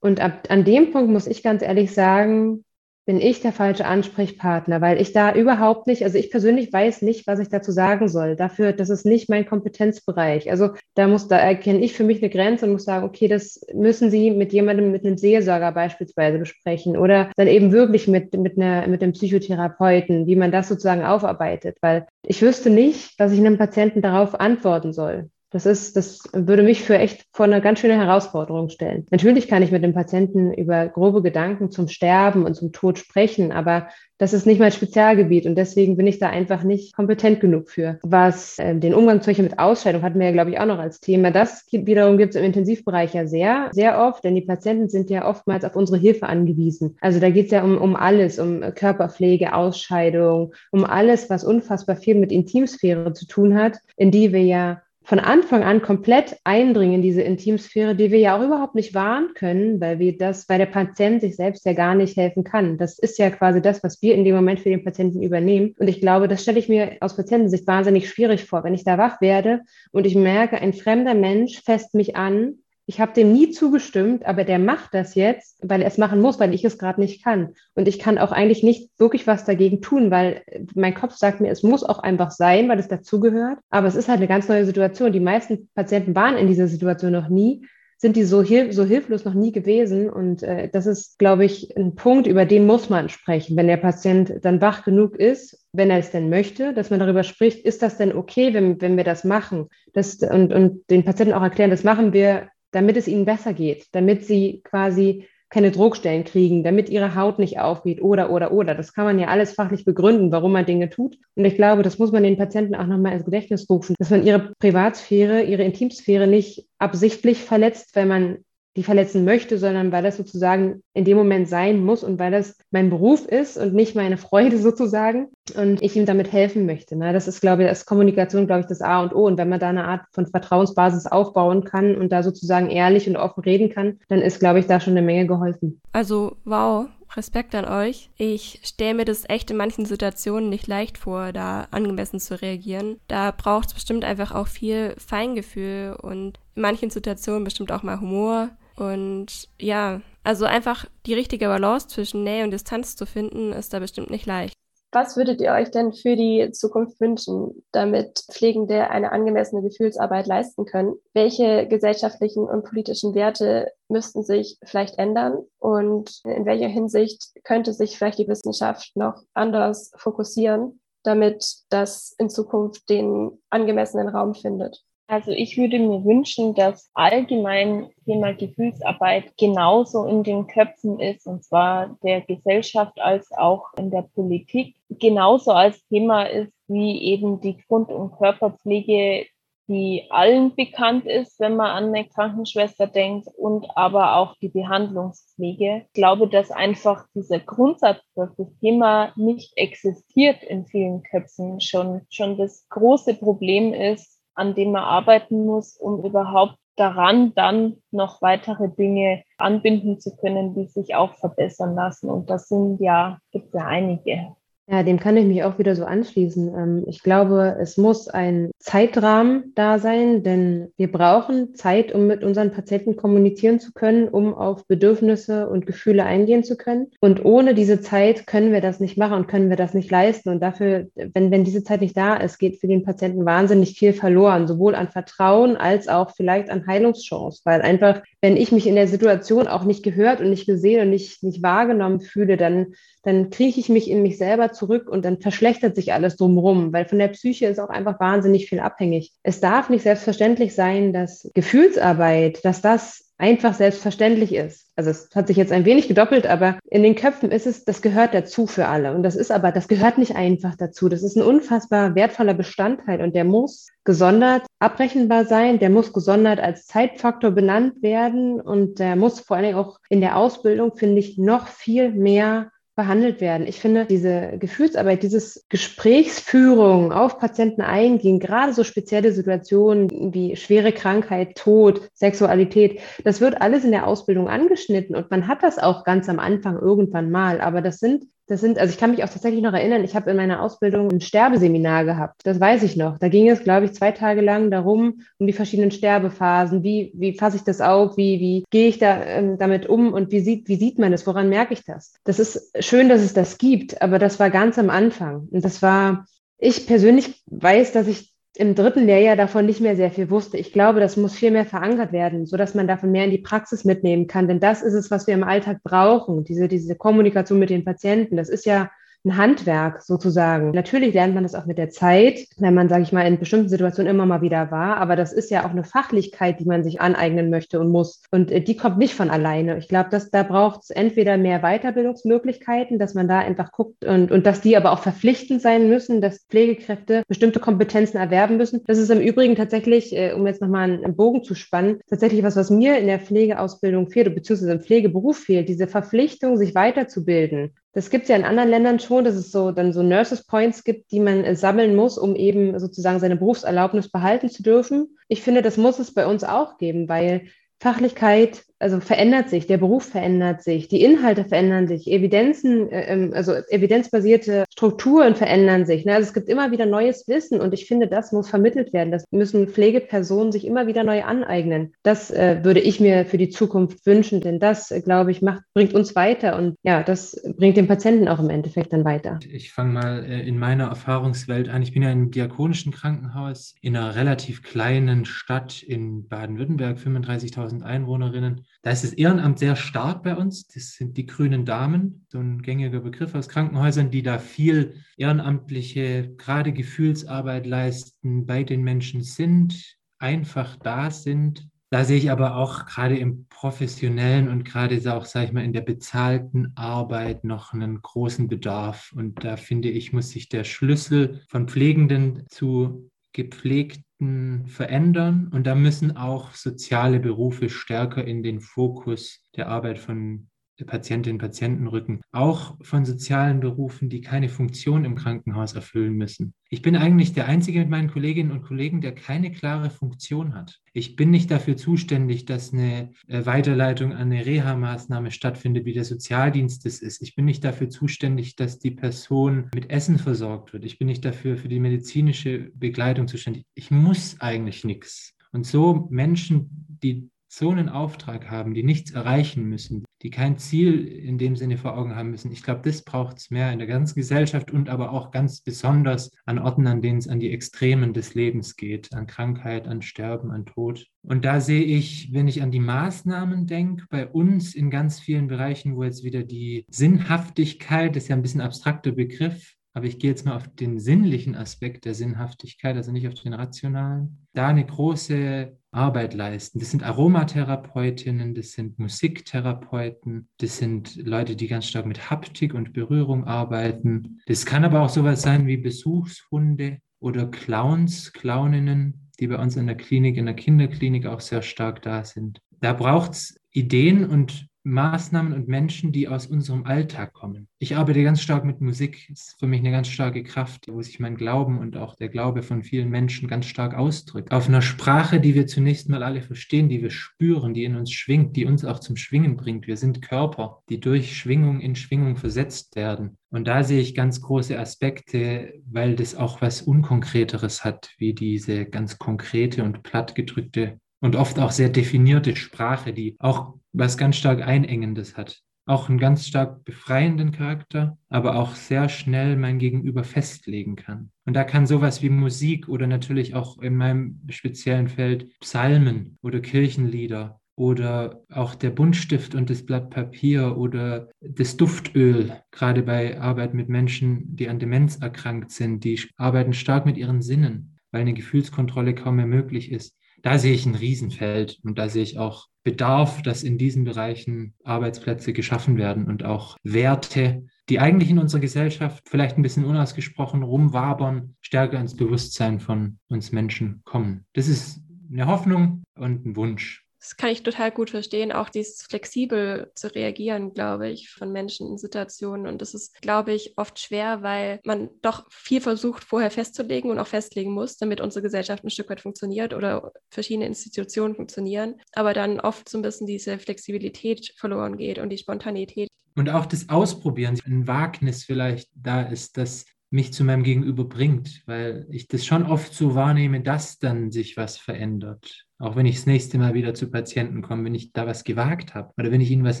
[0.00, 2.64] Und ab, an dem Punkt muss ich ganz ehrlich sagen,
[3.10, 7.26] bin ich der falsche Ansprechpartner, weil ich da überhaupt nicht, also ich persönlich weiß nicht,
[7.26, 8.36] was ich dazu sagen soll.
[8.36, 10.48] Dafür, das ist nicht mein Kompetenzbereich.
[10.48, 13.66] Also da muss, da erkenne ich für mich eine Grenze und muss sagen, okay, das
[13.74, 18.56] müssen Sie mit jemandem, mit einem Seelsorger beispielsweise besprechen oder dann eben wirklich mit, mit,
[18.56, 23.40] einer, mit einem Psychotherapeuten, wie man das sozusagen aufarbeitet, weil ich wüsste nicht, was ich
[23.40, 25.30] einem Patienten darauf antworten soll.
[25.50, 29.06] Das ist, das würde mich für echt vor eine ganz schöne Herausforderung stellen.
[29.10, 33.50] Natürlich kann ich mit dem Patienten über grobe Gedanken zum Sterben und zum Tod sprechen,
[33.50, 33.88] aber
[34.20, 37.98] das ist nicht mein Spezialgebiet und deswegen bin ich da einfach nicht kompetent genug für.
[38.02, 41.00] Was äh, den Umgang Beispiel mit Ausscheidung hatten wir ja, glaube ich, auch noch als
[41.00, 41.30] Thema.
[41.30, 45.26] Das wiederum gibt es im Intensivbereich ja sehr, sehr oft, denn die Patienten sind ja
[45.26, 46.96] oftmals auf unsere Hilfe angewiesen.
[47.00, 51.96] Also da geht es ja um, um alles, um Körperpflege, Ausscheidung, um alles, was unfassbar
[51.96, 56.94] viel mit Intimsphäre zu tun hat, in die wir ja von Anfang an komplett eindringen
[56.94, 60.58] in diese Intimsphäre, die wir ja auch überhaupt nicht wahren können, weil wir das, weil
[60.58, 62.78] der Patient sich selbst ja gar nicht helfen kann.
[62.78, 65.74] Das ist ja quasi das, was wir in dem Moment für den Patienten übernehmen.
[65.80, 68.98] Und ich glaube, das stelle ich mir aus Patientensicht wahnsinnig schwierig vor, wenn ich da
[68.98, 72.60] wach werde und ich merke, ein fremder Mensch fässt mich an
[72.90, 76.40] ich habe dem nie zugestimmt, aber der macht das jetzt, weil er es machen muss,
[76.40, 77.54] weil ich es gerade nicht kann.
[77.76, 80.42] Und ich kann auch eigentlich nicht wirklich was dagegen tun, weil
[80.74, 83.60] mein Kopf sagt mir, es muss auch einfach sein, weil es dazugehört.
[83.70, 85.12] Aber es ist halt eine ganz neue Situation.
[85.12, 87.64] Die meisten Patienten waren in dieser Situation noch nie
[88.02, 90.08] sind die so, hilf so hilflos noch nie gewesen.
[90.08, 93.58] Und äh, das ist, glaube ich, ein Punkt, über den muss man sprechen.
[93.58, 97.22] Wenn der Patient dann wach genug ist wenn er es denn möchte, dass man darüber
[97.22, 99.68] spricht, ist das denn okay, wenn, wenn wir das machen?
[99.92, 103.86] Das, und, und den Patienten auch erklären, das machen wir, damit es ihnen besser geht,
[103.92, 108.76] damit sie quasi keine Druckstellen kriegen, damit ihre Haut nicht aufgeht oder, oder, oder.
[108.76, 111.18] Das kann man ja alles fachlich begründen, warum man Dinge tut.
[111.34, 114.24] Und ich glaube, das muss man den Patienten auch nochmal ins Gedächtnis rufen, dass man
[114.24, 118.38] ihre Privatsphäre, ihre Intimsphäre nicht absichtlich verletzt, wenn man
[118.76, 122.56] die verletzen möchte, sondern weil das sozusagen in dem Moment sein muss und weil das
[122.70, 126.96] mein Beruf ist und nicht meine Freude sozusagen und ich ihm damit helfen möchte.
[126.96, 127.12] Ne?
[127.12, 129.26] Das ist, glaube ich, das Kommunikation, glaube ich, das A und O.
[129.26, 133.16] Und wenn man da eine Art von Vertrauensbasis aufbauen kann und da sozusagen ehrlich und
[133.16, 135.80] offen reden kann, dann ist, glaube ich, da schon eine Menge geholfen.
[135.92, 138.10] Also, wow, Respekt an euch.
[138.16, 142.98] Ich stelle mir das echt in manchen Situationen nicht leicht vor, da angemessen zu reagieren.
[143.08, 148.00] Da braucht es bestimmt einfach auch viel Feingefühl und in manchen Situationen bestimmt auch mal
[148.00, 148.50] Humor.
[148.76, 153.78] Und ja, also einfach die richtige Balance zwischen Nähe und Distanz zu finden, ist da
[153.78, 154.54] bestimmt nicht leicht.
[154.92, 160.64] Was würdet ihr euch denn für die Zukunft wünschen, damit Pflegende eine angemessene Gefühlsarbeit leisten
[160.64, 160.96] können?
[161.14, 165.44] Welche gesellschaftlichen und politischen Werte müssten sich vielleicht ändern?
[165.58, 172.28] Und in welcher Hinsicht könnte sich vielleicht die Wissenschaft noch anders fokussieren, damit das in
[172.28, 174.82] Zukunft den angemessenen Raum findet?
[175.10, 181.42] Also ich würde mir wünschen, dass allgemein Thema Gefühlsarbeit genauso in den Köpfen ist, und
[181.42, 187.56] zwar der Gesellschaft als auch in der Politik, genauso als Thema ist wie eben die
[187.56, 189.26] Grund- und Körperpflege,
[189.66, 195.86] die allen bekannt ist, wenn man an eine Krankenschwester denkt, und aber auch die Behandlungspflege.
[195.86, 202.02] Ich glaube, dass einfach dieser Grundsatz, dass das Thema nicht existiert in vielen Köpfen, schon,
[202.10, 208.22] schon das große Problem ist, an dem man arbeiten muss, um überhaupt daran dann noch
[208.22, 212.08] weitere Dinge anbinden zu können, die sich auch verbessern lassen.
[212.08, 214.34] Und das sind ja, gibt ja einige.
[214.72, 216.54] Ja, dem kann ich mich auch wieder so anschließen.
[216.54, 222.22] Ähm, ich glaube, es muss ein Zeitrahmen da sein, denn wir brauchen Zeit, um mit
[222.22, 226.92] unseren Patienten kommunizieren zu können, um auf Bedürfnisse und Gefühle eingehen zu können.
[227.00, 230.28] Und ohne diese Zeit können wir das nicht machen und können wir das nicht leisten.
[230.28, 233.92] Und dafür, wenn, wenn diese Zeit nicht da ist, geht für den Patienten wahnsinnig viel
[233.92, 238.76] verloren, sowohl an Vertrauen als auch vielleicht an Heilungschance, weil einfach, wenn ich mich in
[238.76, 242.68] der Situation auch nicht gehört und nicht gesehen und nicht, nicht wahrgenommen fühle, dann
[243.02, 246.84] dann krieche ich mich in mich selber zurück und dann verschlechtert sich alles drumherum, weil
[246.84, 249.12] von der Psyche ist auch einfach wahnsinnig viel abhängig.
[249.22, 254.66] Es darf nicht selbstverständlich sein, dass Gefühlsarbeit, dass das einfach selbstverständlich ist.
[254.76, 257.82] Also es hat sich jetzt ein wenig gedoppelt, aber in den Köpfen ist es, das
[257.82, 258.94] gehört dazu für alle.
[258.94, 260.88] Und das ist aber, das gehört nicht einfach dazu.
[260.88, 266.40] Das ist ein unfassbar wertvoller Bestandteil und der muss gesondert abrechenbar sein, der muss gesondert
[266.40, 271.00] als Zeitfaktor benannt werden und der muss vor allen Dingen auch in der Ausbildung, finde
[271.00, 272.50] ich, noch viel mehr
[272.80, 273.46] behandelt werden.
[273.46, 280.72] Ich finde, diese Gefühlsarbeit, dieses Gesprächsführung auf Patienten eingehen, gerade so spezielle Situationen wie schwere
[280.72, 285.84] Krankheit, Tod, Sexualität, das wird alles in der Ausbildung angeschnitten und man hat das auch
[285.84, 287.42] ganz am Anfang irgendwann mal.
[287.42, 290.08] Aber das sind das sind, also ich kann mich auch tatsächlich noch erinnern, ich habe
[290.08, 292.20] in meiner Ausbildung ein Sterbeseminar gehabt.
[292.22, 292.96] Das weiß ich noch.
[292.96, 296.62] Da ging es, glaube ich, zwei Tage lang darum, um die verschiedenen Sterbephasen.
[296.62, 297.96] Wie, wie fasse ich das auf?
[297.96, 299.92] Wie, wie gehe ich da ähm, damit um?
[299.92, 301.08] Und wie sieht, wie sieht man das?
[301.08, 301.94] Woran merke ich das?
[302.04, 305.26] Das ist schön, dass es das gibt, aber das war ganz am Anfang.
[305.32, 306.06] Und das war,
[306.38, 310.36] ich persönlich weiß, dass ich im dritten Lehrjahr davon nicht mehr sehr viel wusste.
[310.36, 313.18] Ich glaube, das muss viel mehr verankert werden, so dass man davon mehr in die
[313.18, 314.28] Praxis mitnehmen kann.
[314.28, 316.24] Denn das ist es, was wir im Alltag brauchen.
[316.24, 318.16] Diese, diese Kommunikation mit den Patienten.
[318.16, 318.70] Das ist ja
[319.04, 320.50] ein Handwerk sozusagen.
[320.50, 323.48] Natürlich lernt man das auch mit der Zeit, wenn man, sage ich mal, in bestimmten
[323.48, 324.76] Situationen immer mal wieder war.
[324.76, 328.02] Aber das ist ja auch eine Fachlichkeit, die man sich aneignen möchte und muss.
[328.10, 329.56] Und äh, die kommt nicht von alleine.
[329.58, 334.10] Ich glaube, dass da braucht es entweder mehr Weiterbildungsmöglichkeiten, dass man da einfach guckt und,
[334.10, 338.62] und dass die aber auch verpflichtend sein müssen, dass Pflegekräfte bestimmte Kompetenzen erwerben müssen.
[338.66, 342.36] Das ist im Übrigen tatsächlich, äh, um jetzt nochmal einen Bogen zu spannen, tatsächlich was,
[342.36, 347.54] was mir in der Pflegeausbildung fehlt, beziehungsweise im Pflegeberuf fehlt, diese Verpflichtung, sich weiterzubilden.
[347.72, 350.64] Das gibt es ja in anderen Ländern schon, dass es so dann so Nurses Points
[350.64, 354.98] gibt, die man äh, sammeln muss, um eben sozusagen seine Berufserlaubnis behalten zu dürfen.
[355.08, 357.26] Ich finde, das muss es bei uns auch geben, weil
[357.60, 363.12] Fachlichkeit also verändert sich, der Beruf verändert sich, die Inhalte verändern sich, Evidenzen, äh, ähm,
[363.14, 365.86] also evidenzbasierte Strukturen verändern sich.
[365.86, 365.94] Ne?
[365.94, 368.92] Also es gibt immer wieder neues Wissen und ich finde, das muss vermittelt werden.
[368.92, 371.72] Das müssen Pflegepersonen sich immer wieder neu aneignen.
[371.82, 375.42] Das äh, würde ich mir für die Zukunft wünschen, denn das, äh, glaube ich, macht,
[375.54, 379.18] bringt uns weiter und ja, das bringt den Patienten auch im Endeffekt dann weiter.
[379.30, 381.62] Ich fange mal in meiner Erfahrungswelt an.
[381.62, 388.42] Ich bin ja im diakonischen Krankenhaus in einer relativ kleinen Stadt in Baden-Württemberg, 35.000 Einwohnerinnen.
[388.62, 390.46] Da ist das Ehrenamt sehr stark bei uns.
[390.46, 396.14] Das sind die grünen Damen, so ein gängiger Begriff aus Krankenhäusern, die da viel ehrenamtliche,
[396.16, 401.48] gerade Gefühlsarbeit leisten, bei den Menschen sind, einfach da sind.
[401.70, 405.52] Da sehe ich aber auch gerade im professionellen und gerade auch, sage ich mal, in
[405.52, 408.92] der bezahlten Arbeit noch einen großen Bedarf.
[408.94, 415.28] Und da finde ich, muss sich der Schlüssel von Pflegenden zu gepflegten verändern.
[415.32, 420.29] Und da müssen auch soziale Berufe stärker in den Fokus der Arbeit von
[420.64, 426.34] Patientinnen und Patienten rücken, auch von sozialen Berufen, die keine Funktion im Krankenhaus erfüllen müssen.
[426.48, 430.58] Ich bin eigentlich der Einzige mit meinen Kolleginnen und Kollegen, der keine klare Funktion hat.
[430.72, 435.84] Ich bin nicht dafür zuständig, dass eine äh, Weiterleitung an eine Reha-Maßnahme stattfindet, wie der
[435.84, 437.02] Sozialdienst es ist.
[437.02, 440.64] Ich bin nicht dafür zuständig, dass die Person mit Essen versorgt wird.
[440.64, 443.44] Ich bin nicht dafür für die medizinische Begleitung zuständig.
[443.54, 445.14] Ich muss eigentlich nichts.
[445.32, 450.84] Und so Menschen, die so einen Auftrag haben, die nichts erreichen müssen, die kein Ziel
[450.84, 452.32] in dem Sinne vor Augen haben müssen.
[452.32, 456.10] Ich glaube, das braucht es mehr in der ganzen Gesellschaft und aber auch ganz besonders
[456.26, 460.32] an Orten, an denen es an die Extremen des Lebens geht, an Krankheit, an Sterben,
[460.32, 460.86] an Tod.
[461.02, 465.28] Und da sehe ich, wenn ich an die Maßnahmen denke, bei uns in ganz vielen
[465.28, 469.98] Bereichen, wo jetzt wieder die Sinnhaftigkeit, das ist ja ein bisschen abstrakter Begriff, aber ich
[469.98, 474.48] gehe jetzt mal auf den sinnlichen Aspekt der Sinnhaftigkeit, also nicht auf den rationalen, da
[474.48, 476.58] eine große Arbeit leisten.
[476.58, 482.74] Das sind Aromatherapeutinnen, das sind Musiktherapeuten, das sind Leute, die ganz stark mit Haptik und
[482.74, 484.20] Berührung arbeiten.
[484.26, 489.66] Das kann aber auch sowas sein wie Besuchshunde oder Clowns, Clowninnen, die bei uns in
[489.66, 492.42] der Klinik, in der Kinderklinik auch sehr stark da sind.
[492.60, 497.48] Da braucht es Ideen und Maßnahmen und Menschen, die aus unserem Alltag kommen.
[497.58, 499.06] Ich arbeite ganz stark mit Musik.
[499.08, 502.10] Das ist für mich eine ganz starke Kraft, wo sich mein Glauben und auch der
[502.10, 504.32] Glaube von vielen Menschen ganz stark ausdrückt.
[504.32, 507.90] Auf einer Sprache, die wir zunächst mal alle verstehen, die wir spüren, die in uns
[507.92, 509.66] schwingt, die uns auch zum Schwingen bringt.
[509.66, 513.16] Wir sind Körper, die durch Schwingung in Schwingung versetzt werden.
[513.30, 518.66] Und da sehe ich ganz große Aspekte, weil das auch was Unkonkreteres hat, wie diese
[518.66, 524.42] ganz konkrete und plattgedrückte und oft auch sehr definierte Sprache, die auch was ganz stark
[524.42, 525.42] Einengendes hat.
[525.66, 531.12] Auch einen ganz stark befreienden Charakter, aber auch sehr schnell mein Gegenüber festlegen kann.
[531.26, 536.40] Und da kann sowas wie Musik oder natürlich auch in meinem speziellen Feld Psalmen oder
[536.40, 543.52] Kirchenlieder oder auch der Buntstift und das Blatt Papier oder das Duftöl, gerade bei Arbeit
[543.54, 548.14] mit Menschen, die an Demenz erkrankt sind, die arbeiten stark mit ihren Sinnen, weil eine
[548.14, 552.46] Gefühlskontrolle kaum mehr möglich ist da sehe ich ein Riesenfeld und da sehe ich auch
[552.62, 558.40] Bedarf, dass in diesen Bereichen Arbeitsplätze geschaffen werden und auch Werte, die eigentlich in unserer
[558.40, 564.26] Gesellschaft vielleicht ein bisschen unausgesprochen rumwabern, stärker ins Bewusstsein von uns Menschen kommen.
[564.34, 566.84] Das ist eine Hoffnung und ein Wunsch.
[567.00, 571.66] Das kann ich total gut verstehen, auch dieses flexibel zu reagieren, glaube ich, von Menschen
[571.66, 572.46] in Situationen.
[572.46, 576.98] Und das ist, glaube ich, oft schwer, weil man doch viel versucht, vorher festzulegen und
[576.98, 581.76] auch festlegen muss, damit unsere Gesellschaft ein Stück weit funktioniert oder verschiedene Institutionen funktionieren.
[581.94, 585.88] Aber dann oft so ein bisschen diese Flexibilität verloren geht und die Spontanität.
[586.16, 591.42] Und auch das Ausprobieren, ein Wagnis vielleicht da ist, dass mich zu meinem Gegenüber bringt,
[591.46, 595.46] weil ich das schon oft so wahrnehme, dass dann sich was verändert.
[595.60, 598.74] Auch wenn ich das nächste Mal wieder zu Patienten komme, wenn ich da was gewagt
[598.74, 599.60] habe oder wenn ich ihnen was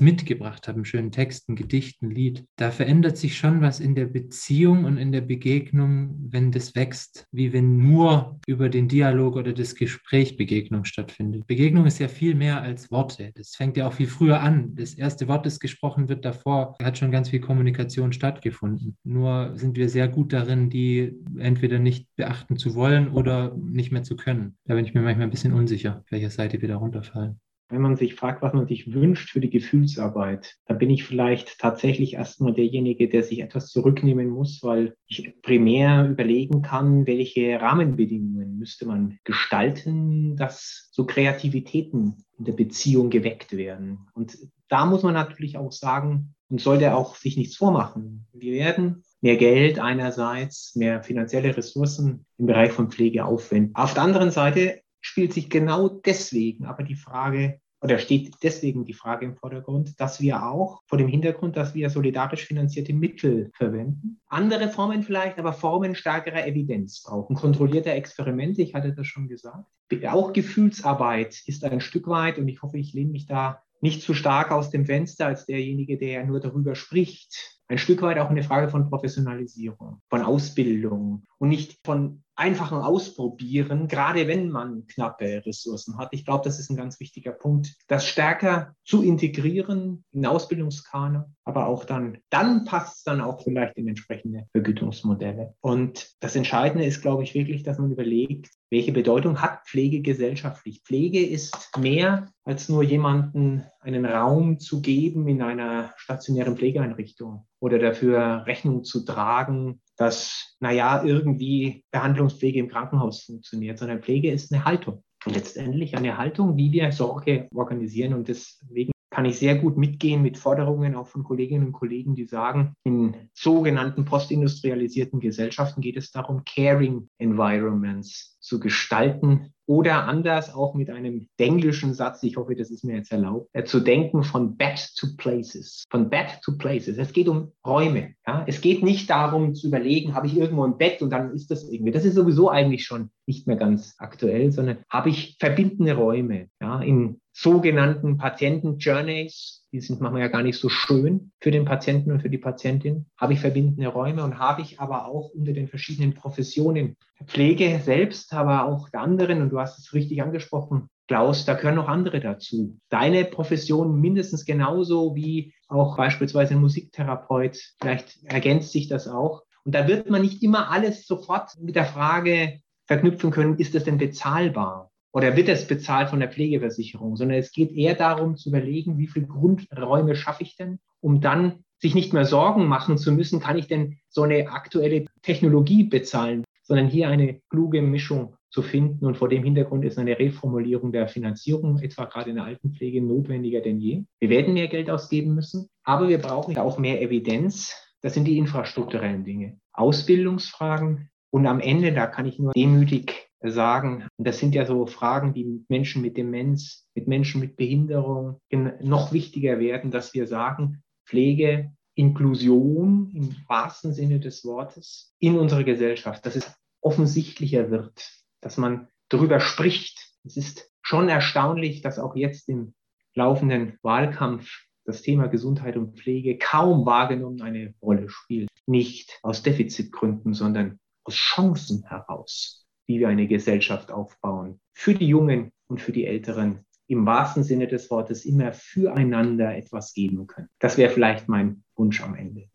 [0.00, 3.94] mitgebracht habe, einen schönen Text, ein Gedicht, ein Lied, da verändert sich schon was in
[3.94, 9.36] der Beziehung und in der Begegnung, wenn das wächst, wie wenn nur über den Dialog
[9.36, 11.46] oder das Gespräch Begegnung stattfindet.
[11.46, 13.32] Begegnung ist ja viel mehr als Worte.
[13.34, 14.74] Das fängt ja auch viel früher an.
[14.76, 18.96] Das erste Wort, das gesprochen wird davor, hat schon ganz viel Kommunikation stattgefunden.
[19.04, 24.02] Nur sind wir sehr gut darin, die entweder nicht beachten zu wollen oder nicht mehr
[24.02, 24.56] zu können.
[24.64, 27.40] Da bin ich mir manchmal ein bisschen unsicher sicher, welcher Seite wir da runterfallen.
[27.72, 31.60] Wenn man sich fragt, was man sich wünscht für die Gefühlsarbeit, dann bin ich vielleicht
[31.60, 38.58] tatsächlich erstmal derjenige, der sich etwas zurücknehmen muss, weil ich primär überlegen kann, welche Rahmenbedingungen
[38.58, 44.08] müsste man gestalten, dass so Kreativitäten in der Beziehung geweckt werden.
[44.14, 44.36] Und
[44.68, 48.26] da muss man natürlich auch sagen und sollte auch sich nichts vormachen.
[48.32, 53.76] Wir werden mehr Geld einerseits, mehr finanzielle Ressourcen im Bereich von Pflege aufwenden.
[53.76, 58.92] Auf der anderen Seite spielt sich genau deswegen aber die Frage oder steht deswegen die
[58.92, 64.20] Frage im Vordergrund, dass wir auch vor dem Hintergrund, dass wir solidarisch finanzierte Mittel verwenden,
[64.28, 69.66] andere Formen vielleicht, aber Formen stärkerer Evidenz brauchen, kontrollierte Experimente, ich hatte das schon gesagt.
[70.08, 74.12] Auch Gefühlsarbeit ist ein Stück weit, und ich hoffe, ich lehne mich da nicht zu
[74.12, 78.30] stark aus dem Fenster als derjenige, der ja nur darüber spricht, ein Stück weit auch
[78.30, 85.42] eine Frage von Professionalisierung, von Ausbildung und nicht von einfachen Ausprobieren, gerade wenn man knappe
[85.44, 86.08] Ressourcen hat.
[86.12, 91.66] Ich glaube, das ist ein ganz wichtiger Punkt, das stärker zu integrieren in Ausbildungskanon, aber
[91.66, 95.54] auch dann, dann passt es dann auch vielleicht in entsprechende Vergütungsmodelle.
[95.60, 100.82] Und das Entscheidende ist, glaube ich, wirklich, dass man überlegt, welche Bedeutung hat Pflege gesellschaftlich?
[100.84, 107.80] Pflege ist mehr als nur jemanden einen Raum zu geben in einer stationären Pflegeeinrichtung oder
[107.80, 114.64] dafür Rechnung zu tragen, dass, naja, irgendwie Behandlungspflege im Krankenhaus funktioniert, sondern Pflege ist eine
[114.64, 115.02] Haltung.
[115.26, 118.14] Und letztendlich eine Haltung, wie wir Sorge organisieren.
[118.14, 122.24] Und deswegen kann ich sehr gut mitgehen mit Forderungen auch von Kolleginnen und Kollegen, die
[122.24, 130.74] sagen, in sogenannten postindustrialisierten Gesellschaften geht es darum, Caring Environments zu gestalten oder anders auch
[130.74, 134.56] mit einem englischen Satz, ich hoffe, das ist mir jetzt erlaubt, äh, zu denken von
[134.56, 136.98] Bed to Places, von Bed to Places.
[136.98, 138.14] Es geht um Räume.
[138.26, 138.44] Ja?
[138.48, 141.70] Es geht nicht darum zu überlegen, habe ich irgendwo ein Bett und dann ist das
[141.70, 141.92] irgendwie.
[141.92, 146.80] Das ist sowieso eigentlich schon nicht mehr ganz aktuell, sondern habe ich verbindende Räume ja?
[146.80, 152.22] in sogenannten Patienten-Journeys, die sind manchmal ja gar nicht so schön für den Patienten und
[152.22, 156.14] für die Patientin, habe ich verbindende Räume und habe ich aber auch unter den verschiedenen
[156.14, 161.54] Professionen Pflege selbst, aber auch der anderen, und du hast es richtig angesprochen, Klaus, da
[161.54, 162.78] gehören noch andere dazu.
[162.88, 167.58] Deine Profession mindestens genauso wie auch beispielsweise ein Musiktherapeut.
[167.80, 169.42] Vielleicht ergänzt sich das auch.
[169.64, 172.60] Und da wird man nicht immer alles sofort mit der Frage
[172.90, 174.90] verknüpfen können, ist das denn bezahlbar?
[175.12, 179.08] oder wird es bezahlt von der Pflegeversicherung, sondern es geht eher darum zu überlegen, wie
[179.08, 183.58] viele Grundräume schaffe ich denn, um dann sich nicht mehr Sorgen machen zu müssen, kann
[183.58, 189.06] ich denn so eine aktuelle Technologie bezahlen, sondern hier eine kluge Mischung zu finden.
[189.06, 193.60] Und vor dem Hintergrund ist eine Reformulierung der Finanzierung, etwa gerade in der Altenpflege, notwendiger
[193.60, 194.04] denn je.
[194.20, 197.74] Wir werden mehr Geld ausgeben müssen, aber wir brauchen auch mehr Evidenz.
[198.02, 199.58] Das sind die infrastrukturellen Dinge.
[199.72, 201.10] Ausbildungsfragen.
[201.30, 205.64] Und am Ende, da kann ich nur demütig sagen, das sind ja so Fragen, die
[205.68, 208.40] Menschen mit Demenz, mit Menschen mit Behinderung
[208.80, 215.64] noch wichtiger werden, dass wir sagen, Pflege, Inklusion im wahrsten Sinne des Wortes in unserer
[215.64, 220.08] Gesellschaft, dass es offensichtlicher wird, dass man darüber spricht.
[220.24, 222.74] Es ist schon erstaunlich, dass auch jetzt im
[223.14, 224.48] laufenden Wahlkampf
[224.84, 228.48] das Thema Gesundheit und Pflege kaum wahrgenommen eine Rolle spielt.
[228.66, 232.60] Nicht aus Defizitgründen, sondern aus Chancen heraus
[232.90, 234.60] wie wir eine Gesellschaft aufbauen.
[234.72, 239.94] Für die Jungen und für die Älteren im wahrsten Sinne des Wortes immer füreinander etwas
[239.94, 240.48] geben können.
[240.58, 242.48] Das wäre vielleicht mein Wunsch am Ende.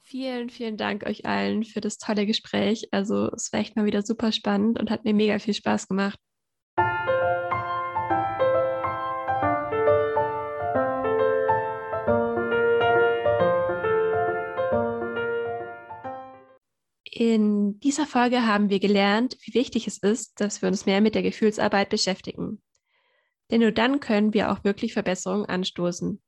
[0.00, 2.88] Vielen, vielen Dank euch allen für das tolle Gespräch.
[2.90, 6.18] Also es war echt mal wieder super spannend und hat mir mega viel Spaß gemacht.
[17.24, 21.14] In dieser Folge haben wir gelernt, wie wichtig es ist, dass wir uns mehr mit
[21.14, 22.60] der Gefühlsarbeit beschäftigen.
[23.48, 26.20] Denn nur dann können wir auch wirklich Verbesserungen anstoßen.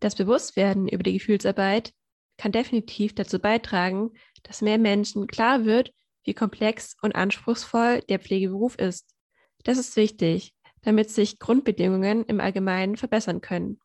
[0.00, 1.92] Das Bewusstwerden über die Gefühlsarbeit
[2.38, 4.10] kann definitiv dazu beitragen,
[4.42, 5.92] dass mehr Menschen klar wird,
[6.24, 9.14] wie komplex und anspruchsvoll der Pflegeberuf ist.
[9.62, 13.78] Das ist wichtig, damit sich Grundbedingungen im Allgemeinen verbessern können.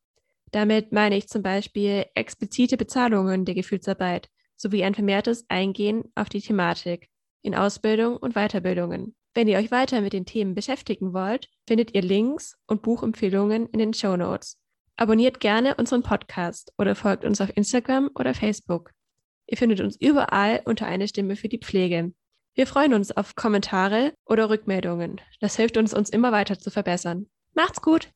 [0.52, 4.28] Damit meine ich zum Beispiel explizite Bezahlungen der Gefühlsarbeit,
[4.60, 7.10] sowie ein vermehrtes Eingehen auf die Thematik
[7.42, 9.16] in Ausbildung und Weiterbildungen.
[9.34, 13.80] Wenn ihr euch weiter mit den Themen beschäftigen wollt, findet ihr Links und Buchempfehlungen in
[13.80, 14.58] den Show Notes.
[14.98, 18.92] Abonniert gerne unseren Podcast oder folgt uns auf Instagram oder Facebook.
[19.48, 22.14] Ihr findet uns überall unter eine Stimme für die Pflege.
[22.54, 25.22] Wir freuen uns auf Kommentare oder Rückmeldungen.
[25.40, 27.28] Das hilft uns, uns immer weiter zu verbessern.
[27.54, 28.08] Macht's gut!